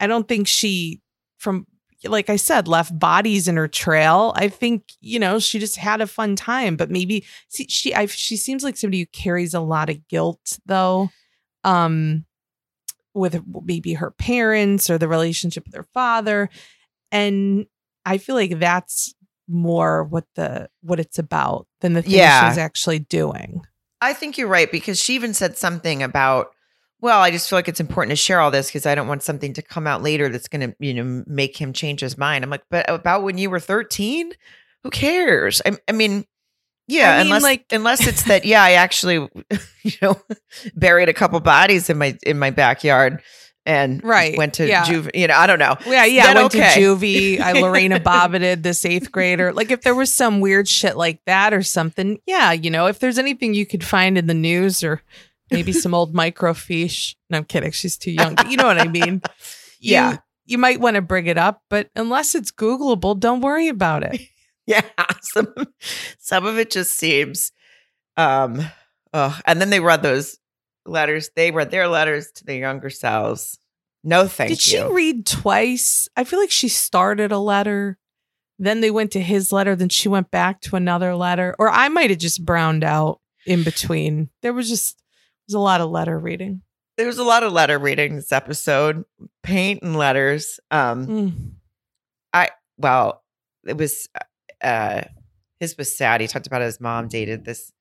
I 0.00 0.06
don't 0.06 0.26
think 0.26 0.46
she, 0.46 1.00
from 1.38 1.66
like 2.04 2.30
I 2.30 2.36
said, 2.36 2.68
left 2.68 2.98
bodies 2.98 3.48
in 3.48 3.56
her 3.56 3.68
trail. 3.68 4.32
I 4.36 4.48
think 4.48 4.84
you 5.00 5.18
know 5.18 5.38
she 5.38 5.58
just 5.58 5.76
had 5.76 6.00
a 6.00 6.06
fun 6.06 6.36
time, 6.36 6.76
but 6.76 6.90
maybe 6.90 7.24
see, 7.48 7.66
she 7.68 7.94
I, 7.94 8.06
she 8.06 8.36
seems 8.36 8.64
like 8.64 8.76
somebody 8.76 9.00
who 9.00 9.06
carries 9.06 9.54
a 9.54 9.60
lot 9.60 9.90
of 9.90 10.06
guilt 10.08 10.58
though, 10.66 11.10
um, 11.64 12.24
with 13.14 13.42
maybe 13.64 13.94
her 13.94 14.10
parents 14.10 14.90
or 14.90 14.98
the 14.98 15.08
relationship 15.08 15.64
with 15.66 15.74
her 15.74 15.88
father, 15.94 16.48
and 17.10 17.66
I 18.04 18.18
feel 18.18 18.34
like 18.34 18.58
that's 18.58 19.14
more 19.48 20.04
what 20.04 20.24
the 20.34 20.68
what 20.80 21.00
it's 21.00 21.18
about 21.18 21.66
than 21.80 21.92
the 21.92 22.02
thing 22.02 22.12
yeah. 22.12 22.48
she's 22.48 22.58
actually 22.58 23.00
doing. 23.00 23.62
I 24.00 24.14
think 24.14 24.36
you're 24.36 24.48
right 24.48 24.70
because 24.70 25.00
she 25.00 25.14
even 25.14 25.34
said 25.34 25.56
something 25.56 26.02
about 26.02 26.54
well, 27.02 27.20
I 27.20 27.32
just 27.32 27.50
feel 27.50 27.58
like 27.58 27.68
it's 27.68 27.80
important 27.80 28.10
to 28.10 28.16
share 28.16 28.40
all 28.40 28.52
this 28.52 28.68
because 28.68 28.86
I 28.86 28.94
don't 28.94 29.08
want 29.08 29.24
something 29.24 29.52
to 29.54 29.62
come 29.62 29.88
out 29.88 30.02
later 30.02 30.28
that's 30.28 30.46
going 30.46 30.70
to, 30.70 30.76
you 30.78 30.94
know, 30.94 31.24
make 31.26 31.60
him 31.60 31.72
change 31.72 32.00
his 32.00 32.16
mind. 32.16 32.44
I'm 32.44 32.50
like, 32.50 32.62
but 32.70 32.88
about 32.88 33.24
when 33.24 33.38
you 33.38 33.50
were 33.50 33.58
13, 33.58 34.30
who 34.84 34.90
cares? 34.90 35.60
I, 35.66 35.76
I 35.88 35.92
mean, 35.92 36.24
yeah, 36.86 37.14
I 37.14 37.18
mean, 37.18 37.26
unless 37.26 37.42
like 37.42 37.66
unless 37.72 38.06
it's 38.06 38.22
that, 38.28 38.44
yeah, 38.44 38.62
I 38.62 38.72
actually, 38.72 39.16
you 39.82 39.92
know, 40.00 40.22
buried 40.76 41.08
a 41.08 41.12
couple 41.12 41.40
bodies 41.40 41.90
in 41.90 41.98
my 41.98 42.16
in 42.24 42.38
my 42.38 42.50
backyard 42.50 43.20
and 43.66 44.02
right 44.04 44.36
went 44.36 44.54
to 44.54 44.68
yeah. 44.68 44.84
juve. 44.84 45.10
You 45.12 45.26
know, 45.26 45.34
I 45.34 45.48
don't 45.48 45.58
know. 45.58 45.76
Yeah, 45.86 46.04
yeah, 46.04 46.26
then 46.26 46.36
I 46.36 46.42
went 46.42 46.54
okay. 46.54 46.74
to 46.74 46.80
juvie. 46.80 47.40
I 47.40 47.52
Lorena 47.60 47.98
Bobbited 47.98 48.62
this 48.62 48.84
eighth 48.84 49.10
grader. 49.10 49.52
Like 49.52 49.72
if 49.72 49.82
there 49.82 49.94
was 49.94 50.12
some 50.14 50.40
weird 50.40 50.68
shit 50.68 50.96
like 50.96 51.20
that 51.26 51.52
or 51.52 51.62
something, 51.62 52.20
yeah, 52.26 52.52
you 52.52 52.70
know, 52.70 52.86
if 52.86 53.00
there's 53.00 53.18
anything 53.18 53.54
you 53.54 53.66
could 53.66 53.84
find 53.84 54.16
in 54.16 54.26
the 54.28 54.34
news 54.34 54.84
or 54.84 55.02
maybe 55.52 55.72
some 55.72 55.94
old 55.94 56.14
microfiche. 56.14 57.14
No, 57.30 57.38
I'm 57.38 57.44
kidding. 57.44 57.70
She's 57.72 57.96
too 57.96 58.12
young. 58.12 58.34
But 58.34 58.50
you 58.50 58.56
know 58.56 58.66
what 58.66 58.80
I 58.80 58.88
mean? 58.88 59.22
yeah. 59.80 60.18
You 60.46 60.58
might 60.58 60.80
want 60.80 60.96
to 60.96 61.02
bring 61.02 61.26
it 61.26 61.38
up, 61.38 61.62
but 61.70 61.90
unless 61.94 62.34
it's 62.34 62.50
Googleable, 62.50 63.18
don't 63.18 63.40
worry 63.40 63.68
about 63.68 64.02
it. 64.02 64.20
yeah. 64.66 64.82
Some, 65.20 65.54
some 66.18 66.46
of 66.46 66.58
it 66.58 66.70
just 66.70 66.96
seems 66.96 67.52
um 68.16 68.60
oh, 69.12 69.38
and 69.46 69.60
then 69.60 69.70
they 69.70 69.80
read 69.80 70.02
those 70.02 70.38
letters. 70.84 71.30
They 71.34 71.50
read 71.50 71.70
their 71.70 71.88
letters 71.88 72.30
to 72.36 72.44
their 72.44 72.58
younger 72.58 72.90
selves. 72.90 73.58
No, 74.04 74.26
thank 74.26 74.50
Did 74.50 74.66
you. 74.66 74.78
Did 74.78 74.88
she 74.88 74.94
read 74.94 75.26
twice? 75.26 76.08
I 76.16 76.24
feel 76.24 76.40
like 76.40 76.50
she 76.50 76.68
started 76.68 77.30
a 77.32 77.38
letter, 77.38 77.98
then 78.58 78.80
they 78.80 78.90
went 78.90 79.12
to 79.12 79.20
his 79.20 79.52
letter, 79.52 79.76
then 79.76 79.88
she 79.88 80.08
went 80.08 80.30
back 80.30 80.60
to 80.62 80.76
another 80.76 81.14
letter. 81.14 81.54
Or 81.58 81.68
I 81.70 81.88
might 81.88 82.10
have 82.10 82.18
just 82.18 82.44
browned 82.44 82.84
out 82.84 83.20
in 83.46 83.62
between. 83.62 84.28
There 84.42 84.52
was 84.52 84.68
just 84.68 85.01
there's 85.52 85.60
a 85.60 85.64
lot 85.64 85.80
of 85.80 85.90
letter 85.90 86.18
reading. 86.18 86.62
There's 86.96 87.18
a 87.18 87.24
lot 87.24 87.42
of 87.42 87.52
letter 87.52 87.78
reading 87.78 88.16
this 88.16 88.32
episode. 88.32 89.04
Paint 89.42 89.82
and 89.82 89.96
letters. 89.96 90.58
Um 90.70 91.06
mm. 91.06 91.50
I 92.32 92.50
well, 92.78 93.22
it 93.66 93.76
was 93.76 94.08
uh 94.62 95.02
his 95.60 95.76
was 95.76 95.96
sad. 95.96 96.20
He 96.20 96.26
talked 96.26 96.46
about 96.46 96.62
his 96.62 96.80
mom 96.80 97.08
dated 97.08 97.44
this 97.44 97.72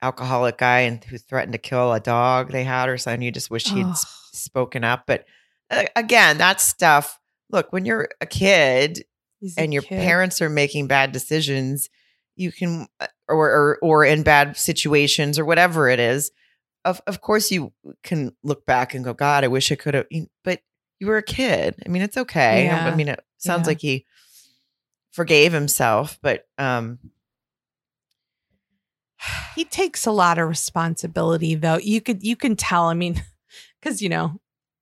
alcoholic 0.00 0.58
guy 0.58 0.80
and 0.80 1.02
who 1.04 1.18
threatened 1.18 1.52
to 1.52 1.58
kill 1.58 1.92
a 1.92 2.00
dog 2.00 2.50
they 2.52 2.64
had 2.64 2.88
or 2.88 2.98
something. 2.98 3.22
You 3.22 3.32
just 3.32 3.50
wish 3.50 3.68
he'd 3.68 3.86
oh. 3.86 3.94
spoken 4.32 4.84
up. 4.84 5.04
But 5.06 5.24
uh, 5.70 5.84
again, 5.96 6.38
that 6.38 6.60
stuff. 6.60 7.18
Look, 7.50 7.72
when 7.72 7.84
you're 7.84 8.08
a 8.20 8.26
kid 8.26 9.04
He's 9.40 9.56
and 9.56 9.72
a 9.72 9.74
your 9.74 9.82
kid. 9.82 9.98
parents 9.98 10.40
are 10.40 10.48
making 10.48 10.86
bad 10.86 11.12
decisions, 11.12 11.88
you 12.36 12.52
can 12.52 12.86
uh, 13.00 13.08
or, 13.28 13.50
or 13.50 13.78
or 13.82 14.04
in 14.04 14.22
bad 14.22 14.56
situations 14.56 15.38
or 15.38 15.44
whatever 15.44 15.88
it 15.88 16.00
is, 16.00 16.30
of 16.84 17.00
of 17.06 17.20
course 17.20 17.50
you 17.50 17.72
can 18.02 18.34
look 18.42 18.66
back 18.66 18.94
and 18.94 19.04
go, 19.04 19.14
God, 19.14 19.44
I 19.44 19.48
wish 19.48 19.70
I 19.70 19.76
could 19.76 19.94
have. 19.94 20.06
But 20.44 20.60
you 20.98 21.06
were 21.06 21.16
a 21.16 21.22
kid. 21.22 21.76
I 21.84 21.88
mean, 21.88 22.02
it's 22.02 22.16
okay. 22.16 22.66
Yeah. 22.66 22.86
I 22.86 22.94
mean, 22.94 23.08
it 23.08 23.20
sounds 23.38 23.62
yeah. 23.62 23.70
like 23.70 23.80
he 23.80 24.06
forgave 25.12 25.52
himself, 25.52 26.18
but 26.22 26.46
um, 26.58 26.98
he 29.54 29.64
takes 29.64 30.06
a 30.06 30.12
lot 30.12 30.38
of 30.38 30.48
responsibility, 30.48 31.54
though. 31.54 31.78
You 31.78 32.00
could 32.00 32.22
you 32.22 32.36
can 32.36 32.56
tell. 32.56 32.84
I 32.84 32.94
mean, 32.94 33.22
because 33.80 34.02
you 34.02 34.08
know. 34.08 34.40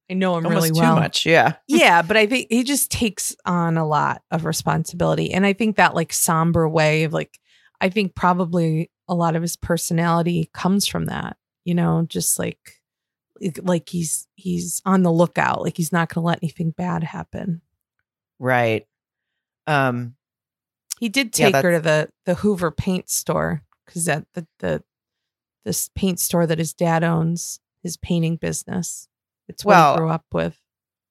I 0.09 0.15
know 0.15 0.37
him 0.37 0.45
Almost 0.45 0.71
really 0.71 0.81
well. 0.81 0.97
Too 0.97 1.01
much, 1.01 1.25
yeah, 1.25 1.53
yeah. 1.69 2.03
But 2.03 2.17
I 2.17 2.27
think 2.27 2.49
he 2.51 2.65
just 2.65 2.91
takes 2.91 3.33
on 3.47 3.77
a 3.77 3.87
lot 3.87 4.23
of 4.33 4.45
responsibility, 4.45 5.33
and 5.33 5.47
I 5.47 5.53
think 5.53 5.77
that 5.77 5.95
like 5.95 6.13
somber 6.13 6.69
way 6.69 7.05
of 7.05 7.13
like, 7.13 7.39
I 7.81 7.91
think 7.91 8.17
probably 8.17 8.91
a 9.07 9.15
lot 9.15 9.37
of 9.37 9.43
his 9.43 9.55
personality 9.55 10.51
comes 10.53 10.89
from 10.89 11.05
that 11.05 11.37
you 11.71 11.75
know, 11.77 12.05
just 12.09 12.37
like 12.37 12.81
like 13.63 13.89
he's 13.89 14.27
he's 14.35 14.83
on 14.85 15.05
the 15.05 15.13
lookout, 15.13 15.63
like 15.63 15.77
he's 15.77 15.93
not 15.93 16.13
going 16.13 16.23
to 16.23 16.27
let 16.27 16.41
anything 16.43 16.73
bad 16.73 17.05
happen. 17.05 17.63
Right. 18.41 18.89
Um 19.69 20.17
he 20.99 21.09
did 21.09 21.33
take 21.33 21.55
yeah, 21.55 21.63
her 21.63 21.73
to 21.75 21.81
the 21.81 22.09
the 22.27 22.35
Hoover 22.35 22.73
paint 22.73 23.09
store 23.09 23.63
cuz 23.87 24.07
that 24.07 24.27
the 24.35 24.49
the 24.59 24.83
this 25.65 25.91
paint 25.95 26.19
store 26.19 26.45
that 26.45 26.59
his 26.59 26.73
dad 26.73 27.05
owns, 27.05 27.61
his 27.85 27.97
painting 27.97 28.35
business. 28.35 29.07
It's 29.47 29.65
what 29.65 29.77
well, 29.77 29.93
he 29.93 29.99
grew 29.99 30.09
up 30.09 30.25
with. 30.33 30.59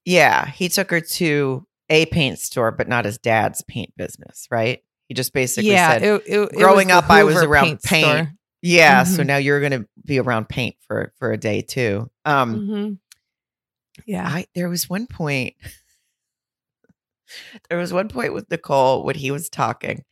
Yeah, 0.03 0.45
he 0.45 0.67
took 0.67 0.91
her 0.91 0.99
to 0.99 1.65
a 1.89 2.05
paint 2.07 2.39
store, 2.39 2.71
but 2.71 2.89
not 2.89 3.05
his 3.05 3.17
dad's 3.17 3.61
paint 3.61 3.93
business, 3.95 4.45
right? 4.51 4.83
He 5.07 5.13
just 5.13 5.31
basically 5.31 5.71
yeah, 5.71 5.93
said, 5.93 6.03
it, 6.03 6.23
it, 6.25 6.51
"Growing 6.51 6.91
up, 6.91 7.09
I 7.09 7.23
was 7.23 7.41
around 7.41 7.81
paint, 7.81 7.83
paint 7.83 8.29
yeah, 8.61 9.03
mm-hmm. 9.03 9.13
so 9.13 9.23
now 9.23 9.37
you're 9.37 9.59
going 9.59 9.83
to 9.83 9.87
be 10.05 10.19
around 10.19 10.49
paint 10.49 10.75
for 10.87 11.13
for 11.17 11.31
a 11.31 11.37
day 11.37 11.61
too. 11.61 12.09
Um 12.25 12.55
mm-hmm. 12.55 12.93
Yeah. 14.05 14.27
I 14.27 14.45
there 14.55 14.69
was 14.69 14.89
one 14.89 15.07
point 15.07 15.55
there 17.69 17.77
was 17.77 17.93
one 17.93 18.09
point 18.09 18.33
with 18.33 18.49
Nicole 18.49 19.03
when 19.03 19.15
he 19.15 19.31
was 19.31 19.49
talking 19.49 20.03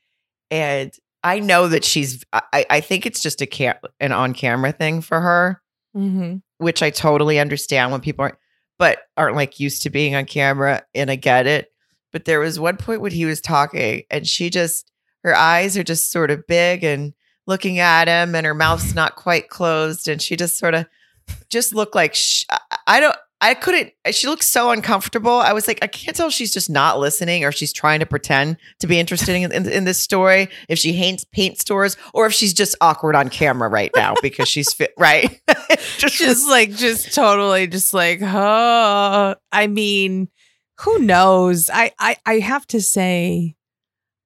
and 0.51 0.91
I 1.23 1.39
know 1.39 1.67
that 1.67 1.83
she's 1.83 2.23
I 2.31 2.65
I 2.69 2.81
think 2.81 3.05
it's 3.05 3.21
just 3.21 3.41
a 3.41 3.45
cam- 3.45 3.75
an 3.99 4.11
on 4.11 4.33
camera 4.33 4.71
thing 4.71 5.01
for 5.01 5.19
her. 5.19 5.61
Mm-hmm. 5.95 6.37
Which 6.59 6.81
I 6.81 6.89
totally 6.89 7.39
understand 7.39 7.91
when 7.91 8.01
people 8.01 8.23
aren't, 8.23 8.37
but 8.79 8.99
aren't 9.15 9.35
like 9.35 9.59
used 9.59 9.83
to 9.83 9.89
being 9.89 10.15
on 10.15 10.25
camera. 10.25 10.83
And 10.93 11.11
I 11.11 11.15
get 11.15 11.47
it. 11.47 11.69
But 12.13 12.25
there 12.25 12.39
was 12.39 12.59
one 12.59 12.77
point 12.77 13.01
when 13.01 13.11
he 13.11 13.25
was 13.25 13.41
talking 13.41 14.03
and 14.09 14.27
she 14.27 14.49
just, 14.49 14.91
her 15.23 15.35
eyes 15.35 15.77
are 15.77 15.83
just 15.83 16.11
sort 16.11 16.31
of 16.31 16.47
big 16.47 16.83
and 16.83 17.13
looking 17.47 17.79
at 17.79 18.07
him 18.07 18.35
and 18.35 18.45
her 18.45 18.53
mouth's 18.53 18.93
not 18.93 19.15
quite 19.15 19.49
closed. 19.49 20.07
And 20.07 20.21
she 20.21 20.35
just 20.35 20.57
sort 20.57 20.75
of 20.75 20.85
just 21.49 21.73
looked 21.73 21.95
like, 21.95 22.13
sh- 22.13 22.45
I 22.85 22.99
don't, 22.99 23.15
I 23.39 23.53
couldn't. 23.53 23.93
She 24.11 24.27
looks 24.27 24.47
so 24.47 24.71
uncomfortable. 24.71 25.31
I 25.31 25.53
was 25.53 25.67
like, 25.67 25.79
I 25.83 25.87
can't 25.87 26.17
tell 26.17 26.27
if 26.27 26.33
she's 26.33 26.53
just 26.53 26.69
not 26.71 26.99
listening 26.99 27.45
or 27.45 27.51
she's 27.51 27.71
trying 27.71 27.99
to 27.99 28.05
pretend 28.05 28.57
to 28.79 28.87
be 28.87 28.99
interested 28.99 29.35
in, 29.35 29.51
in, 29.51 29.69
in 29.69 29.83
this 29.83 29.99
story. 29.99 30.49
If 30.69 30.79
she 30.79 30.93
hates 30.93 31.23
paint 31.23 31.59
stores 31.59 31.97
or 32.13 32.25
if 32.25 32.33
she's 32.33 32.53
just 32.53 32.75
awkward 32.81 33.15
on 33.15 33.29
camera 33.29 33.69
right 33.69 33.91
now 33.95 34.15
because 34.21 34.49
she's 34.49 34.73
fit, 34.73 34.91
right. 34.97 35.39
just, 35.97 36.17
just 36.17 36.49
like, 36.49 36.71
just 36.71 37.13
totally, 37.13 37.67
just 37.67 37.93
like, 37.93 38.21
huh 38.21 39.35
I 39.51 39.67
mean, 39.67 40.29
who 40.79 40.99
knows? 40.99 41.69
I, 41.71 41.91
I, 41.99 42.17
I 42.25 42.39
have 42.39 42.65
to 42.67 42.81
say, 42.81 43.55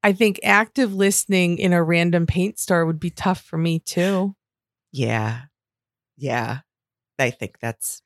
I 0.03 0.13
think 0.13 0.39
active 0.43 0.93
listening 0.93 1.57
in 1.59 1.73
a 1.73 1.83
random 1.83 2.25
paint 2.25 2.57
store 2.59 2.85
would 2.85 2.99
be 2.99 3.11
tough 3.11 3.41
for 3.41 3.57
me 3.57 3.79
too. 3.79 4.35
Yeah, 4.91 5.43
yeah. 6.17 6.59
I 7.19 7.29
think 7.29 7.59
that's 7.59 8.01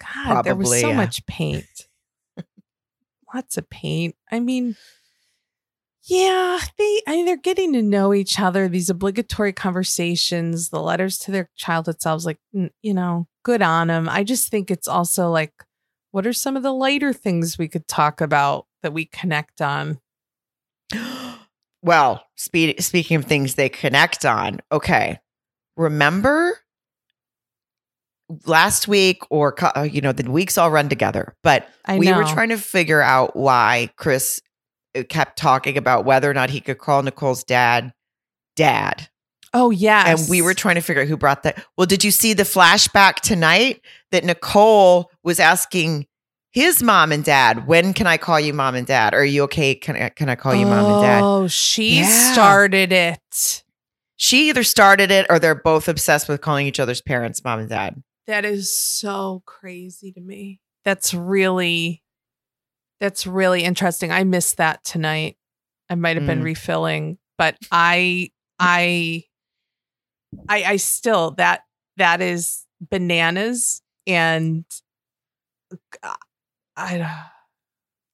God, 0.00 0.24
Probably, 0.24 0.42
there 0.48 0.56
was 0.56 0.80
so 0.80 0.88
yeah. 0.88 0.96
much 0.96 1.24
paint. 1.26 1.88
Lots 3.34 3.56
of 3.56 3.68
paint. 3.68 4.16
I 4.30 4.40
mean, 4.40 4.76
yeah, 6.04 6.58
they 6.78 7.02
I 7.06 7.12
mean 7.12 7.26
they're 7.26 7.36
getting 7.36 7.72
to 7.74 7.82
know 7.82 8.12
each 8.12 8.38
other, 8.38 8.68
these 8.68 8.90
obligatory 8.90 9.52
conversations, 9.52 10.70
the 10.70 10.80
letters 10.80 11.18
to 11.18 11.30
their 11.30 11.50
childhood 11.56 12.00
selves, 12.02 12.26
like 12.26 12.38
you 12.52 12.94
know, 12.94 13.26
good 13.42 13.62
on 13.62 13.88
them. 13.88 14.08
I 14.08 14.24
just 14.24 14.50
think 14.50 14.70
it's 14.70 14.88
also 14.88 15.30
like, 15.30 15.52
what 16.10 16.26
are 16.26 16.32
some 16.32 16.56
of 16.56 16.62
the 16.62 16.72
lighter 16.72 17.12
things 17.12 17.58
we 17.58 17.68
could 17.68 17.88
talk 17.88 18.20
about 18.20 18.66
that 18.82 18.92
we 18.92 19.06
connect 19.06 19.60
on? 19.60 19.98
Well, 21.84 22.24
spe- 22.36 22.80
speaking 22.80 23.18
of 23.18 23.26
things 23.26 23.54
they 23.54 23.68
connect 23.68 24.24
on, 24.24 24.60
okay. 24.72 25.18
Remember 25.76 26.58
last 28.46 28.88
week 28.88 29.22
or 29.28 29.54
uh, 29.76 29.82
you 29.82 30.00
know 30.00 30.12
the 30.12 30.28
weeks 30.30 30.56
all 30.56 30.70
run 30.70 30.88
together 30.88 31.36
but 31.42 31.68
I 31.84 31.98
we 31.98 32.06
know. 32.06 32.16
were 32.16 32.24
trying 32.24 32.48
to 32.48 32.56
figure 32.56 33.02
out 33.02 33.36
why 33.36 33.90
chris 33.96 34.40
uh, 34.96 35.02
kept 35.06 35.38
talking 35.38 35.76
about 35.76 36.06
whether 36.06 36.30
or 36.30 36.32
not 36.32 36.48
he 36.48 36.62
could 36.62 36.78
call 36.78 37.02
nicole's 37.02 37.44
dad 37.44 37.92
dad 38.56 39.08
oh 39.52 39.70
yeah 39.70 40.04
and 40.06 40.26
we 40.30 40.40
were 40.40 40.54
trying 40.54 40.76
to 40.76 40.80
figure 40.80 41.02
out 41.02 41.08
who 41.08 41.18
brought 41.18 41.42
that 41.42 41.62
well 41.76 41.86
did 41.86 42.02
you 42.02 42.10
see 42.10 42.32
the 42.32 42.44
flashback 42.44 43.16
tonight 43.16 43.82
that 44.10 44.24
nicole 44.24 45.10
was 45.22 45.38
asking 45.38 46.06
his 46.54 46.82
mom 46.82 47.12
and 47.12 47.24
dad 47.24 47.66
when 47.66 47.92
can 47.92 48.06
i 48.06 48.16
call 48.16 48.40
you 48.40 48.54
mom 48.54 48.74
and 48.74 48.86
dad 48.86 49.12
are 49.12 49.24
you 49.24 49.42
okay 49.42 49.74
can 49.74 49.96
i 49.96 50.08
can 50.08 50.28
i 50.30 50.34
call 50.34 50.54
you 50.54 50.64
oh, 50.64 50.70
mom 50.70 50.92
and 50.92 51.02
dad 51.02 51.22
oh 51.22 51.46
she 51.46 51.98
yeah. 51.98 52.32
started 52.32 52.92
it 52.92 53.62
she 54.16 54.48
either 54.48 54.62
started 54.62 55.10
it 55.10 55.26
or 55.28 55.38
they're 55.38 55.54
both 55.54 55.88
obsessed 55.88 56.28
with 56.28 56.40
calling 56.40 56.66
each 56.66 56.80
other's 56.80 57.02
parents 57.02 57.44
mom 57.44 57.58
and 57.58 57.68
dad 57.68 58.02
that 58.26 58.44
is 58.44 58.74
so 58.74 59.42
crazy 59.44 60.12
to 60.12 60.20
me. 60.20 60.60
That's 60.84 61.12
really 61.12 62.02
that's 63.00 63.26
really 63.26 63.64
interesting. 63.64 64.12
I 64.12 64.24
missed 64.24 64.56
that 64.56 64.84
tonight. 64.84 65.36
I 65.90 65.94
might 65.94 66.16
have 66.16 66.24
mm. 66.24 66.28
been 66.28 66.42
refilling, 66.42 67.18
but 67.36 67.56
I 67.70 68.30
I 68.58 69.24
I 70.48 70.64
I 70.64 70.76
still 70.76 71.32
that 71.32 71.62
that 71.96 72.22
is 72.22 72.64
bananas 72.80 73.82
and 74.06 74.64
uh, 76.02 76.14
I 76.76 77.26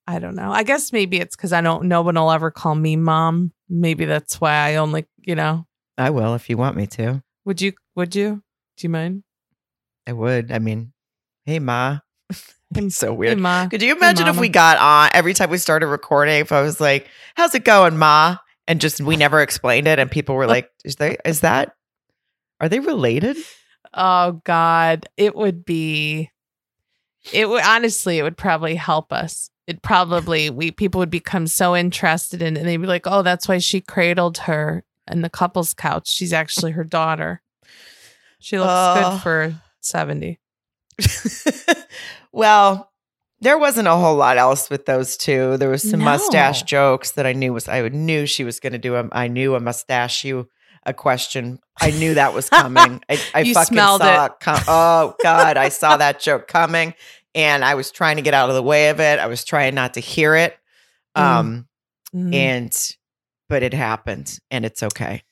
I 0.07 0.19
don't 0.19 0.35
know. 0.35 0.51
I 0.51 0.63
guess 0.63 0.91
maybe 0.91 1.17
it's 1.17 1.35
cuz 1.35 1.53
I 1.53 1.61
don't 1.61 1.85
no 1.85 2.01
one 2.01 2.15
will 2.15 2.31
ever 2.31 2.51
call 2.51 2.75
me 2.75 2.95
mom. 2.95 3.51
Maybe 3.69 4.05
that's 4.05 4.41
why 4.41 4.53
I 4.53 4.75
only, 4.75 5.05
you 5.17 5.35
know. 5.35 5.67
I 5.97 6.09
will 6.09 6.35
if 6.35 6.49
you 6.49 6.57
want 6.57 6.75
me 6.75 6.87
to. 6.87 7.23
Would 7.45 7.61
you 7.61 7.73
would 7.95 8.15
you? 8.15 8.43
Do 8.77 8.87
you 8.87 8.89
mind? 8.89 9.23
I 10.07 10.13
would. 10.13 10.51
I 10.51 10.59
mean, 10.59 10.93
hey 11.45 11.59
ma. 11.59 11.99
it's 12.75 12.95
so 12.95 13.13
weird. 13.13 13.37
Hey, 13.37 13.41
ma. 13.41 13.67
Could 13.67 13.81
you 13.81 13.95
imagine 13.95 14.25
hey, 14.25 14.31
if 14.31 14.39
we 14.39 14.49
got 14.49 14.77
on 14.77 15.09
every 15.13 15.33
time 15.33 15.49
we 15.49 15.57
started 15.57 15.87
recording? 15.87 16.39
If 16.39 16.51
I 16.51 16.61
was 16.61 16.79
like, 16.79 17.07
"How's 17.35 17.53
it 17.55 17.63
going, 17.63 17.97
ma?" 17.97 18.37
and 18.67 18.79
just 18.79 19.01
we 19.01 19.17
never 19.17 19.41
explained 19.41 19.87
it, 19.87 19.99
and 19.99 20.09
people 20.09 20.35
were 20.35 20.45
uh, 20.45 20.49
like, 20.49 20.69
"Is 20.85 20.95
they 20.95 21.17
is 21.25 21.41
that? 21.41 21.75
Are 22.59 22.69
they 22.69 22.79
related?" 22.79 23.37
Oh 23.93 24.41
God, 24.45 25.07
it 25.17 25.35
would 25.35 25.65
be. 25.65 26.30
It 27.31 27.49
would 27.49 27.63
honestly, 27.63 28.17
it 28.17 28.23
would 28.23 28.37
probably 28.37 28.75
help 28.75 29.13
us. 29.13 29.49
It 29.67 29.81
probably 29.81 30.49
we 30.49 30.71
people 30.71 30.99
would 30.99 31.11
become 31.11 31.47
so 31.47 31.75
interested 31.75 32.41
in, 32.41 32.57
it, 32.57 32.59
and 32.61 32.67
they'd 32.67 32.77
be 32.77 32.87
like, 32.87 33.05
"Oh, 33.05 33.21
that's 33.21 33.47
why 33.47 33.59
she 33.59 33.79
cradled 33.79 34.39
her 34.39 34.83
in 35.09 35.21
the 35.21 35.29
couple's 35.29 35.73
couch. 35.73 36.09
She's 36.09 36.33
actually 36.33 36.71
her 36.71 36.83
daughter. 36.83 37.41
She 38.39 38.57
looks 38.57 38.69
uh, 38.69 39.11
good 39.11 39.21
for 39.21 39.61
70. 39.81 40.39
well, 42.31 42.91
there 43.39 43.57
wasn't 43.57 43.87
a 43.87 43.95
whole 43.95 44.15
lot 44.15 44.37
else 44.37 44.69
with 44.69 44.85
those 44.85 45.17
two. 45.17 45.57
There 45.57 45.69
was 45.69 45.87
some 45.87 45.99
no. 45.99 46.05
mustache 46.05 46.63
jokes 46.63 47.11
that 47.11 47.25
I 47.25 47.33
knew 47.33 47.53
was 47.53 47.67
I 47.67 47.87
knew 47.89 48.25
she 48.25 48.43
was 48.43 48.59
going 48.59 48.73
to 48.73 48.79
do. 48.79 48.95
A, 48.95 49.07
I 49.11 49.27
knew 49.27 49.55
a 49.55 49.59
mustache 49.59 50.23
you 50.23 50.49
a 50.85 50.93
question. 50.93 51.59
I 51.81 51.91
knew 51.91 52.13
that 52.13 52.33
was 52.33 52.49
coming. 52.49 53.01
I, 53.09 53.19
I 53.33 53.41
you 53.41 53.53
fucking 53.53 53.77
saw 53.77 53.95
it. 53.95 54.25
it 54.25 54.39
com- 54.39 54.63
oh 54.67 55.15
God, 55.23 55.57
I 55.57 55.69
saw 55.69 55.97
that 55.97 56.19
joke 56.19 56.47
coming, 56.47 56.93
and 57.35 57.65
I 57.65 57.75
was 57.75 57.91
trying 57.91 58.17
to 58.17 58.21
get 58.21 58.33
out 58.33 58.49
of 58.49 58.55
the 58.55 58.63
way 58.63 58.89
of 58.89 58.99
it. 58.99 59.19
I 59.19 59.27
was 59.27 59.43
trying 59.43 59.75
not 59.75 59.95
to 59.95 59.99
hear 59.99 60.35
it, 60.35 60.57
mm. 61.17 61.21
um, 61.21 61.67
mm. 62.15 62.33
and 62.33 62.95
but 63.49 63.63
it 63.63 63.73
happened, 63.73 64.39
and 64.49 64.63
it's 64.63 64.83
okay. 64.83 65.23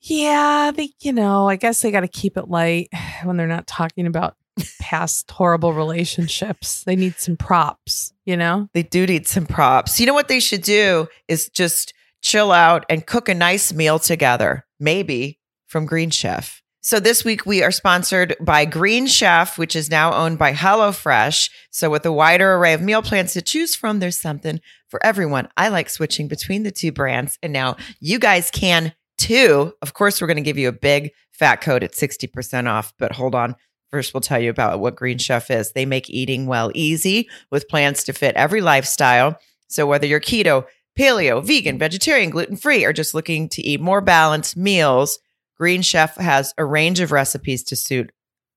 Yeah, 0.00 0.70
they, 0.74 0.90
you 1.00 1.12
know, 1.12 1.48
I 1.48 1.56
guess 1.56 1.80
they 1.80 1.90
got 1.90 2.00
to 2.00 2.08
keep 2.08 2.36
it 2.36 2.48
light 2.48 2.88
when 3.22 3.36
they're 3.36 3.46
not 3.46 3.66
talking 3.66 4.06
about 4.06 4.36
past 4.80 5.30
horrible 5.30 5.72
relationships. 5.72 6.84
They 6.84 6.96
need 6.96 7.16
some 7.16 7.36
props, 7.36 8.12
you 8.24 8.36
know? 8.36 8.68
They 8.72 8.82
do 8.82 9.06
need 9.06 9.26
some 9.26 9.46
props. 9.46 9.98
You 9.98 10.06
know 10.06 10.14
what 10.14 10.28
they 10.28 10.40
should 10.40 10.62
do 10.62 11.08
is 11.26 11.48
just 11.48 11.94
chill 12.24 12.50
out 12.50 12.84
and 12.88 13.06
cook 13.06 13.28
a 13.28 13.34
nice 13.34 13.72
meal 13.72 13.98
together, 14.00 14.66
maybe 14.80 15.38
from 15.66 15.86
Green 15.86 16.10
Chef. 16.10 16.62
So 16.80 16.98
this 16.98 17.24
week 17.24 17.46
we 17.46 17.62
are 17.62 17.70
sponsored 17.70 18.34
by 18.40 18.64
Green 18.64 19.06
Chef, 19.06 19.56
which 19.58 19.76
is 19.76 19.90
now 19.90 20.12
owned 20.12 20.38
by 20.38 20.52
HelloFresh. 20.52 21.50
So 21.70 21.90
with 21.90 22.04
a 22.04 22.12
wider 22.12 22.54
array 22.54 22.72
of 22.72 22.82
meal 22.82 23.02
plans 23.02 23.34
to 23.34 23.42
choose 23.42 23.76
from, 23.76 24.00
there's 24.00 24.20
something 24.20 24.60
for 24.88 25.04
everyone. 25.04 25.48
I 25.56 25.68
like 25.68 25.88
switching 25.88 26.26
between 26.26 26.62
the 26.62 26.72
two 26.72 26.92
brands, 26.92 27.38
and 27.42 27.52
now 27.52 27.76
you 28.00 28.18
guys 28.18 28.50
can 28.50 28.94
too. 29.16 29.72
of 29.80 29.94
course, 29.94 30.20
we're 30.20 30.26
going 30.26 30.36
to 30.36 30.42
give 30.42 30.58
you 30.58 30.68
a 30.68 30.72
big 30.72 31.12
fat 31.30 31.56
code 31.60 31.84
at 31.84 31.92
60% 31.92 32.68
off, 32.68 32.92
but 32.98 33.12
hold 33.12 33.34
on. 33.34 33.54
First, 33.90 34.12
we'll 34.12 34.20
tell 34.20 34.40
you 34.40 34.50
about 34.50 34.80
what 34.80 34.96
Green 34.96 35.18
Chef 35.18 35.50
is. 35.50 35.72
They 35.72 35.86
make 35.86 36.10
eating 36.10 36.46
well 36.46 36.70
easy 36.74 37.28
with 37.50 37.68
plans 37.68 38.02
to 38.04 38.12
fit 38.12 38.34
every 38.34 38.60
lifestyle. 38.60 39.38
So, 39.68 39.86
whether 39.86 40.06
you're 40.06 40.20
keto, 40.20 40.66
paleo, 40.98 41.44
vegan, 41.44 41.78
vegetarian, 41.78 42.30
gluten 42.30 42.56
free, 42.56 42.84
or 42.84 42.92
just 42.92 43.14
looking 43.14 43.48
to 43.50 43.62
eat 43.62 43.80
more 43.80 44.00
balanced 44.00 44.56
meals, 44.56 45.18
Green 45.56 45.82
Chef 45.82 46.16
has 46.16 46.52
a 46.58 46.64
range 46.64 47.00
of 47.00 47.12
recipes 47.12 47.62
to 47.64 47.76
suit 47.76 48.10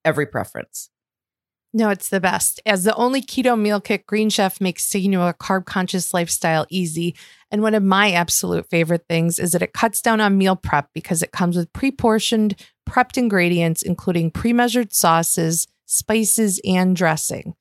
every 0.03 0.25
preference. 0.25 0.89
No, 1.73 1.89
it's 1.89 2.09
the 2.09 2.21
best. 2.21 2.61
As 2.65 2.85
the 2.85 2.95
only 2.95 3.21
keto 3.21 3.59
meal 3.59 3.81
kit, 3.81 4.07
Green 4.07 4.29
Chef 4.29 4.61
makes 4.61 4.85
sticking 4.85 5.11
to 5.11 5.21
a 5.21 5.33
carb 5.33 5.65
conscious 5.65 6.13
lifestyle 6.13 6.65
easy. 6.69 7.15
And 7.51 7.61
one 7.61 7.75
of 7.75 7.83
my 7.83 8.11
absolute 8.11 8.69
favorite 8.69 9.05
things 9.07 9.37
is 9.37 9.51
that 9.51 9.61
it 9.61 9.73
cuts 9.73 10.01
down 10.01 10.21
on 10.21 10.37
meal 10.37 10.55
prep 10.55 10.89
because 10.93 11.21
it 11.21 11.31
comes 11.31 11.57
with 11.57 11.71
pre 11.73 11.91
portioned, 11.91 12.55
prepped 12.89 13.17
ingredients, 13.17 13.81
including 13.81 14.31
pre 14.31 14.53
measured 14.53 14.93
sauces, 14.93 15.67
spices, 15.85 16.59
and 16.65 16.95
dressing. 16.95 17.53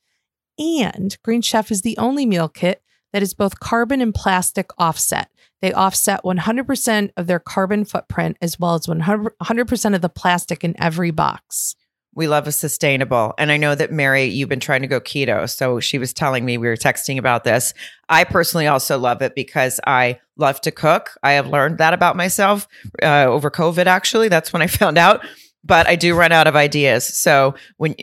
And 0.59 1.17
Green 1.23 1.43
Chef 1.43 1.71
is 1.71 1.83
the 1.83 1.99
only 1.99 2.25
meal 2.25 2.49
kit 2.49 2.81
that 3.17 3.23
is 3.23 3.33
both 3.33 3.61
carbon 3.61 4.03
and 4.03 4.15
plastic 4.15 4.69
offset. 4.77 5.31
They 5.63 5.73
offset 5.73 6.23
100% 6.23 7.13
of 7.17 7.27
their 7.27 7.39
carbon 7.39 7.87
footprint 7.87 8.37
as 8.43 8.61
well 8.61 8.75
as 8.75 8.87
100% 8.87 9.95
of 9.95 10.03
the 10.03 10.09
plastic 10.11 10.63
in 10.63 10.75
every 10.79 11.11
box. 11.13 11.77
We 12.15 12.29
love 12.29 12.47
a 12.47 12.53
sustainable. 12.53 13.33
And 13.39 13.51
I 13.51 13.57
know 13.57 13.75
that 13.75 13.91
Mary, 13.91 14.25
you've 14.25 14.51
been 14.51 14.61
trying 14.61 14.83
to 14.83 14.87
go 14.87 15.01
keto. 15.01 15.49
So 15.49 15.81
she 15.81 15.97
was 15.97 16.13
telling 16.13 16.45
me 16.45 16.59
we 16.59 16.69
were 16.69 16.77
texting 16.77 17.17
about 17.17 17.45
this. 17.45 17.73
I 18.11 18.25
personally 18.25 18.67
also 18.67 18.99
love 18.99 19.23
it 19.23 19.35
because 19.35 19.81
I 19.87 20.21
love 20.37 20.61
to 20.61 20.71
cook. 20.71 21.13
I 21.23 21.33
have 21.33 21.47
learned 21.47 21.79
that 21.79 21.95
about 21.95 22.17
myself 22.17 22.69
uh, 23.03 23.25
over 23.25 23.51
COVID, 23.51 23.87
actually. 23.87 24.29
That's 24.29 24.53
when 24.53 24.61
I 24.61 24.67
found 24.67 24.99
out. 24.99 25.25
But 25.65 25.87
I 25.87 25.97
do 25.97 26.15
run 26.15 26.33
out 26.33 26.49
of 26.49 26.55
ideas. 26.55 27.07
So 27.07 27.55
when 27.79 27.95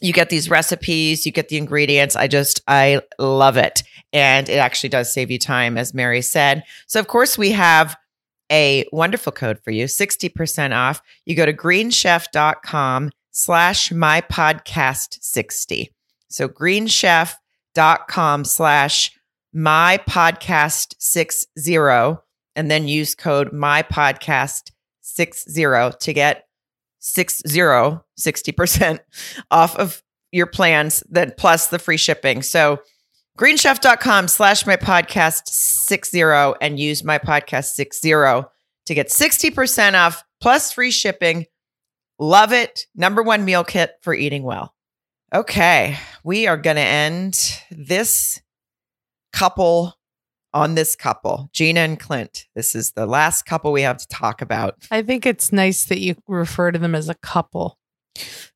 you 0.00 0.12
get 0.12 0.30
these 0.30 0.50
recipes, 0.50 1.26
you 1.26 1.32
get 1.32 1.48
the 1.48 1.56
ingredients, 1.56 2.16
I 2.16 2.28
just, 2.28 2.60
I 2.68 3.00
love 3.18 3.56
it. 3.56 3.82
And 4.12 4.48
it 4.48 4.56
actually 4.56 4.88
does 4.88 5.12
save 5.12 5.30
you 5.30 5.38
time, 5.38 5.76
as 5.76 5.92
Mary 5.92 6.22
said. 6.22 6.62
So, 6.86 7.00
of 7.00 7.08
course, 7.08 7.36
we 7.36 7.52
have 7.52 7.96
a 8.50 8.86
wonderful 8.92 9.32
code 9.32 9.58
for 9.62 9.70
you 9.70 9.84
60% 9.84 10.74
off. 10.74 11.02
You 11.26 11.34
go 11.34 11.46
to 11.46 11.52
greenchef.com 11.52 13.10
slash 13.30 13.92
my 13.92 14.20
podcast 14.22 15.18
60 15.22 15.92
So 16.28 16.48
greenchef.com 16.48 18.44
slash 18.44 19.12
my 19.52 19.98
podcast 20.08 20.94
six 20.98 21.46
zero 21.58 22.22
and 22.54 22.70
then 22.70 22.86
use 22.88 23.14
code 23.14 23.52
my 23.52 23.82
podcast 23.82 24.70
six 25.00 25.44
zero 25.48 25.90
to 26.00 26.12
get 26.12 26.47
six 26.98 27.42
zero 27.46 28.04
60% 28.18 28.98
off 29.50 29.76
of 29.76 30.02
your 30.32 30.46
plans 30.46 31.02
then 31.08 31.32
plus 31.36 31.68
the 31.68 31.78
free 31.78 31.96
shipping. 31.96 32.42
So 32.42 32.80
greenchef.com 33.38 34.28
slash 34.28 34.66
my 34.66 34.76
podcast 34.76 35.42
six 35.46 36.10
zero 36.10 36.54
and 36.60 36.78
use 36.78 37.04
my 37.04 37.18
podcast 37.18 37.74
six 37.74 38.00
zero 38.00 38.50
to 38.86 38.94
get 38.94 39.08
60% 39.08 39.94
off 39.94 40.24
plus 40.40 40.72
free 40.72 40.90
shipping. 40.90 41.46
Love 42.18 42.52
it. 42.52 42.86
Number 42.94 43.22
one 43.22 43.44
meal 43.44 43.64
kit 43.64 43.92
for 44.02 44.12
eating 44.12 44.42
well. 44.42 44.74
Okay, 45.32 45.96
we 46.24 46.46
are 46.46 46.56
going 46.56 46.76
to 46.76 46.82
end 46.82 47.38
this 47.70 48.40
couple 49.32 49.97
on 50.54 50.74
this 50.74 50.96
couple, 50.96 51.50
Gina 51.52 51.80
and 51.80 51.98
Clint. 51.98 52.46
This 52.54 52.74
is 52.74 52.92
the 52.92 53.06
last 53.06 53.42
couple 53.42 53.72
we 53.72 53.82
have 53.82 53.98
to 53.98 54.08
talk 54.08 54.40
about. 54.40 54.76
I 54.90 55.02
think 55.02 55.26
it's 55.26 55.52
nice 55.52 55.84
that 55.84 56.00
you 56.00 56.16
refer 56.26 56.70
to 56.70 56.78
them 56.78 56.94
as 56.94 57.08
a 57.08 57.14
couple. 57.14 57.78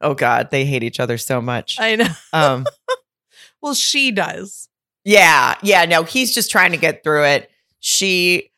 Oh 0.01 0.14
God, 0.14 0.51
they 0.51 0.64
hate 0.64 0.82
each 0.82 1.01
other 1.01 1.18
so 1.18 1.40
much. 1.40 1.78
I 1.78 1.97
know. 1.97 2.09
Um, 2.32 2.66
well, 3.62 3.74
she 3.74 4.11
does. 4.11 4.68
Yeah, 5.05 5.57
yeah. 5.62 5.84
No, 5.84 6.05
he's 6.05 6.34
just 6.34 6.51
trying 6.51 6.72
to 6.72 6.76
get 6.76 7.03
through 7.03 7.24
it. 7.24 7.51
She, 7.80 8.51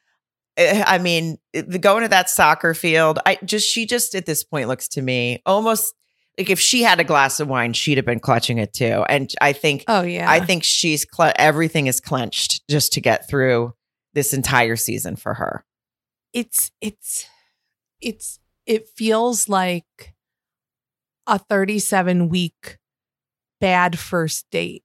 eh, 0.57 0.85
I 0.87 0.99
mean, 0.99 1.39
the 1.53 1.79
going 1.79 2.03
to 2.03 2.09
that 2.09 2.31
soccer 2.31 2.75
field. 2.75 3.19
I 3.27 3.39
just, 3.45 3.69
she 3.69 3.87
just 3.87 4.15
at 4.15 4.27
this 4.27 4.45
point 4.45 4.69
looks 4.69 4.89
to 4.89 5.03
me 5.03 5.43
almost 5.47 5.95
like 6.39 6.51
if 6.51 6.59
she 6.59 6.83
had 6.83 7.01
a 7.01 7.05
glass 7.05 7.41
of 7.41 7.49
wine, 7.49 7.73
she'd 7.73 7.99
have 7.99 8.05
been 8.05 8.21
clutching 8.21 8.59
it 8.59 8.73
too. 8.73 9.05
And 9.09 9.33
I 9.41 9.53
think, 9.53 9.85
oh 9.87 10.03
yeah, 10.03 10.31
I 10.31 10.41
think 10.41 10.65
she's 10.65 11.07
cl- 11.11 11.33
everything 11.37 11.87
is 11.87 12.01
clenched 12.01 12.63
just 12.69 12.93
to 12.95 13.01
get 13.01 13.29
through 13.29 13.75
this 14.15 14.33
entire 14.33 14.77
season 14.77 15.17
for 15.17 15.35
her. 15.35 15.65
It's 16.33 16.73
it's 16.81 17.27
it's 18.01 18.41
it 18.67 18.89
feels 18.89 19.49
like 19.49 20.15
a 21.27 21.39
37 21.39 22.29
week 22.29 22.79
bad 23.61 23.99
first 23.99 24.51
date. 24.51 24.83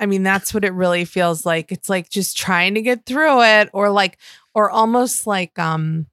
I 0.00 0.06
mean, 0.06 0.22
that's 0.22 0.52
what 0.52 0.64
it 0.64 0.72
really 0.72 1.04
feels 1.04 1.46
like. 1.46 1.72
It's 1.72 1.88
like 1.88 2.08
just 2.08 2.36
trying 2.36 2.74
to 2.74 2.82
get 2.82 3.06
through 3.06 3.42
it 3.42 3.70
or 3.72 3.90
like 3.90 4.18
or 4.54 4.70
almost 4.70 5.26
like 5.26 5.58
um 5.58 6.07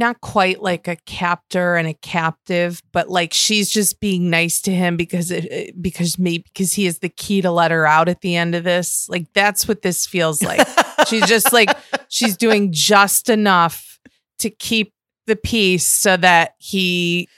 not 0.00 0.20
quite 0.20 0.60
like 0.60 0.88
a 0.88 0.96
captor 0.96 1.76
and 1.76 1.86
a 1.86 1.94
captive, 1.94 2.82
but 2.90 3.08
like 3.08 3.32
she's 3.32 3.70
just 3.70 4.00
being 4.00 4.30
nice 4.30 4.60
to 4.62 4.72
him 4.72 4.96
because 4.96 5.30
it 5.30 5.80
because 5.80 6.18
maybe 6.18 6.44
because 6.52 6.72
he 6.72 6.86
is 6.86 6.98
the 6.98 7.08
key 7.08 7.40
to 7.42 7.50
let 7.52 7.70
her 7.70 7.86
out 7.86 8.08
at 8.08 8.22
the 8.22 8.34
end 8.34 8.56
of 8.56 8.64
this. 8.64 9.08
Like 9.08 9.32
that's 9.32 9.68
what 9.68 9.82
this 9.82 10.06
feels 10.06 10.42
like. 10.42 10.66
she's 11.06 11.26
just 11.26 11.52
like 11.52 11.70
she's 12.08 12.36
doing 12.36 12.72
just 12.72 13.28
enough 13.28 14.00
to 14.40 14.50
keep 14.50 14.92
the 15.26 15.36
peace 15.36 15.86
so 15.86 16.16
that 16.16 16.54
he 16.58 17.28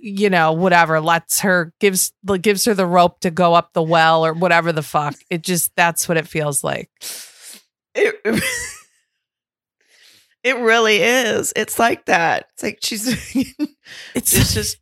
you 0.00 0.28
know 0.28 0.52
whatever 0.52 1.00
lets 1.00 1.40
her 1.40 1.72
gives 1.80 2.12
gives 2.42 2.66
her 2.66 2.74
the 2.74 2.86
rope 2.86 3.20
to 3.20 3.30
go 3.30 3.54
up 3.54 3.72
the 3.72 3.82
well 3.82 4.24
or 4.24 4.34
whatever 4.34 4.70
the 4.70 4.82
fuck 4.82 5.14
it 5.30 5.42
just 5.42 5.74
that's 5.76 6.06
what 6.06 6.18
it 6.18 6.28
feels 6.28 6.62
like 6.62 6.90
it, 7.94 8.14
it 10.44 10.56
really 10.58 10.96
is 10.96 11.52
it's 11.56 11.78
like 11.78 12.06
that 12.06 12.46
it's 12.52 12.62
like 12.62 12.78
she's 12.82 13.06
it's, 14.14 14.34
it's 14.34 14.54
just 14.54 14.78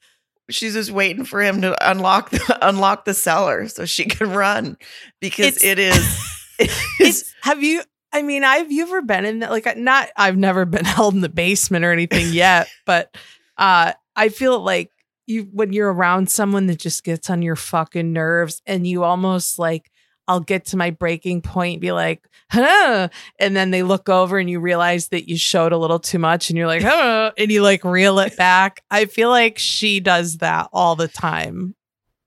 she's 0.49 0.75
just 0.75 0.91
waiting 0.91 1.25
for 1.25 1.43
him 1.43 1.63
to 1.63 1.91
unlock 1.91 2.31
the 2.31 2.59
unlock 2.63 3.05
the 3.05 3.15
cellar 3.15 3.69
so 3.69 3.85
she 3.85 4.05
can 4.05 4.31
run 4.31 4.77
because 5.21 5.57
it's, 5.57 5.65
it 5.65 5.79
is 5.79 6.19
it 6.59 6.71
is 7.01 7.33
have 7.43 7.63
you 7.63 7.83
I 8.13 8.23
mean, 8.23 8.43
have 8.43 8.73
you 8.73 8.83
ever 8.83 9.03
been 9.03 9.25
in 9.25 9.39
that? 9.41 9.51
Like, 9.51 9.77
not, 9.77 10.09
I've 10.17 10.37
never 10.37 10.65
been 10.65 10.85
held 10.85 11.15
in 11.15 11.21
the 11.21 11.29
basement 11.29 11.85
or 11.85 11.93
anything 11.93 12.33
yet, 12.33 12.69
but 12.87 13.17
uh, 13.57 13.93
I 14.17 14.29
feel 14.31 14.59
like 14.61 14.91
you 15.27 15.49
when 15.53 15.73
you're 15.73 15.93
around 15.93 16.29
someone 16.29 16.67
that 16.67 16.79
just 16.79 17.05
gets 17.05 17.31
on 17.31 17.41
your 17.43 17.55
fucking 17.55 18.13
nerves 18.13 18.63
and 18.67 18.87
you 18.87 19.05
almost 19.05 19.59
like 19.59 19.91
I'll 20.31 20.39
get 20.39 20.67
to 20.67 20.77
my 20.77 20.91
breaking 20.91 21.43
point, 21.43 21.81
be 21.81 21.91
like, 21.91 22.25
huh. 22.53 23.09
And 23.41 23.57
then 23.57 23.73
they 23.73 23.83
look 23.83 24.09
over 24.09 24.39
and 24.39 24.49
you 24.49 24.61
realize 24.61 25.09
that 25.09 25.29
you 25.29 25.37
showed 25.37 25.73
a 25.73 25.77
little 25.77 25.99
too 25.99 26.21
much 26.21 26.51
and 26.51 26.57
you're 26.57 26.69
like, 26.69 26.83
huh. 26.83 27.33
And 27.37 27.51
you 27.51 27.63
like 27.63 27.83
reel 27.83 28.21
it 28.21 28.37
back. 28.37 28.85
I 28.93 29.07
feel 29.07 29.29
like 29.29 29.59
she 29.59 29.99
does 29.99 30.37
that 30.37 30.69
all 30.73 30.95
the 30.95 31.09
time. 31.09 31.75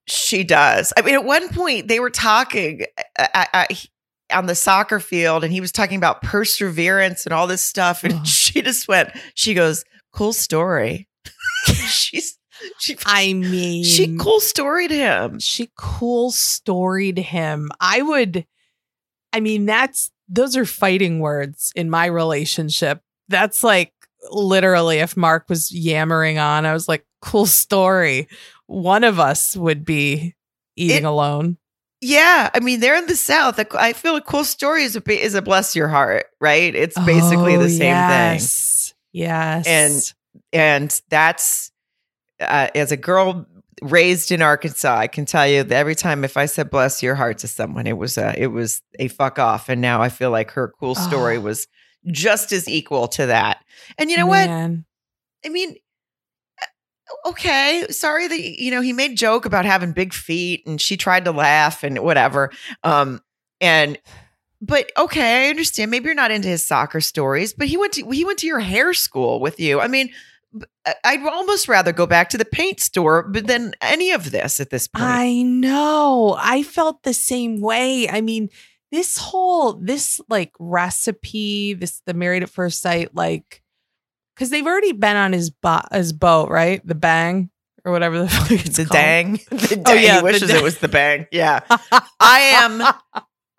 She 0.05 0.43
does. 0.43 0.91
I 0.97 1.01
mean, 1.01 1.15
at 1.15 1.23
one 1.23 1.47
point 1.47 1.87
they 1.87 2.01
were 2.01 2.09
talking 2.09 2.85
uh, 2.97 3.03
uh, 3.17 3.27
uh, 3.33 3.45
I, 3.53 3.67
I, 4.29 4.37
on 4.37 4.47
the 4.47 4.55
soccer 4.55 4.99
field 4.99 5.45
and 5.45 5.53
he 5.53 5.61
was 5.61 5.71
talking 5.71 5.95
about 5.95 6.21
perseverance 6.21 7.25
and 7.25 7.31
all 7.31 7.47
this 7.47 7.61
stuff. 7.61 8.03
And 8.03 8.15
oh. 8.15 8.23
she 8.25 8.61
just 8.61 8.89
went, 8.89 9.11
she 9.33 9.53
goes, 9.53 9.85
cool 10.11 10.33
story. 10.33 11.07
She's 11.87 12.37
she, 12.79 12.97
I 13.05 13.33
mean, 13.33 13.83
she 13.83 14.15
cool 14.17 14.39
storied 14.39 14.91
him. 14.91 15.39
She 15.39 15.69
cool 15.77 16.31
storied 16.31 17.17
him. 17.17 17.71
I 17.79 18.01
would, 18.01 18.45
I 19.31 19.39
mean, 19.39 19.65
that's, 19.65 20.11
those 20.27 20.55
are 20.55 20.65
fighting 20.65 21.19
words 21.19 21.71
in 21.75 21.89
my 21.89 22.05
relationship. 22.05 23.01
That's 23.29 23.63
like 23.63 23.93
literally 24.31 24.99
if 24.99 25.17
Mark 25.17 25.49
was 25.49 25.71
yammering 25.71 26.37
on, 26.37 26.65
I 26.65 26.73
was 26.73 26.87
like, 26.87 27.05
cool 27.21 27.45
story. 27.45 28.27
One 28.67 29.03
of 29.03 29.19
us 29.19 29.55
would 29.55 29.85
be 29.85 30.35
eating 30.75 30.97
it, 30.97 31.03
alone. 31.03 31.57
Yeah, 32.01 32.49
I 32.53 32.59
mean 32.59 32.79
they're 32.79 32.97
in 32.97 33.07
the 33.07 33.15
South. 33.15 33.59
I 33.75 33.93
feel 33.93 34.15
a 34.15 34.21
cool 34.21 34.43
story 34.43 34.83
is 34.83 34.95
a 34.95 35.01
is 35.09 35.35
a 35.35 35.41
bless 35.41 35.75
your 35.75 35.87
heart, 35.87 36.25
right? 36.41 36.75
It's 36.75 36.99
basically 37.05 37.55
oh, 37.55 37.63
the 37.63 37.69
same 37.69 37.79
thing. 37.79 37.87
yes. 37.87 38.87
thing. 38.87 38.97
Yes, 39.13 39.67
and 39.67 40.13
and 40.51 41.01
that's 41.09 41.71
uh, 42.49 42.69
as 42.75 42.91
a 42.91 42.97
girl 42.97 43.45
raised 43.81 44.31
in 44.31 44.41
Arkansas, 44.41 44.95
I 44.95 45.07
can 45.07 45.25
tell 45.25 45.47
you 45.47 45.63
that 45.63 45.75
every 45.75 45.95
time 45.95 46.23
if 46.23 46.37
I 46.37 46.45
said 46.45 46.69
"bless 46.69 47.03
your 47.03 47.15
heart" 47.15 47.39
to 47.39 47.47
someone, 47.47 47.87
it 47.87 47.97
was 47.97 48.17
a 48.17 48.33
it 48.39 48.47
was 48.47 48.81
a 48.99 49.07
fuck 49.07 49.39
off. 49.39 49.69
And 49.69 49.81
now 49.81 50.01
I 50.01 50.09
feel 50.09 50.31
like 50.31 50.51
her 50.51 50.73
cool 50.79 50.95
story 50.95 51.37
oh. 51.37 51.41
was 51.41 51.67
just 52.07 52.51
as 52.51 52.67
equal 52.67 53.07
to 53.09 53.27
that. 53.27 53.63
And 53.97 54.09
you 54.09 54.17
know 54.17 54.29
Man. 54.29 54.85
what? 55.43 55.49
I 55.49 55.51
mean, 55.51 55.75
uh, 56.61 57.29
okay, 57.29 57.85
sorry 57.89 58.27
that 58.27 58.39
you 58.39 58.71
know 58.71 58.81
he 58.81 58.93
made 58.93 59.17
joke 59.17 59.45
about 59.45 59.65
having 59.65 59.91
big 59.91 60.13
feet, 60.13 60.65
and 60.65 60.79
she 60.79 60.97
tried 60.97 61.25
to 61.25 61.31
laugh 61.31 61.83
and 61.83 61.99
whatever. 61.99 62.51
Um, 62.83 63.21
and 63.59 63.97
but 64.61 64.91
okay, 64.97 65.47
I 65.47 65.49
understand. 65.49 65.91
Maybe 65.91 66.05
you're 66.05 66.15
not 66.15 66.31
into 66.31 66.47
his 66.47 66.65
soccer 66.65 67.01
stories, 67.01 67.53
but 67.53 67.67
he 67.67 67.75
went 67.77 67.93
to 67.93 68.09
he 68.11 68.23
went 68.23 68.39
to 68.39 68.47
your 68.47 68.59
hair 68.59 68.93
school 68.93 69.39
with 69.39 69.59
you. 69.59 69.81
I 69.81 69.87
mean, 69.87 70.09
I'd 71.03 71.23
almost 71.25 71.67
rather 71.67 71.91
go 71.91 72.05
back 72.05 72.29
to 72.29 72.37
the 72.37 72.45
paint 72.45 72.79
store 72.79 73.29
than 73.33 73.73
any 73.81 74.11
of 74.11 74.31
this 74.31 74.59
at 74.59 74.69
this 74.69 74.87
point. 74.87 75.05
I 75.05 75.41
know. 75.41 76.35
I 76.39 76.63
felt 76.63 77.03
the 77.03 77.13
same 77.13 77.61
way. 77.61 78.09
I 78.09 78.21
mean, 78.21 78.49
this 78.91 79.17
whole 79.17 79.73
this 79.73 80.21
like 80.29 80.51
recipe, 80.59 81.73
this 81.73 82.01
the 82.05 82.13
married 82.13 82.43
at 82.43 82.49
first 82.49 82.81
sight, 82.81 83.15
like 83.15 83.63
because 84.35 84.49
they've 84.49 84.65
already 84.65 84.91
been 84.91 85.15
on 85.17 85.33
his 85.33 85.49
bo- 85.49 85.81
his 85.91 86.13
boat, 86.13 86.49
right? 86.49 86.85
The 86.85 86.95
bang 86.95 87.49
or 87.85 87.91
whatever 87.91 88.19
the 88.19 88.29
fuck 88.29 88.51
it's 88.51 88.77
the 88.77 88.85
called. 88.85 88.93
dang. 88.93 89.39
The 89.49 89.77
oh, 89.79 89.83
dang. 89.83 89.83
Oh 89.87 89.93
yeah, 89.93 90.17
he 90.17 90.23
wishes 90.23 90.49
it 90.49 90.63
was 90.63 90.77
the 90.77 90.87
bang. 90.87 91.27
Yeah, 91.31 91.61
I 92.19 92.39
am 92.55 92.83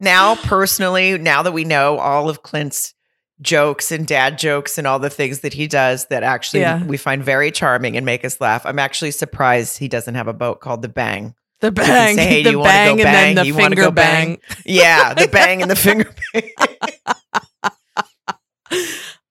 now 0.00 0.36
personally. 0.36 1.18
Now 1.18 1.42
that 1.42 1.52
we 1.52 1.64
know 1.64 1.98
all 1.98 2.28
of 2.28 2.42
Clint's 2.42 2.94
jokes 3.40 3.90
and 3.90 4.06
dad 4.06 4.38
jokes 4.38 4.78
and 4.78 4.86
all 4.86 4.98
the 4.98 5.10
things 5.10 5.40
that 5.40 5.52
he 5.52 5.66
does 5.66 6.06
that 6.06 6.22
actually 6.22 6.60
yeah. 6.60 6.84
we 6.84 6.96
find 6.96 7.24
very 7.24 7.50
charming 7.50 7.96
and 7.96 8.06
make 8.06 8.24
us 8.24 8.40
laugh. 8.40 8.64
I'm 8.64 8.78
actually 8.78 9.10
surprised 9.10 9.78
he 9.78 9.88
doesn't 9.88 10.14
have 10.14 10.28
a 10.28 10.32
boat 10.32 10.60
called 10.60 10.82
the 10.82 10.88
Bang. 10.88 11.34
The 11.60 11.72
bang, 11.72 12.16
say, 12.16 12.26
hey, 12.26 12.42
the 12.42 12.58
bang, 12.58 13.00
and 13.00 13.02
bang? 13.04 13.34
then 13.34 13.44
the 13.44 13.46
you 13.46 13.54
finger 13.54 13.90
bang. 13.90 14.34
bang. 14.34 14.38
Yeah, 14.66 15.14
the 15.18 15.28
bang 15.28 15.62
and 15.62 15.70
the 15.70 15.76
finger 15.76 16.12
bang. 16.32 16.50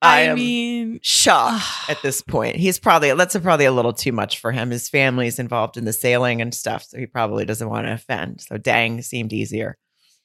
I, 0.01 0.29
I 0.29 0.33
mean, 0.33 0.99
shocked 1.03 1.63
at 1.89 2.01
this 2.01 2.21
point. 2.21 2.55
He's 2.55 2.79
probably 2.79 3.13
that's 3.13 3.37
probably 3.37 3.65
a 3.65 3.71
little 3.71 3.93
too 3.93 4.11
much 4.11 4.39
for 4.39 4.51
him. 4.51 4.71
His 4.71 4.89
family's 4.89 5.37
involved 5.37 5.77
in 5.77 5.85
the 5.85 5.93
sailing 5.93 6.41
and 6.41 6.53
stuff, 6.53 6.83
so 6.83 6.97
he 6.97 7.05
probably 7.05 7.45
doesn't 7.45 7.69
want 7.69 7.85
to 7.85 7.93
offend. 7.93 8.41
So 8.41 8.57
dang 8.57 9.01
seemed 9.01 9.31
easier. 9.31 9.77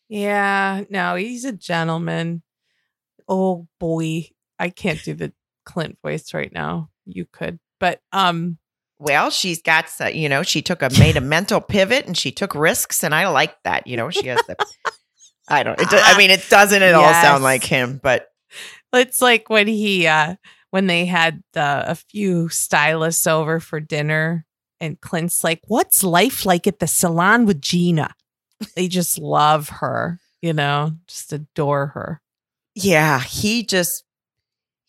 Yeah, 0.09 0.85
no, 0.89 1.17
he's 1.17 1.45
a 1.45 1.53
gentleman 1.53 2.43
oh 3.29 3.69
boy, 3.79 4.29
I 4.59 4.71
can't 4.71 5.03
do 5.03 5.15
the 5.15 5.33
Clint 5.65 5.99
voice 6.03 6.33
right 6.35 6.53
now. 6.53 6.91
You 7.07 7.27
could, 7.31 7.59
but 7.81 8.01
um, 8.13 8.59
well, 8.99 9.31
she's 9.31 9.63
got 9.63 9.91
you 10.15 10.29
know 10.29 10.43
she 10.43 10.63
took 10.63 10.83
a 10.83 10.91
made 10.99 11.17
a 11.17 11.21
mental 11.23 11.61
pivot 11.61 12.07
and 12.07 12.17
she 12.17 12.33
took 12.33 12.55
risks, 12.55 13.05
and 13.05 13.15
I 13.15 13.29
like 13.29 13.57
that. 13.65 13.87
You 13.87 13.97
know, 13.97 14.11
she 14.11 14.27
has 14.29 14.41
the. 14.47 14.57
I 15.51 15.63
don't. 15.63 15.81
It, 15.81 15.89
I 15.91 16.19
mean, 16.19 16.31
it 16.31 16.47
doesn't 16.51 16.83
at 16.83 16.91
yes. 16.91 17.17
all 17.17 17.23
sound 17.23 17.43
like 17.43 17.65
him, 17.65 18.01
but 18.03 18.29
it's 18.93 19.23
like 19.23 19.49
when 19.49 19.67
he 19.67 20.07
uh 20.07 20.37
when 20.71 20.87
they 20.87 21.07
had 21.07 21.43
uh, 21.57 21.85
a 21.87 21.95
few 21.95 22.49
stylists 22.51 23.27
over 23.27 23.59
for 23.61 23.81
dinner, 23.81 24.45
and 24.81 25.01
Clint's 25.01 25.43
like, 25.43 25.61
"What's 25.67 26.05
life 26.05 26.45
like 26.45 26.67
at 26.67 26.81
the 26.81 26.87
salon 26.87 27.47
with 27.47 27.63
Gina?" 27.63 28.15
they 28.75 28.89
just 28.89 29.19
love 29.19 29.69
her, 29.69 30.21
you 30.43 30.53
know, 30.53 30.93
just 31.07 31.33
adore 31.33 31.89
her. 31.89 32.21
Yeah, 32.85 33.21
he 33.21 33.65
just 33.65 34.05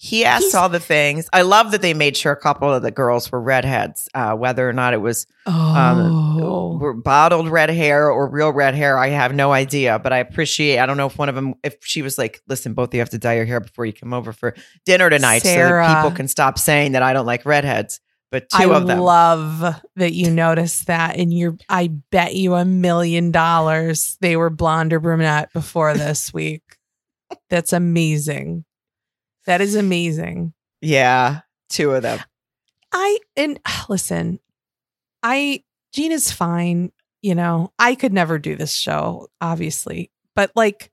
he 0.01 0.23
asked 0.23 0.45
He's, 0.45 0.55
all 0.55 0.69
the 0.69 0.79
things. 0.79 1.27
I 1.33 1.41
love 1.41 1.71
that 1.71 1.81
they 1.81 1.93
made 1.93 2.15
sure 2.15 2.31
a 2.31 2.37
couple 2.37 2.73
of 2.73 2.81
the 2.81 2.89
girls 2.89 3.29
were 3.29 3.41
redheads, 3.41 4.07
uh, 4.13 4.33
whether 4.33 4.67
or 4.67 4.71
not 4.71 4.93
it 4.93 5.01
was 5.01 5.27
um, 5.45 5.57
oh. 5.57 6.79
um, 6.81 7.01
bottled 7.01 7.49
red 7.49 7.69
hair 7.69 8.09
or 8.09 8.29
real 8.29 8.53
red 8.53 8.75
hair. 8.75 8.97
I 8.97 9.09
have 9.09 9.35
no 9.35 9.51
idea, 9.51 9.99
but 9.99 10.13
I 10.13 10.19
appreciate. 10.19 10.79
I 10.79 10.85
don't 10.85 10.95
know 10.95 11.07
if 11.07 11.17
one 11.17 11.27
of 11.27 11.35
them, 11.35 11.55
if 11.65 11.75
she 11.81 12.01
was 12.01 12.17
like, 12.17 12.41
"Listen, 12.47 12.73
both 12.73 12.89
of 12.89 12.93
you 12.93 13.01
have 13.01 13.09
to 13.09 13.17
dye 13.17 13.35
your 13.35 13.43
hair 13.43 13.59
before 13.59 13.85
you 13.85 13.91
come 13.91 14.13
over 14.13 14.31
for 14.31 14.55
dinner 14.85 15.09
tonight, 15.09 15.39
Sarah, 15.39 15.83
so 15.83 15.87
that 15.89 16.01
people 16.01 16.15
can 16.15 16.29
stop 16.29 16.57
saying 16.57 16.93
that 16.93 17.03
I 17.03 17.11
don't 17.11 17.25
like 17.25 17.45
redheads." 17.45 17.99
But 18.31 18.47
two 18.49 18.71
I 18.71 18.77
of 18.77 18.87
them. 18.87 18.99
I 18.99 19.01
love 19.01 19.81
that 19.97 20.13
you 20.13 20.31
noticed 20.31 20.87
that, 20.87 21.17
and 21.17 21.33
you're. 21.33 21.57
I 21.67 21.87
bet 21.87 22.35
you 22.35 22.53
a 22.53 22.63
million 22.63 23.31
dollars 23.31 24.17
they 24.21 24.37
were 24.37 24.49
blonde 24.49 24.93
or 24.93 25.01
brunette 25.01 25.51
before 25.51 25.93
this 25.93 26.33
week. 26.33 26.68
That's 27.49 27.73
amazing. 27.73 28.65
That 29.45 29.61
is 29.61 29.75
amazing. 29.75 30.53
Yeah, 30.81 31.41
two 31.69 31.91
of 31.91 32.03
them. 32.03 32.19
I 32.91 33.19
and 33.35 33.59
listen, 33.89 34.39
I 35.23 35.63
Gina's 35.93 36.31
fine, 36.31 36.91
you 37.21 37.35
know. 37.35 37.71
I 37.79 37.95
could 37.95 38.13
never 38.13 38.39
do 38.39 38.55
this 38.55 38.73
show, 38.73 39.27
obviously. 39.41 40.11
But 40.35 40.51
like 40.55 40.91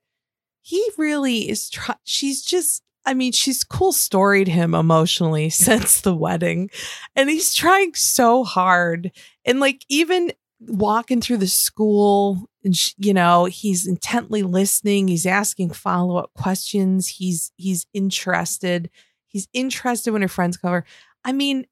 he 0.62 0.84
really 0.98 1.48
is 1.48 1.70
try- 1.70 1.96
she's 2.04 2.42
just 2.42 2.82
I 3.04 3.14
mean, 3.14 3.30
she's 3.30 3.62
cool 3.62 3.92
storied 3.92 4.48
him 4.48 4.74
emotionally 4.74 5.48
since 5.50 6.00
the 6.00 6.14
wedding. 6.14 6.70
And 7.14 7.30
he's 7.30 7.54
trying 7.54 7.94
so 7.94 8.42
hard. 8.42 9.12
And 9.44 9.60
like 9.60 9.84
even 9.88 10.32
walking 10.60 11.20
through 11.20 11.36
the 11.36 11.46
school 11.46 12.48
and 12.66 12.74
you 12.98 13.14
know 13.14 13.46
he's 13.46 13.86
intently 13.86 14.42
listening 14.42 15.08
he's 15.08 15.24
asking 15.24 15.70
follow-up 15.70 16.30
questions 16.34 17.06
he's 17.06 17.52
he's 17.56 17.86
interested 17.94 18.90
he's 19.26 19.48
interested 19.54 20.10
when 20.12 20.22
her 20.22 20.28
friends 20.28 20.56
cover 20.56 20.84
i 21.24 21.32
mean 21.32 21.64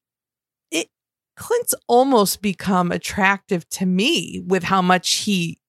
it 0.71 0.89
clint's 1.37 1.75
almost 1.89 2.41
become 2.41 2.91
attractive 2.91 3.69
to 3.69 3.85
me 3.85 4.41
with 4.47 4.63
how 4.63 4.81
much 4.81 5.15
he 5.17 5.61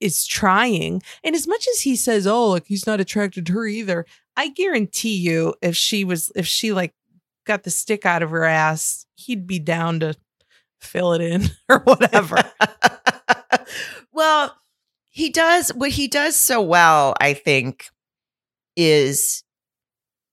is 0.00 0.26
trying 0.26 1.02
and 1.22 1.36
as 1.36 1.46
much 1.46 1.68
as 1.74 1.82
he 1.82 1.94
says 1.94 2.26
oh 2.26 2.48
like 2.48 2.66
he's 2.66 2.86
not 2.86 3.00
attracted 3.00 3.44
to 3.44 3.52
her 3.52 3.66
either 3.66 4.06
i 4.36 4.48
guarantee 4.48 5.16
you 5.16 5.54
if 5.60 5.76
she 5.76 6.02
was 6.02 6.32
if 6.34 6.46
she 6.46 6.72
like 6.72 6.94
got 7.46 7.62
the 7.64 7.70
stick 7.70 8.06
out 8.06 8.22
of 8.22 8.30
her 8.30 8.44
ass 8.44 9.04
he'd 9.16 9.46
be 9.46 9.58
down 9.58 10.00
to 10.00 10.14
fill 10.80 11.12
it 11.12 11.20
in 11.20 11.44
or 11.68 11.80
whatever. 11.80 12.36
well, 14.12 14.54
he 15.10 15.30
does 15.30 15.70
what 15.70 15.90
he 15.90 16.08
does 16.08 16.36
so 16.36 16.60
well, 16.60 17.14
I 17.20 17.34
think, 17.34 17.86
is 18.76 19.42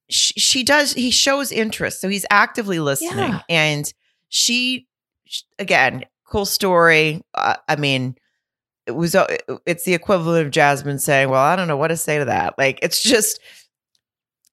she, 0.09 0.39
she 0.39 0.63
does 0.63 0.93
he 0.93 1.11
shows 1.11 1.51
interest. 1.51 2.01
So 2.01 2.09
he's 2.09 2.25
actively 2.29 2.79
listening 2.79 3.17
yeah. 3.17 3.41
and 3.49 3.91
she 4.29 4.87
again, 5.59 6.03
cool 6.25 6.45
story. 6.45 7.23
Uh, 7.33 7.55
I 7.67 7.75
mean, 7.75 8.15
it 8.85 8.91
was 8.91 9.15
uh, 9.15 9.27
it's 9.65 9.83
the 9.83 9.93
equivalent 9.93 10.45
of 10.45 10.51
Jasmine 10.51 10.99
saying, 10.99 11.29
"Well, 11.29 11.41
I 11.41 11.55
don't 11.55 11.67
know 11.67 11.77
what 11.77 11.89
to 11.89 11.97
say 11.97 12.19
to 12.19 12.25
that." 12.25 12.57
Like 12.57 12.79
it's 12.81 13.01
just 13.03 13.39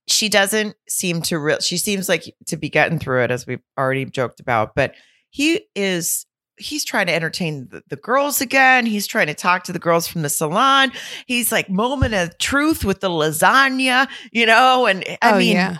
she 0.07 0.28
doesn't 0.28 0.76
seem 0.89 1.22
to 1.22 1.39
real 1.39 1.61
she 1.61 1.78
seems 1.78 2.09
like 2.09 2.35
to 2.47 2.57
be 2.57 2.68
getting 2.68 2.99
through 2.99 3.22
it 3.24 3.30
as 3.30 3.47
we've 3.47 3.62
already 3.78 4.05
joked 4.05 4.41
about, 4.41 4.74
but 4.74 4.95
he 5.30 5.66
is 5.74 6.26
he's 6.57 6.84
trying 6.84 7.07
to 7.07 7.14
entertain 7.14 7.68
the, 7.70 7.82
the, 7.88 7.96
girls 7.96 8.40
again. 8.40 8.86
He's 8.86 9.07
trying 9.07 9.26
to 9.26 9.34
talk 9.34 9.64
to 9.64 9.72
the 9.72 9.78
girls 9.78 10.07
from 10.07 10.22
the 10.22 10.28
salon. 10.28 10.92
He's 11.26 11.50
like 11.50 11.68
moment 11.68 12.14
of 12.14 12.36
truth 12.38 12.84
with 12.84 13.00
the 13.00 13.11
lasagna, 13.11 14.09
you 14.32 14.46
know, 14.46 14.86
and 14.86 15.05
I 15.22 15.32
oh, 15.32 15.38
mean 15.38 15.57
yeah. 15.57 15.78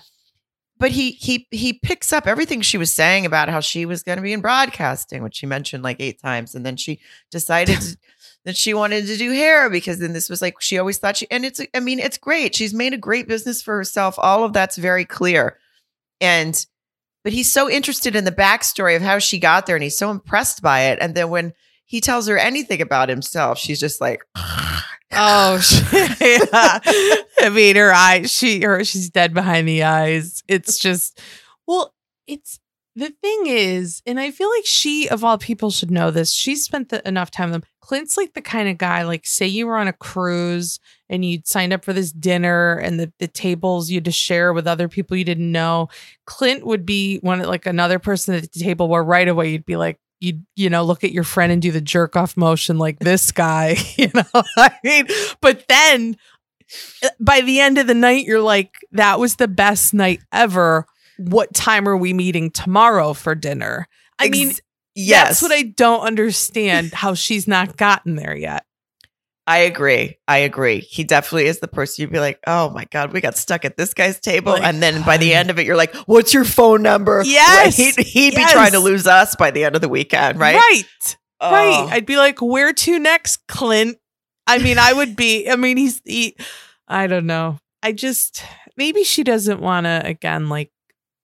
But 0.77 0.91
he 0.91 1.13
he 1.13 1.47
he 1.51 1.73
picks 1.73 2.13
up 2.13 2.27
everything 2.27 2.61
she 2.61 2.79
was 2.79 2.93
saying 2.93 3.25
about 3.25 3.49
how 3.49 3.61
she 3.61 3.87
was 3.87 4.03
going 4.03 4.17
to 4.17 4.23
be 4.23 4.33
in 4.33 4.41
broadcasting, 4.41 5.23
which 5.23 5.37
she 5.37 5.47
mentioned 5.47 5.85
like 5.85 5.97
eight 6.01 6.21
times, 6.21 6.55
and 6.55 6.67
then 6.67 6.77
she 6.77 7.01
decided 7.31 7.79
that 8.45 8.57
she 8.57 8.75
wanted 8.75 9.07
to 9.07 9.17
do 9.17 9.31
hair 9.31 9.71
because 9.71 10.01
then 10.01 10.13
this 10.13 10.29
was 10.29 10.43
like 10.43 10.61
she 10.61 10.77
always 10.77 10.99
thought 10.99 11.17
she 11.17 11.29
and 11.31 11.45
it's 11.45 11.61
I 11.75 11.81
mean 11.81 12.01
it's 12.01 12.19
great. 12.19 12.57
She's 12.57 12.75
made 12.75 12.93
a 12.93 12.99
great 12.99 13.29
business 13.29 13.63
for 13.63 13.77
herself. 13.77 14.17
All 14.19 14.43
of 14.43 14.53
that's 14.53 14.77
very 14.77 15.05
clear, 15.05 15.59
and 16.21 16.67
but 17.25 17.33
he's 17.33 17.51
so 17.51 17.69
interested 17.69 18.15
in 18.15 18.25
the 18.25 18.31
backstory 18.31 18.95
of 18.95 19.03
how 19.03 19.19
she 19.19 19.39
got 19.39 19.67
there 19.67 19.75
and 19.75 19.83
he's 19.83 19.99
so 19.99 20.11
impressed 20.11 20.63
by 20.63 20.83
it. 20.83 20.99
And 21.01 21.15
then 21.15 21.31
when 21.31 21.55
he 21.87 22.01
tells 22.01 22.29
her 22.29 22.39
anything 22.39 22.81
about 22.81 23.09
himself, 23.09 23.59
she's 23.59 23.81
just 23.81 24.01
like, 24.01 24.23
Oh, 25.17 25.61
yeah. 25.93 26.81
I 27.39 27.49
mean, 27.53 27.77
her 27.77 27.93
eyes, 27.93 28.33
she, 28.33 28.63
her, 28.63 28.83
she's 28.85 29.11
dead 29.11 29.33
behind 29.33 29.69
the 29.69 29.85
eyes. 29.85 30.43
It's 30.49 30.77
just, 30.79 31.21
well, 31.67 31.95
it's 32.27 32.59
the 32.97 33.11
thing 33.23 33.47
is, 33.47 34.03
and 34.07 34.19
I 34.19 34.31
feel 34.31 34.51
like 34.51 34.67
she, 34.67 35.09
of 35.09 35.25
all 35.25 35.39
people, 35.39 35.71
should 35.71 35.91
know 35.91 36.11
this. 36.11 36.33
She 36.33 36.57
spent 36.57 36.89
the, 36.89 37.07
enough 37.07 37.31
time 37.31 37.51
with 37.51 37.63
them. 37.63 37.71
Clint's 37.85 38.17
like 38.17 38.33
the 38.33 38.41
kind 38.41 38.69
of 38.69 38.79
guy, 38.79 39.03
like, 39.03 39.27
say 39.27 39.47
you 39.47 39.67
were 39.67 39.77
on 39.77 39.89
a 39.89 39.93
cruise 39.93 40.81
and 41.09 41.25
you'd 41.25 41.47
signed 41.47 41.73
up 41.73 41.85
for 41.85 41.93
this 41.93 42.13
dinner 42.13 42.75
and 42.77 42.99
the, 42.99 43.13
the 43.19 43.29
tables 43.29 43.91
you 43.91 43.97
had 43.97 44.07
to 44.07 44.13
share 44.13 44.53
with 44.53 44.67
other 44.67 44.89
people 44.89 45.17
you 45.17 45.25
didn't 45.25 45.53
know. 45.53 45.89
Clint 46.25 46.65
would 46.67 46.87
be 46.87 47.19
one, 47.19 47.41
like, 47.41 47.67
another 47.67 47.99
person 47.99 48.35
at 48.35 48.51
the 48.51 48.61
table 48.61 48.89
where 48.89 49.05
right 49.05 49.29
away 49.29 49.51
you'd 49.51 49.67
be 49.67 49.77
like, 49.77 49.99
you 50.21 50.41
you 50.55 50.71
know 50.71 50.85
look 50.85 51.03
at 51.03 51.11
your 51.11 51.25
friend 51.25 51.53
and 51.53 51.61
do 51.61 51.73
the 51.73 51.81
jerk 51.81 52.17
off 52.17 52.37
motion 52.37 52.79
like 52.79 53.01
this 53.01 53.33
guy 53.33 53.77
you 53.97 54.09
know 54.15 54.23
i 54.57 54.71
mean 54.85 55.07
but 55.41 55.67
then 55.69 56.17
eh, 57.03 57.11
by 57.21 57.41
the 57.41 57.59
end 57.59 57.77
of 57.79 57.89
the 57.89 57.95
night 57.95 58.25
you're 58.25 58.41
like 58.41 58.77
that 58.93 59.19
was 59.19 59.37
the 59.37 59.49
best 59.49 59.93
night 59.93 60.21
ever 60.33 60.87
what 61.17 61.55
time 61.55 61.89
are 61.89 61.97
we 61.97 62.13
meeting 62.13 62.51
tomorrow 62.51 63.13
for 63.13 63.35
dinner? 63.35 63.89
I 64.19 64.29
mean, 64.29 64.53
yes. 64.95 65.29
that's 65.29 65.43
what 65.43 65.53
I 65.53 65.63
don't 65.63 66.01
understand 66.01 66.93
how 66.93 67.15
she's 67.15 67.49
not 67.49 67.77
gotten 67.77 68.17
there 68.17 68.37
yet. 68.37 68.65
I 69.47 69.59
agree. 69.59 70.17
I 70.27 70.39
agree. 70.39 70.81
He 70.81 71.05
definitely 71.05 71.47
is 71.47 71.61
the 71.61 71.69
person 71.69 72.01
you'd 72.03 72.13
be 72.13 72.19
like, 72.19 72.41
oh 72.47 72.71
my 72.71 72.87
God, 72.87 73.13
we 73.13 73.21
got 73.21 73.37
stuck 73.37 73.67
at 73.67 73.77
this 73.77 73.93
guy's 73.93 74.19
table. 74.19 74.53
Like, 74.53 74.63
and 74.63 74.83
then 74.83 75.03
by 75.03 75.19
the 75.19 75.35
um, 75.35 75.41
end 75.41 75.51
of 75.51 75.59
it, 75.59 75.67
you're 75.67 75.77
like, 75.77 75.95
what's 76.07 76.33
your 76.33 76.45
phone 76.45 76.81
number? 76.81 77.23
Yes. 77.25 77.77
He'd, 77.77 77.95
he'd 77.97 78.33
yes. 78.33 78.47
be 78.51 78.53
trying 78.53 78.73
to 78.73 78.79
lose 78.79 79.07
us 79.07 79.37
by 79.37 79.51
the 79.51 79.65
end 79.65 79.75
of 79.75 79.83
the 79.83 79.89
weekend, 79.89 80.41
right? 80.41 80.57
Right. 80.57 81.17
Oh. 81.41 81.51
Right. 81.53 81.89
I'd 81.93 82.07
be 82.07 82.17
like, 82.17 82.41
where 82.41 82.73
to 82.73 82.99
next, 82.99 83.47
Clint? 83.47 83.99
I 84.47 84.59
mean, 84.59 84.79
I 84.79 84.95
would 84.95 85.15
be, 85.15 85.51
I 85.51 85.57
mean, 85.57 85.77
he's, 85.77 86.01
he, 86.05 86.37
I 86.89 87.07
don't 87.07 87.27
know. 87.27 87.59
I 87.83 87.93
just, 87.93 88.43
maybe 88.79 89.05
she 89.05 89.25
doesn't 89.25 89.61
want 89.61 89.85
to, 89.85 90.01
again, 90.05 90.49
like 90.49 90.71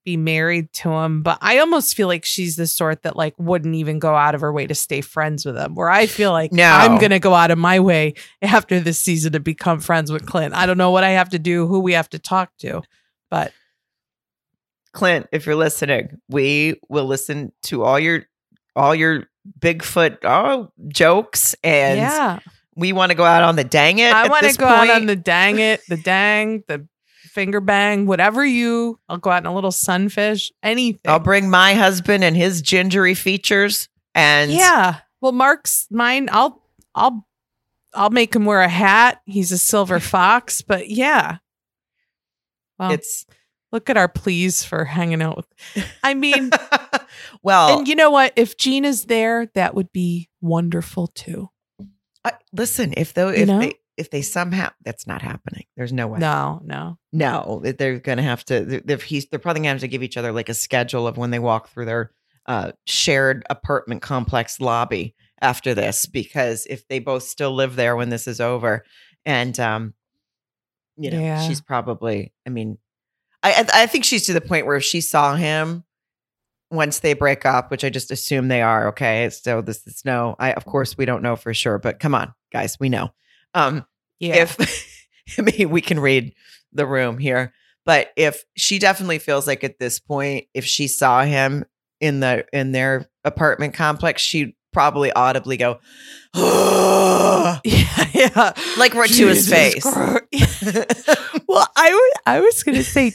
be 0.05 0.17
married 0.17 0.73
to 0.73 0.91
him, 0.91 1.23
but 1.23 1.39
I 1.41 1.59
almost 1.59 1.95
feel 1.95 2.09
like 2.09 2.25
she's 2.25 2.57
the 2.57 2.67
sort 2.67 3.03
that 3.03 3.17
like 3.17 3.35
wouldn't 3.39 3.75
even 3.75 3.99
go 3.99 4.15
out 4.15 4.35
of 4.35 4.41
her 4.41 4.53
way 4.53 4.67
to 4.67 4.75
stay 4.75 5.01
friends 5.01 5.45
with 5.45 5.57
him. 5.57 5.75
Where 5.75 5.91
I 5.91 6.07
feel 6.07 6.33
like 6.33 6.53
no. 6.53 6.71
I'm 6.71 6.99
gonna 6.99 7.19
go 7.19 7.35
out 7.35 7.51
of 7.51 7.59
my 7.59 7.81
way 7.81 8.15
after 8.43 8.81
this 8.81 8.99
season 8.99 9.33
to 9.33 9.41
become 9.41 9.81
friends 9.81 10.11
with 10.11 10.27
Clint. 10.27 10.55
I 10.55 10.67
don't 10.67 10.79
know 10.79 10.91
what 10.91 11.05
I 11.05 11.11
have 11.11 11.31
to 11.31 11.39
do, 11.39 11.67
who 11.67 11.81
we 11.81 11.93
have 11.93 12.09
to 12.11 12.19
talk 12.19 12.57
to, 12.59 12.83
but 13.31 13.53
Clint, 14.93 15.29
if 15.33 15.47
you're 15.47 15.55
listening, 15.55 16.21
we 16.29 16.81
will 16.89 17.07
listen 17.07 17.53
to 17.65 17.85
all 17.85 17.99
your 17.99 18.25
all 18.75 18.95
your 18.95 19.25
Bigfoot 19.59 20.19
oh, 20.25 20.71
jokes 20.89 21.55
and 21.65 21.99
yeah. 21.99 22.39
we 22.77 22.93
want 22.93 23.11
to 23.11 23.17
go 23.17 23.25
out 23.25 23.43
on 23.43 23.57
the 23.57 23.65
dang 23.65 23.99
it. 23.99 24.13
I 24.13 24.29
want 24.29 24.47
to 24.47 24.57
go 24.57 24.67
point. 24.67 24.91
out 24.91 24.97
on 24.97 25.07
the 25.07 25.17
dang 25.17 25.59
it, 25.59 25.81
the 25.89 25.97
dang, 25.97 26.63
the 26.69 26.87
finger 27.31 27.61
bang, 27.61 28.07
whatever 28.07 28.45
you. 28.45 28.99
I'll 29.09 29.19
go 29.19 29.31
out 29.31 29.43
in 29.43 29.47
a 29.47 29.55
little 29.55 29.73
sunfish, 29.73 30.53
anything. 30.63 31.01
I'll 31.07 31.19
bring 31.19 31.49
my 31.49 31.75
husband 31.75 32.25
and 32.25 32.37
his 32.37 32.61
gingery 32.61 33.15
features, 33.15 33.89
and 34.15 34.51
yeah. 34.51 34.99
Well, 35.21 35.33
Mark's 35.33 35.87
mine. 35.91 36.29
I'll 36.33 36.63
I'll 36.95 37.27
I'll 37.95 38.11
make 38.11 38.35
him 38.35 38.45
wear 38.45 38.61
a 38.61 38.69
hat. 38.69 39.21
He's 39.25 39.53
a 39.53 39.59
silver 39.59 40.01
fox, 40.01 40.63
but 40.63 40.89
yeah. 40.89 41.39
Well, 42.79 42.93
it's 42.93 43.27
look 43.73 43.91
at 43.91 43.97
our 43.97 44.09
pleas 44.09 44.65
for 44.65 44.85
hanging 44.85 45.23
out 45.23 45.37
with. 45.37 45.87
I 46.03 46.15
mean, 46.15 46.51
well, 47.43 47.79
and 47.79 47.89
you 47.89 47.95
know 47.95 48.11
what? 48.11 48.33
If 48.37 48.57
Gene 48.57 48.85
is 48.85 49.05
there, 49.05 49.47
that 49.55 49.75
would 49.75 49.93
be 49.93 50.29
wonderful 50.41 51.07
too. 51.09 51.51
Uh, 52.25 52.33
listen, 52.53 52.93
if 52.97 53.15
though 53.15 53.29
if 53.29 53.39
you 53.41 53.47
know? 53.47 53.61
they 53.61 53.75
if 54.01 54.11
they 54.11 54.23
somehow 54.23 54.71
that's 54.83 55.07
not 55.07 55.21
happening. 55.21 55.65
There's 55.77 55.93
no 55.93 56.07
way. 56.07 56.19
No, 56.19 56.61
no, 56.65 56.99
no. 57.13 57.61
They're 57.63 57.99
going 57.99 58.17
to 58.17 58.25
have 58.25 58.43
to. 58.47 58.81
They're, 58.83 58.97
he's, 58.97 59.27
they're 59.27 59.39
probably 59.39 59.61
going 59.61 59.65
to 59.65 59.75
have 59.75 59.81
to 59.81 59.89
give 59.89 60.03
each 60.03 60.17
other 60.17 60.33
like 60.33 60.49
a 60.49 60.55
schedule 60.55 61.07
of 61.07 61.19
when 61.19 61.31
they 61.31 61.39
walk 61.39 61.69
through 61.69 61.85
their 61.85 62.13
uh, 62.47 62.73
shared 62.87 63.45
apartment 63.51 64.01
complex 64.01 64.59
lobby 64.59 65.15
after 65.43 65.75
this, 65.75 66.07
because 66.07 66.67
if 66.67 66.89
they 66.89 66.99
both 66.99 67.25
still 67.25 67.53
live 67.53 67.77
there 67.77 67.95
when 67.95 68.09
this 68.09 68.27
is 68.27 68.41
over, 68.41 68.85
and 69.27 69.61
um, 69.61 69.93
you 70.97 71.11
know, 71.11 71.21
yeah. 71.21 71.47
she's 71.47 71.61
probably. 71.61 72.33
I 72.47 72.51
mean, 72.51 72.79
I 73.43 73.67
I 73.73 73.87
think 73.87 74.05
she's 74.05 74.25
to 74.27 74.33
the 74.33 74.41
point 74.41 74.65
where 74.65 74.77
if 74.77 74.85
she 74.85 75.03
saw 75.03 75.35
him 75.37 75.85
once 76.71 77.01
they 77.01 77.13
break 77.13 77.45
up, 77.45 77.71
which 77.71 77.85
I 77.85 77.91
just 77.91 78.11
assume 78.11 78.49
they 78.49 78.63
are. 78.63 78.89
Okay, 78.89 79.29
so 79.31 79.61
this 79.61 79.87
is 79.87 80.03
no. 80.07 80.37
I 80.39 80.53
of 80.53 80.65
course 80.65 80.97
we 80.97 81.05
don't 81.05 81.23
know 81.23 81.37
for 81.37 81.53
sure, 81.53 81.79
but 81.79 82.01
come 82.01 82.15
on, 82.15 82.33
guys, 82.51 82.79
we 82.81 82.89
know. 82.89 83.11
Um, 83.55 83.85
yeah. 84.21 84.43
If 84.43 84.99
I 85.39 85.43
mean, 85.43 85.71
we 85.71 85.81
can 85.81 85.99
read 85.99 86.35
the 86.73 86.87
room 86.87 87.19
here, 87.19 87.53
but 87.85 88.13
if 88.17 88.45
she 88.57 88.79
definitely 88.79 89.19
feels 89.19 89.47
like 89.47 89.65
at 89.65 89.79
this 89.79 89.99
point, 89.99 90.47
if 90.55 90.65
she 90.65 90.87
saw 90.87 91.25
him 91.25 91.65
in 92.01 92.21
the 92.21 92.47
in 92.53 92.73
their 92.73 93.11
apartment 93.25 93.75
complex, 93.75 94.23
she'd 94.23 94.55
probably 94.73 95.13
audibly 95.13 95.57
go, 95.57 95.79
oh, 96.35 97.59
yeah, 97.65 98.07
yeah, 98.13 98.53
like 98.79 98.95
right 98.95 99.11
to 99.11 99.27
his 99.27 99.49
face. 99.49 99.85
well, 101.47 101.69
I 101.77 101.93
would, 101.93 102.23
I 102.27 102.41
was 102.41 102.63
gonna 102.63 102.83
say 102.83 103.15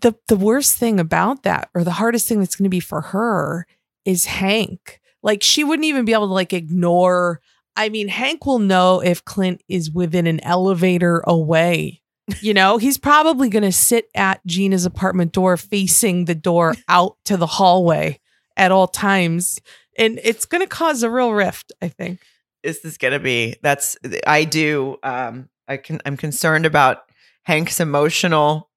the 0.00 0.14
the 0.28 0.36
worst 0.36 0.76
thing 0.76 1.00
about 1.00 1.42
that, 1.42 1.70
or 1.74 1.84
the 1.84 1.92
hardest 1.92 2.28
thing 2.28 2.40
that's 2.40 2.56
gonna 2.56 2.68
be 2.68 2.80
for 2.80 3.00
her, 3.00 3.66
is 4.04 4.26
Hank. 4.26 5.00
Like 5.22 5.42
she 5.42 5.64
wouldn't 5.64 5.86
even 5.86 6.04
be 6.04 6.12
able 6.12 6.28
to 6.28 6.34
like 6.34 6.52
ignore. 6.52 7.40
I 7.78 7.88
mean, 7.88 8.08
Hank 8.08 8.44
will 8.44 8.58
know 8.58 9.00
if 9.00 9.24
Clint 9.24 9.62
is 9.68 9.90
within 9.90 10.26
an 10.26 10.40
elevator 10.40 11.22
away. 11.26 12.02
You 12.42 12.52
know, 12.52 12.76
he's 12.76 12.98
probably 12.98 13.48
going 13.48 13.62
to 13.62 13.72
sit 13.72 14.10
at 14.14 14.44
Gina's 14.44 14.84
apartment 14.84 15.32
door 15.32 15.56
facing 15.56 16.26
the 16.26 16.34
door 16.34 16.74
out 16.86 17.16
to 17.24 17.38
the 17.38 17.46
hallway 17.46 18.20
at 18.54 18.70
all 18.70 18.86
times 18.86 19.58
and 19.98 20.20
it's 20.22 20.46
going 20.46 20.62
to 20.62 20.68
cause 20.68 21.02
a 21.02 21.10
real 21.10 21.32
rift. 21.32 21.72
I 21.82 21.88
think. 21.88 22.20
Is 22.62 22.80
this 22.80 22.96
going 22.96 23.12
to 23.12 23.20
be? 23.20 23.56
That's 23.62 23.96
I 24.26 24.44
do. 24.44 24.96
Um, 25.02 25.48
I 25.66 25.76
can. 25.76 26.00
I'm 26.06 26.16
concerned 26.16 26.64
about 26.64 27.10
Hank's 27.42 27.80
emotional 27.80 28.67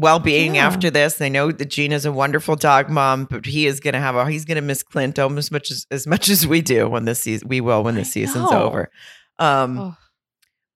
well-being 0.00 0.54
yeah. 0.54 0.66
after 0.66 0.90
this. 0.90 1.20
I 1.20 1.28
know 1.28 1.52
that 1.52 1.66
Gina's 1.66 2.04
a 2.04 2.12
wonderful 2.12 2.56
dog 2.56 2.88
mom, 2.88 3.26
but 3.26 3.46
he 3.46 3.66
is 3.66 3.80
going 3.80 3.94
to 3.94 4.00
have 4.00 4.16
a. 4.16 4.28
He's 4.30 4.44
going 4.44 4.56
to 4.56 4.62
miss 4.62 4.82
Clint 4.82 5.18
almost 5.18 5.48
as 5.48 5.52
much 5.52 5.70
as 5.70 5.86
as 5.90 6.06
much 6.06 6.28
as 6.28 6.46
we 6.46 6.60
do 6.62 6.88
when 6.88 7.04
this 7.04 7.22
season. 7.22 7.48
We 7.48 7.60
will 7.60 7.84
when 7.84 7.94
the 7.94 8.04
season's 8.04 8.50
over. 8.50 8.90
Um, 9.38 9.78
oh. 9.78 9.96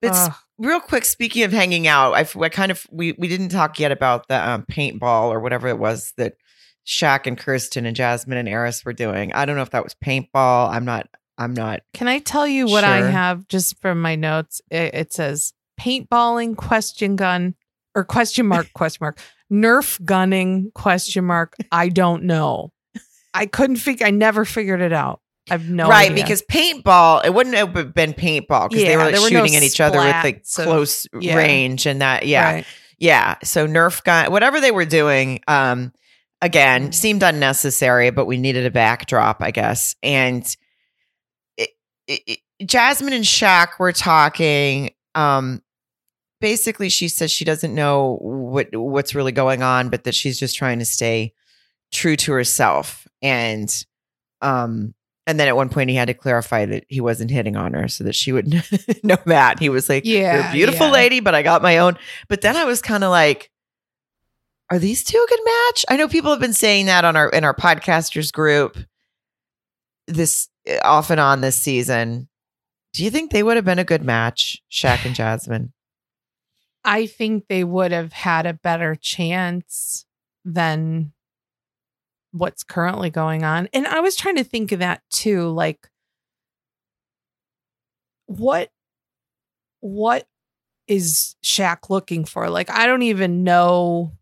It's 0.03 0.29
real 0.59 0.81
quick. 0.81 1.05
Speaking 1.05 1.45
of 1.45 1.53
hanging 1.53 1.87
out, 1.87 2.13
I, 2.13 2.27
I 2.41 2.49
kind 2.51 2.71
of 2.71 2.87
we 2.91 3.13
we 3.13 3.29
didn't 3.29 3.49
talk 3.49 3.79
yet 3.81 3.93
about 3.93 4.29
the 4.29 4.49
um, 4.49 4.65
paintball 4.71 5.31
or 5.31 5.41
whatever 5.41 5.69
it 5.69 5.79
was 5.79 6.13
that 6.17 6.35
Shaq 6.87 7.27
and 7.27 7.39
Kirsten 7.39 7.87
and 7.87 7.97
Jasmine 7.97 8.39
and 8.39 8.49
Airris 8.49 8.85
were 8.85 8.93
doing. 8.93 9.33
I 9.33 9.45
don't 9.47 9.57
know 9.57 9.63
if 9.63 9.71
that 9.71 9.85
was 9.85 9.95
paintball. 9.95 10.71
I'm 10.71 10.85
not. 10.85 11.09
I'm 11.37 11.55
not. 11.55 11.81
Can 11.95 12.07
I 12.07 12.21
tell 12.21 12.47
you 12.47 12.67
what 12.67 12.85
I 12.85 13.11
have 13.11 13.49
just 13.49 13.81
from 13.81 14.01
my 14.01 14.15
notes? 14.15 14.61
It, 14.71 14.95
it 14.95 15.13
says 15.13 15.53
paintballing 15.81 16.57
question 16.57 17.17
gun 17.17 17.57
or 17.95 18.05
question 18.05 18.47
mark 18.47 18.71
question 18.75 18.99
mark 19.01 19.19
Nerf 19.53 20.03
gunning 20.05 20.73
question 20.75 21.25
mark. 21.25 21.55
I 21.71 21.89
don't 21.89 22.25
know. 22.25 22.73
I 23.35 23.47
couldn't 23.47 23.77
figure. 23.77 24.07
I 24.07 24.11
never 24.11 24.45
figured 24.45 24.81
it 24.81 24.93
out. 24.93 25.21
I've 25.51 25.69
no 25.69 25.89
right 25.89 26.11
idea. 26.11 26.25
because 26.25 26.43
paintball. 26.43 27.25
It 27.25 27.35
wouldn't 27.35 27.55
have 27.55 27.95
been 27.95 28.15
paintball 28.15 28.71
because 28.71 28.83
yeah, 28.83 28.89
they 28.89 28.97
were 28.97 29.05
like 29.05 29.17
shooting 29.17 29.53
no 29.53 29.59
at 29.59 29.63
each 29.63 29.81
other 29.81 29.99
with 29.99 30.25
like 30.25 30.45
close 30.45 31.07
yeah. 31.21 31.37
range 31.37 31.87
and 31.87 32.01
that. 32.01 32.27
Yeah, 32.27 32.53
right. 32.53 32.67
yeah. 32.99 33.37
So 33.45 33.67
Nerf 33.67 34.03
gun, 34.05 34.33
whatever 34.33 34.61
they 34.61 34.71
were 34.71 34.87
doing. 34.87 35.41
Um, 35.47 35.93
again 36.41 36.93
seemed 36.93 37.23
unnecessary, 37.23 38.11
but 38.11 38.27
we 38.27 38.37
needed 38.37 38.67
a 38.67 38.71
backdrop, 38.71 39.43
I 39.43 39.51
guess. 39.51 39.97
And 40.03 40.45
it, 41.57 41.71
it, 42.07 42.39
Jasmine 42.65 43.13
and 43.13 43.25
Shaq 43.25 43.79
were 43.79 43.93
talking. 43.93 44.91
Um, 45.15 45.63
basically, 46.45 46.91
she 46.91 47.09
says 47.09 47.33
she 47.33 47.47
doesn't 47.47 47.75
know 47.75 48.19
what 48.21 48.69
what's 48.77 49.15
really 49.15 49.33
going 49.33 49.63
on, 49.63 49.89
but 49.89 50.05
that 50.05 50.15
she's 50.15 50.39
just 50.39 50.55
trying 50.55 50.79
to 50.79 50.85
stay 50.85 51.33
true 51.91 52.17
to 52.17 52.33
herself. 52.33 53.09
And 53.23 53.75
um, 54.43 54.93
and 55.27 55.41
then 55.41 55.49
at 55.49 55.57
one 55.57 55.71
point 55.71 55.89
he 55.89 55.97
had 55.97 56.09
to 56.09 56.15
clarify 56.15 56.67
that 56.67 56.85
he 56.89 57.01
wasn't 57.01 57.31
hitting 57.31 57.57
on 57.57 57.73
her 57.73 57.89
so 57.89 58.05
that 58.05 58.15
she 58.15 58.31
would 58.31 58.47
know 59.03 59.17
that. 59.25 59.59
He 59.59 59.71
was 59.71 59.89
like, 59.89 60.05
Yeah, 60.05 60.35
you're 60.35 60.51
a 60.51 60.53
beautiful 60.53 60.89
yeah. 60.89 60.93
lady, 60.93 61.21
but 61.21 61.35
I 61.35 61.43
got 61.43 61.63
my 61.63 61.79
own. 61.79 61.97
But 62.29 62.43
then 62.43 62.57
I 62.57 62.65
was 62.65 62.83
kind 62.83 63.05
of 63.05 63.11
like, 63.11 63.51
are 64.71 64.79
these 64.79 65.03
two 65.03 65.17
a 65.17 65.31
good 65.31 65.45
match? 65.45 65.87
I 65.89 65.97
know 65.97 66.09
people 66.09 66.31
have 66.31 66.41
been 66.41 66.53
saying 66.53 66.87
that 66.87 67.07
on 67.07 67.17
our 67.17 67.31
in 67.31 67.45
our 67.45 67.55
podcasters 67.57 68.31
group 68.31 68.77
this 70.07 70.51
eh, 70.67 70.79
off 70.85 71.09
and 71.09 71.21
on 71.21 71.41
this 71.41 71.57
season. 71.57 72.29
Do 72.93 73.03
you 73.03 73.11
think 73.11 73.31
they 73.33 73.43
would 73.43 73.57
have 73.57 73.65
been 73.65 73.79
a 73.79 73.85
good 73.85 74.05
match, 74.05 74.63
Shaq 74.71 75.07
and 75.07 75.15
Jasmine? 75.15 75.74
I 76.85 77.07
think 77.07 77.47
they 77.49 77.65
would 77.65 77.93
have 77.93 78.13
had 78.13 78.47
a 78.47 78.55
better 78.55 78.95
chance 78.95 80.05
than 80.45 81.13
what's 82.33 82.65
currently 82.65 83.11
going 83.11 83.45
on. 83.45 83.69
And 83.73 83.87
I 83.87 84.01
was 84.01 84.17
trying 84.17 84.37
to 84.37 84.45
think 84.45 84.73
of 84.73 84.81
that 84.81 85.03
too, 85.11 85.49
like 85.49 85.89
what 88.27 88.71
what 89.81 90.27
is 90.87 91.37
Shaq 91.45 91.91
looking 91.91 92.25
for? 92.25 92.51
Like 92.51 92.71
I 92.71 92.87
don't 92.87 93.03
even 93.03 93.45
know 93.45 94.13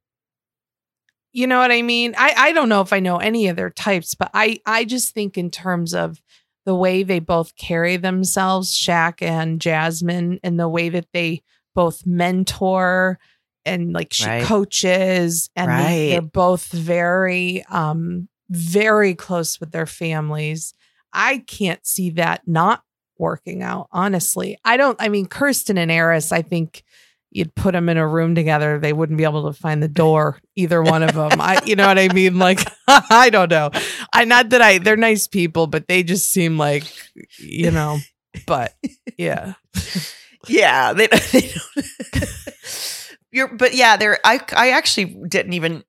you 1.34 1.46
know 1.46 1.58
what 1.58 1.72
I 1.72 1.80
mean? 1.80 2.14
I 2.18 2.34
I 2.36 2.52
don't 2.52 2.68
know 2.68 2.82
if 2.82 2.92
I 2.92 3.00
know 3.00 3.16
any 3.16 3.48
of 3.48 3.56
their 3.56 3.70
types, 3.70 4.14
but 4.14 4.30
I 4.34 4.60
I 4.66 4.84
just 4.84 5.14
think 5.14 5.38
in 5.38 5.50
terms 5.50 5.94
of 5.94 6.20
the 6.64 6.74
way 6.74 7.02
they 7.02 7.18
both 7.18 7.56
carry 7.56 7.96
themselves, 7.96 8.76
Shaq 8.76 9.22
and 9.22 9.60
Jasmine, 9.60 10.38
and 10.44 10.60
the 10.60 10.68
way 10.68 10.90
that 10.90 11.08
they 11.12 11.42
both 11.74 12.06
mentor 12.06 13.18
and 13.64 13.92
like 13.92 14.12
she 14.12 14.26
right. 14.26 14.44
coaches 14.44 15.50
and 15.54 15.68
right. 15.68 15.88
they, 15.88 16.16
are 16.16 16.22
both 16.22 16.66
very 16.66 17.64
um 17.66 18.28
very 18.50 19.14
close 19.14 19.60
with 19.60 19.72
their 19.72 19.86
families. 19.86 20.74
I 21.12 21.38
can't 21.38 21.84
see 21.86 22.10
that 22.10 22.42
not 22.46 22.82
working 23.18 23.62
out, 23.62 23.88
honestly. 23.92 24.58
I 24.64 24.76
don't 24.76 25.00
I 25.00 25.08
mean 25.08 25.26
Kirsten 25.26 25.78
and 25.78 25.90
Airris, 25.90 26.32
I 26.32 26.42
think 26.42 26.82
you'd 27.32 27.54
put 27.54 27.72
them 27.72 27.88
in 27.88 27.96
a 27.96 28.06
room 28.06 28.34
together, 28.34 28.78
they 28.78 28.92
wouldn't 28.92 29.16
be 29.16 29.24
able 29.24 29.50
to 29.50 29.58
find 29.58 29.82
the 29.82 29.88
door, 29.88 30.38
either 30.54 30.82
one 30.82 31.02
of 31.02 31.14
them. 31.14 31.40
I, 31.40 31.60
you 31.64 31.74
know 31.74 31.86
what 31.86 31.98
I 31.98 32.08
mean? 32.14 32.38
Like, 32.38 32.60
I 32.86 33.30
don't 33.30 33.50
know. 33.50 33.70
I, 34.12 34.24
not 34.24 34.50
that 34.50 34.62
I, 34.62 34.78
they're 34.78 34.96
nice 34.96 35.26
people, 35.26 35.66
but 35.66 35.88
they 35.88 36.02
just 36.02 36.30
seem 36.30 36.58
like, 36.58 36.84
you 37.38 37.70
know, 37.70 37.98
but 38.46 38.74
yeah. 39.16 39.54
yeah. 40.48 40.92
They, 40.92 41.06
they 41.32 41.52
don't. 41.52 41.86
You're, 43.30 43.48
but 43.48 43.74
yeah, 43.74 43.96
there, 43.96 44.18
I, 44.24 44.40
I 44.54 44.70
actually 44.70 45.16
didn't 45.26 45.54
even, 45.54 45.84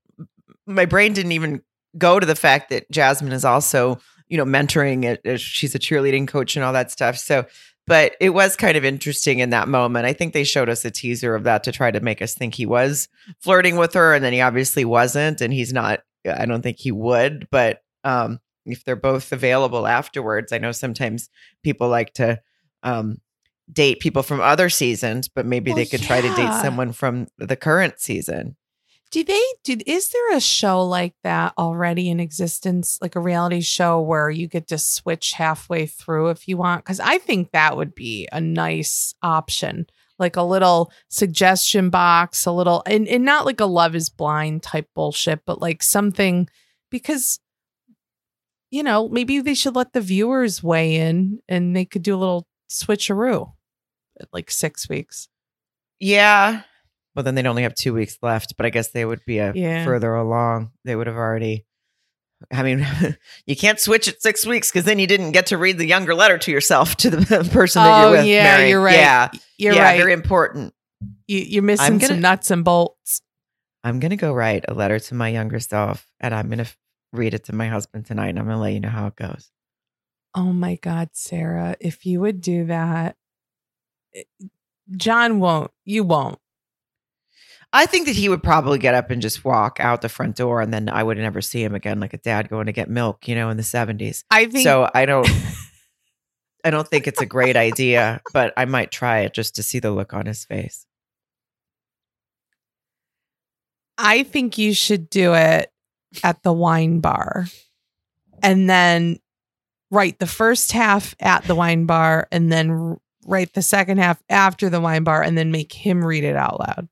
my 0.65 0.85
brain 0.85 1.13
didn't 1.13 1.33
even 1.33 1.61
go 1.97 2.19
to 2.19 2.25
the 2.25 2.35
fact 2.35 2.69
that 2.69 2.89
Jasmine 2.89 3.33
is 3.33 3.43
also, 3.43 3.99
you 4.29 4.37
know, 4.37 4.45
mentoring 4.45 5.03
it. 5.03 5.39
She's 5.39 5.75
a 5.75 5.79
cheerleading 5.79 6.27
coach 6.27 6.55
and 6.55 6.63
all 6.63 6.73
that 6.73 6.89
stuff. 6.89 7.17
So 7.17 7.45
but 7.85 8.15
it 8.19 8.29
was 8.29 8.55
kind 8.55 8.77
of 8.77 8.85
interesting 8.85 9.39
in 9.39 9.49
that 9.49 9.67
moment. 9.67 10.05
I 10.05 10.13
think 10.13 10.33
they 10.33 10.45
showed 10.45 10.69
us 10.69 10.85
a 10.85 10.91
teaser 10.91 11.35
of 11.35 11.43
that 11.43 11.63
to 11.63 11.71
try 11.71 11.91
to 11.91 11.99
make 11.99 12.21
us 12.21 12.33
think 12.33 12.55
he 12.55 12.65
was 12.65 13.09
flirting 13.39 13.75
with 13.75 13.93
her, 13.93 14.13
and 14.13 14.23
then 14.23 14.33
he 14.33 14.41
obviously 14.41 14.85
wasn't, 14.85 15.41
and 15.41 15.51
he's 15.51 15.73
not. 15.73 16.01
I 16.25 16.45
don't 16.45 16.61
think 16.61 16.79
he 16.79 16.91
would, 16.91 17.49
but 17.51 17.81
um, 18.05 18.39
if 18.65 18.85
they're 18.85 18.95
both 18.95 19.33
available 19.33 19.85
afterwards, 19.85 20.53
I 20.53 20.57
know 20.57 20.71
sometimes 20.71 21.29
people 21.63 21.89
like 21.89 22.13
to 22.13 22.41
um, 22.81 23.17
date 23.71 23.99
people 23.99 24.23
from 24.23 24.41
other 24.41 24.69
seasons, 24.69 25.27
but 25.27 25.45
maybe 25.45 25.71
well, 25.71 25.77
they 25.77 25.85
could 25.85 26.01
yeah. 26.01 26.07
try 26.07 26.21
to 26.21 26.35
date 26.35 26.53
someone 26.61 26.91
from 26.91 27.27
the 27.37 27.55
current 27.55 27.99
season. 27.99 28.55
Do 29.11 29.23
they 29.23 29.43
do 29.63 29.77
is 29.85 30.09
there 30.09 30.35
a 30.35 30.41
show 30.41 30.83
like 30.83 31.13
that 31.23 31.53
already 31.57 32.09
in 32.09 32.19
existence, 32.19 32.97
like 32.99 33.15
a 33.15 33.19
reality 33.19 33.61
show 33.61 34.01
where 34.01 34.29
you 34.31 34.47
get 34.47 34.67
to 34.69 34.79
switch 34.79 35.33
halfway 35.33 35.85
through 35.85 36.29
if 36.29 36.47
you 36.47 36.57
want? 36.57 36.83
Because 36.83 36.99
I 36.99 37.19
think 37.19 37.51
that 37.51 37.77
would 37.77 37.93
be 37.93 38.27
a 38.31 38.41
nice 38.41 39.13
option. 39.21 39.85
Like 40.17 40.35
a 40.35 40.41
little 40.41 40.91
suggestion 41.09 41.91
box, 41.91 42.45
a 42.45 42.51
little 42.51 42.81
and, 42.87 43.07
and 43.07 43.23
not 43.23 43.45
like 43.45 43.59
a 43.59 43.65
love 43.65 43.93
is 43.93 44.09
blind 44.09 44.63
type 44.63 44.89
bullshit, 44.95 45.41
but 45.45 45.61
like 45.61 45.83
something 45.83 46.49
because 46.89 47.39
you 48.71 48.81
know, 48.81 49.07
maybe 49.07 49.39
they 49.39 49.53
should 49.53 49.75
let 49.75 49.93
the 49.93 50.01
viewers 50.01 50.63
weigh 50.63 50.95
in 50.95 51.37
and 51.47 51.75
they 51.75 51.85
could 51.85 52.01
do 52.01 52.15
a 52.15 52.17
little 52.17 52.47
switcheroo 52.73 53.53
at 54.19 54.27
like 54.33 54.51
six 54.51 54.89
weeks. 54.89 55.29
Yeah, 55.99 56.63
well, 57.15 57.23
then 57.23 57.35
they'd 57.35 57.45
only 57.45 57.63
have 57.63 57.75
two 57.75 57.93
weeks 57.93 58.17
left, 58.21 58.55
but 58.57 58.65
I 58.65 58.69
guess 58.69 58.89
they 58.89 59.05
would 59.05 59.23
be 59.25 59.37
a 59.37 59.53
yeah. 59.53 59.85
further 59.85 60.13
along. 60.15 60.71
They 60.83 60.95
would 60.95 61.07
have 61.07 61.15
already. 61.15 61.65
I 62.51 62.63
mean, 62.63 62.85
you 63.45 63.55
can't 63.55 63.79
switch 63.79 64.07
at 64.07 64.21
six 64.21 64.45
weeks 64.45 64.71
because 64.71 64.85
then 64.85 64.99
you 64.99 65.07
didn't 65.07 65.31
get 65.31 65.47
to 65.47 65.57
read 65.57 65.77
the 65.77 65.85
younger 65.85 66.15
letter 66.15 66.37
to 66.39 66.51
yourself 66.51 66.95
to 66.97 67.09
the 67.09 67.49
person 67.51 67.83
that 67.83 67.99
oh, 67.99 68.01
you're 68.01 68.17
with. 68.17 68.25
Yeah, 68.25 68.57
Mary. 68.57 68.69
you're 68.69 68.81
right. 68.81 68.95
Yeah, 68.95 69.29
you're 69.57 69.73
yeah, 69.75 69.83
right. 69.83 69.97
Very 69.97 70.13
important. 70.13 70.73
You, 71.27 71.59
are 71.59 71.63
missing 71.63 71.97
gonna, 71.97 72.07
some 72.07 72.21
nuts 72.21 72.51
and 72.51 72.63
bolts. 72.63 73.21
I'm 73.83 73.99
gonna 73.99 74.17
go 74.17 74.33
write 74.33 74.65
a 74.67 74.73
letter 74.73 74.99
to 74.99 75.15
my 75.15 75.29
younger 75.29 75.59
self, 75.59 76.07
and 76.19 76.33
I'm 76.33 76.49
gonna 76.49 76.67
read 77.11 77.33
it 77.33 77.45
to 77.45 77.55
my 77.55 77.67
husband 77.67 78.07
tonight, 78.07 78.29
and 78.29 78.39
I'm 78.39 78.45
gonna 78.45 78.59
let 78.59 78.73
you 78.73 78.79
know 78.79 78.89
how 78.89 79.07
it 79.07 79.15
goes. 79.15 79.51
Oh 80.35 80.51
my 80.53 80.75
God, 80.75 81.09
Sarah! 81.13 81.75
If 81.79 82.05
you 82.05 82.19
would 82.21 82.41
do 82.41 82.65
that, 82.65 83.15
eh, 84.15 84.23
John 84.97 85.39
won't. 85.39 85.71
You 85.85 86.03
won't. 86.03 86.39
I 87.71 87.85
think 87.85 88.05
that 88.05 88.15
he 88.15 88.29
would 88.29 88.43
probably 88.43 88.77
get 88.77 88.93
up 88.93 89.09
and 89.09 89.21
just 89.21 89.43
walk 89.43 89.79
out 89.79 90.01
the 90.01 90.09
front 90.09 90.35
door, 90.35 90.61
and 90.61 90.73
then 90.73 90.89
I 90.89 91.03
would 91.03 91.17
never 91.17 91.41
see 91.41 91.63
him 91.63 91.75
again, 91.75 91.99
like 91.99 92.13
a 92.13 92.17
dad 92.17 92.49
going 92.49 92.67
to 92.67 92.71
get 92.71 92.89
milk, 92.89 93.27
you 93.27 93.35
know, 93.35 93.49
in 93.49 93.57
the 93.57 93.63
seventies. 93.63 94.23
I 94.31 94.45
think 94.45 94.63
so. 94.63 94.89
I 94.93 95.05
don't. 95.05 95.29
I 96.65 96.69
don't 96.69 96.87
think 96.87 97.07
it's 97.07 97.21
a 97.21 97.25
great 97.25 97.57
idea, 97.57 98.21
but 98.31 98.53
I 98.55 98.65
might 98.65 98.89
try 98.89 99.19
it 99.19 99.33
just 99.33 99.55
to 99.55 99.63
see 99.63 99.79
the 99.79 99.91
look 99.91 100.13
on 100.13 100.25
his 100.25 100.45
face. 100.45 100.85
I 103.97 104.23
think 104.23 104.57
you 104.57 104.73
should 104.73 105.09
do 105.09 105.33
it 105.33 105.71
at 106.23 106.41
the 106.43 106.53
wine 106.53 106.99
bar 106.99 107.47
and 108.41 108.69
then 108.69 109.17
write 109.93 110.17
the 110.17 110.27
first 110.27 110.71
half 110.71 111.13
at 111.19 111.43
the 111.43 111.53
wine 111.53 111.85
bar 111.85 112.27
and 112.31 112.51
then 112.51 112.97
write 113.27 113.53
the 113.53 113.61
second 113.61 113.99
half 113.99 114.21
after 114.27 114.67
the 114.67 114.81
wine 114.81 115.03
bar 115.03 115.21
and 115.21 115.37
then 115.37 115.51
make 115.51 115.71
him 115.71 116.03
read 116.03 116.23
it 116.23 116.35
out 116.35 116.59
loud. 116.59 116.89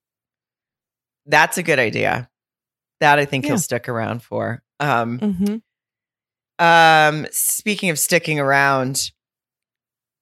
That's 1.26 1.58
a 1.58 1.64
good 1.64 1.80
idea. 1.80 2.30
That 3.00 3.18
I 3.18 3.26
think 3.26 3.44
yeah. 3.44 3.50
he'll 3.50 3.58
stick 3.58 3.90
around 3.90 4.22
for. 4.22 4.62
Um, 4.80 5.20
mm-hmm. 5.20 5.56
um, 6.64 7.28
speaking 7.32 7.90
of 7.90 7.98
sticking 7.98 8.40
around, 8.40 9.12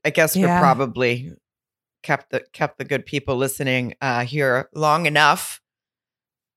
I 0.06 0.10
guess 0.12 0.36
yeah. 0.36 0.56
we're 0.56 0.62
probably 0.62 1.34
kept 2.02 2.32
the 2.32 2.46
kept 2.54 2.78
the 2.78 2.86
good 2.86 3.06
people 3.06 3.36
listening 3.36 3.96
uh, 4.00 4.24
here 4.24 4.70
long 4.74 5.06
enough, 5.06 5.60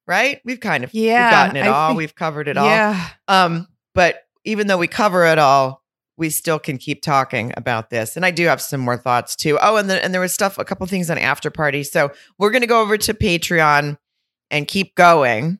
right? 0.06 0.40
We've 0.44 0.60
kind 0.60 0.84
of 0.84 0.94
yeah, 0.94 1.26
we've 1.26 1.30
gotten 1.32 1.56
it 1.56 1.66
I 1.66 1.68
all. 1.68 1.88
Think, 1.88 1.98
we've 1.98 2.14
covered 2.14 2.46
it 2.46 2.56
all. 2.56 2.66
Yeah. 2.66 3.08
Um, 3.26 3.66
but 3.92 4.22
even 4.44 4.68
though 4.68 4.78
we 4.78 4.86
cover 4.86 5.26
it 5.26 5.40
all, 5.40 5.81
we 6.16 6.30
still 6.30 6.58
can 6.58 6.78
keep 6.78 7.02
talking 7.02 7.52
about 7.56 7.90
this. 7.90 8.16
And 8.16 8.24
I 8.24 8.30
do 8.30 8.46
have 8.46 8.60
some 8.60 8.80
more 8.80 8.96
thoughts 8.96 9.34
too. 9.34 9.58
Oh, 9.60 9.76
and 9.76 9.88
the, 9.88 10.02
and 10.04 10.12
there 10.12 10.20
was 10.20 10.32
stuff, 10.32 10.58
a 10.58 10.64
couple 10.64 10.86
things 10.86 11.10
on 11.10 11.18
after 11.18 11.50
party. 11.50 11.82
So 11.82 12.12
we're 12.38 12.50
gonna 12.50 12.66
go 12.66 12.80
over 12.80 12.98
to 12.98 13.14
Patreon 13.14 13.98
and 14.50 14.68
keep 14.68 14.94
going. 14.94 15.58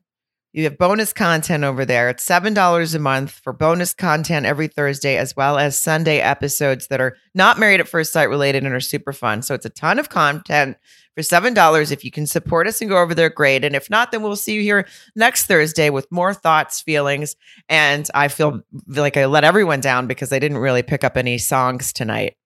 You 0.55 0.65
have 0.65 0.77
bonus 0.77 1.13
content 1.13 1.63
over 1.63 1.83
there. 1.83 2.09
It's 2.09 2.23
$7 2.23 2.95
a 2.95 2.99
month 2.99 3.31
for 3.31 3.53
bonus 3.53 3.91
content 3.91 4.45
every 4.45 4.67
Thursday, 4.67 5.17
as 5.17 5.35
well 5.35 5.57
as 5.57 5.81
Sunday 5.81 6.19
episodes 6.19 6.87
that 6.87 7.01
are 7.01 7.17
not 7.33 7.57
married 7.57 7.79
at 7.79 7.87
first 7.87 8.13
sight 8.13 8.29
related 8.29 8.63
and 8.63 8.71
are 8.75 8.79
super 8.79 9.13
fun. 9.13 9.41
So 9.41 9.55
it's 9.55 9.65
a 9.65 9.71
ton 9.71 9.97
of 9.97 10.09
content 10.09 10.77
for 11.15 11.21
$7. 11.21 11.91
If 11.91 12.05
you 12.05 12.11
can 12.11 12.27
support 12.27 12.67
us 12.67 12.81
and 12.81 12.89
go 12.89 13.01
over 13.01 13.15
there, 13.15 13.31
great. 13.31 13.65
And 13.65 13.75
if 13.75 13.89
not, 13.89 14.11
then 14.11 14.21
we'll 14.21 14.35
see 14.35 14.53
you 14.53 14.61
here 14.61 14.87
next 15.15 15.47
Thursday 15.47 15.89
with 15.89 16.11
more 16.11 16.35
thoughts, 16.35 16.81
feelings. 16.81 17.35
And 17.67 18.07
I 18.13 18.27
feel 18.27 18.61
like 18.87 19.17
I 19.17 19.25
let 19.25 19.43
everyone 19.43 19.81
down 19.81 20.05
because 20.05 20.31
I 20.31 20.37
didn't 20.37 20.59
really 20.59 20.83
pick 20.83 21.03
up 21.03 21.17
any 21.17 21.39
songs 21.39 21.91
tonight. 21.91 22.37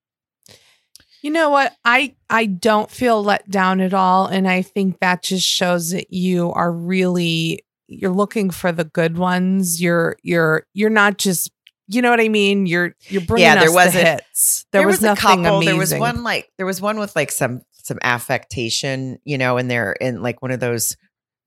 You 1.21 1.31
know 1.31 1.49
what? 1.49 1.75
I 1.83 2.15
I 2.29 2.45
don't 2.45 2.89
feel 2.89 3.21
let 3.21 3.49
down 3.49 3.81
at 3.81 3.93
all 3.93 4.27
and 4.27 4.47
I 4.47 4.61
think 4.61 4.99
that 4.99 5.23
just 5.23 5.45
shows 5.45 5.89
that 5.89 6.13
you 6.13 6.53
are 6.53 6.71
really 6.71 7.65
you're 7.87 8.11
looking 8.11 8.49
for 8.49 8.71
the 8.71 8.83
good 8.83 9.17
ones. 9.17 9.81
You're 9.81 10.17
you're 10.21 10.65
you're 10.73 10.89
not 10.89 11.17
just 11.17 11.51
you 11.87 12.01
know 12.01 12.09
what 12.09 12.19
I 12.19 12.29
mean. 12.29 12.65
You're 12.65 12.95
you're 13.07 13.21
bringing 13.21 13.45
yeah, 13.45 13.59
there 13.59 13.71
was 13.71 13.93
the 13.93 14.01
a, 14.01 14.05
hits. 14.15 14.65
There, 14.71 14.81
there 14.81 14.87
was, 14.87 14.97
was 14.97 15.03
nothing 15.03 15.43
couple, 15.43 15.57
amazing. 15.57 15.65
There 15.65 15.79
was 15.79 15.93
one 15.95 16.23
like 16.23 16.51
there 16.57 16.65
was 16.65 16.81
one 16.81 16.99
with 16.99 17.15
like 17.15 17.31
some 17.31 17.61
some 17.71 17.97
affectation, 18.03 19.17
you 19.23 19.37
know, 19.37 19.57
and 19.57 19.71
they're 19.71 19.93
in 19.93 20.21
like 20.21 20.41
one 20.41 20.51
of 20.51 20.59
those 20.59 20.97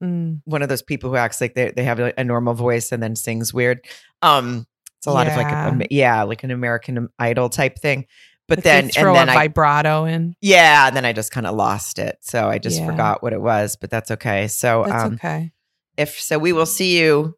mm. 0.02 0.40
one 0.44 0.62
of 0.62 0.68
those 0.68 0.82
people 0.82 1.10
who 1.10 1.16
acts 1.16 1.40
like 1.40 1.54
they 1.54 1.70
they 1.70 1.84
have 1.84 2.00
a, 2.00 2.12
a, 2.18 2.24
normal 2.24 2.54
voice 2.54 2.90
and 2.92 3.02
then 3.02 3.14
sings 3.16 3.52
weird. 3.52 3.84
Um, 4.22 4.66
it's 4.98 5.06
a 5.06 5.12
lot 5.12 5.26
yeah. 5.26 5.32
of 5.32 5.72
like 5.76 5.82
a, 5.82 5.94
yeah, 5.94 6.22
like 6.22 6.42
an 6.42 6.50
American 6.50 7.08
Idol 7.18 7.48
type 7.50 7.78
thing. 7.78 8.06
But 8.48 8.64
then 8.64 8.88
throw 8.88 9.14
and 9.14 9.28
then 9.28 9.36
a 9.36 9.38
I, 9.38 9.46
vibrato 9.46 10.06
in. 10.06 10.34
Yeah, 10.40 10.88
and 10.88 10.96
then 10.96 11.04
I 11.04 11.12
just 11.12 11.30
kind 11.30 11.46
of 11.46 11.54
lost 11.54 12.00
it, 12.00 12.16
so 12.20 12.48
I 12.48 12.58
just 12.58 12.80
yeah. 12.80 12.86
forgot 12.86 13.22
what 13.22 13.32
it 13.32 13.40
was. 13.40 13.76
But 13.76 13.90
that's 13.90 14.10
okay. 14.10 14.48
So 14.48 14.84
that's 14.86 15.04
um, 15.04 15.14
okay 15.14 15.52
if 16.00 16.18
so, 16.18 16.38
we 16.38 16.52
will 16.52 16.66
see 16.66 16.98
you 16.98 17.36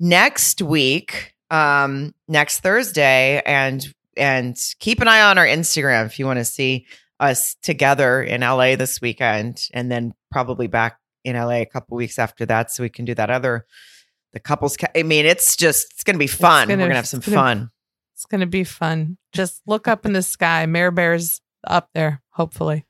next 0.00 0.60
week, 0.60 1.34
um, 1.50 2.12
next 2.26 2.60
Thursday, 2.60 3.40
and 3.46 3.86
and 4.16 4.56
keep 4.80 5.00
an 5.00 5.08
eye 5.08 5.22
on 5.22 5.38
our 5.38 5.46
Instagram 5.46 6.06
if 6.06 6.18
you 6.18 6.26
want 6.26 6.40
to 6.40 6.44
see 6.44 6.86
us 7.20 7.54
together 7.62 8.20
in 8.22 8.40
LA 8.40 8.74
this 8.74 9.00
weekend, 9.00 9.68
and 9.72 9.90
then 9.90 10.12
probably 10.32 10.66
back 10.66 10.98
in 11.22 11.36
LA 11.36 11.60
a 11.60 11.66
couple 11.66 11.96
weeks 11.96 12.18
after 12.18 12.44
that, 12.46 12.72
so 12.72 12.82
we 12.82 12.88
can 12.88 13.04
do 13.04 13.14
that 13.14 13.30
other 13.30 13.64
the 14.32 14.40
couples. 14.40 14.76
Ca- 14.76 14.88
I 14.96 15.04
mean, 15.04 15.24
it's 15.24 15.54
just 15.54 15.92
it's 15.92 16.02
gonna 16.02 16.18
be 16.18 16.26
fun. 16.26 16.66
Gonna, 16.66 16.82
We're 16.82 16.88
gonna 16.88 16.96
have 16.96 17.06
some 17.08 17.20
gonna, 17.20 17.36
fun. 17.36 17.70
It's 18.14 18.26
gonna 18.26 18.46
be 18.46 18.64
fun. 18.64 19.18
Just 19.32 19.62
look 19.66 19.86
up 19.86 20.04
in 20.04 20.12
the 20.12 20.22
sky. 20.22 20.66
Mare 20.66 20.90
Bear's 20.90 21.40
up 21.64 21.90
there. 21.94 22.22
Hopefully, 22.30 22.86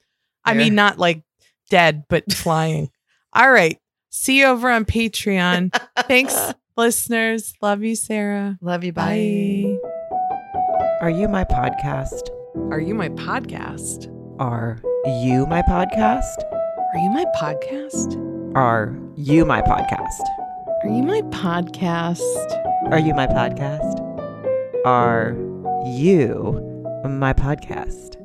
I 0.47 0.55
mean 0.55 0.75
not 0.75 0.99
like 0.99 1.23
dead, 1.69 2.05
but 2.09 2.33
flying. 2.33 2.91
All 3.35 3.51
right. 3.51 3.79
See 4.17 4.39
you 4.39 4.47
over 4.47 4.71
on 4.71 4.85
Patreon. 4.85 5.75
Thanks, 6.07 6.55
listeners. 6.77 7.53
Love 7.61 7.83
you, 7.83 7.97
Sarah. 7.97 8.57
Love 8.61 8.85
you. 8.85 8.93
Bye. 8.93 9.77
bye. 9.83 9.89
Are 11.01 11.11
you 11.11 11.27
my 11.27 11.43
podcast? 11.43 12.31
Are 12.71 12.79
you 12.79 12.95
my 12.95 13.09
podcast? 13.09 14.09
Are 14.39 14.79
you 15.21 15.47
my 15.47 15.63
podcast? 15.63 16.45
Are 16.95 17.01
you 17.01 17.11
my 17.11 17.25
podcast? 17.37 18.55
Are 18.55 19.27
you 19.27 19.45
my 19.45 19.63
podcast? 19.63 20.23
Are 20.85 20.89
you 20.89 21.03
my 21.03 21.21
podcast? 21.23 22.23
Are 22.93 23.01
you 23.01 23.15
my 23.15 23.27
podcast? 23.27 23.99
Are 24.85 25.35
you 25.89 27.03
my 27.05 27.33
podcast? 27.33 28.24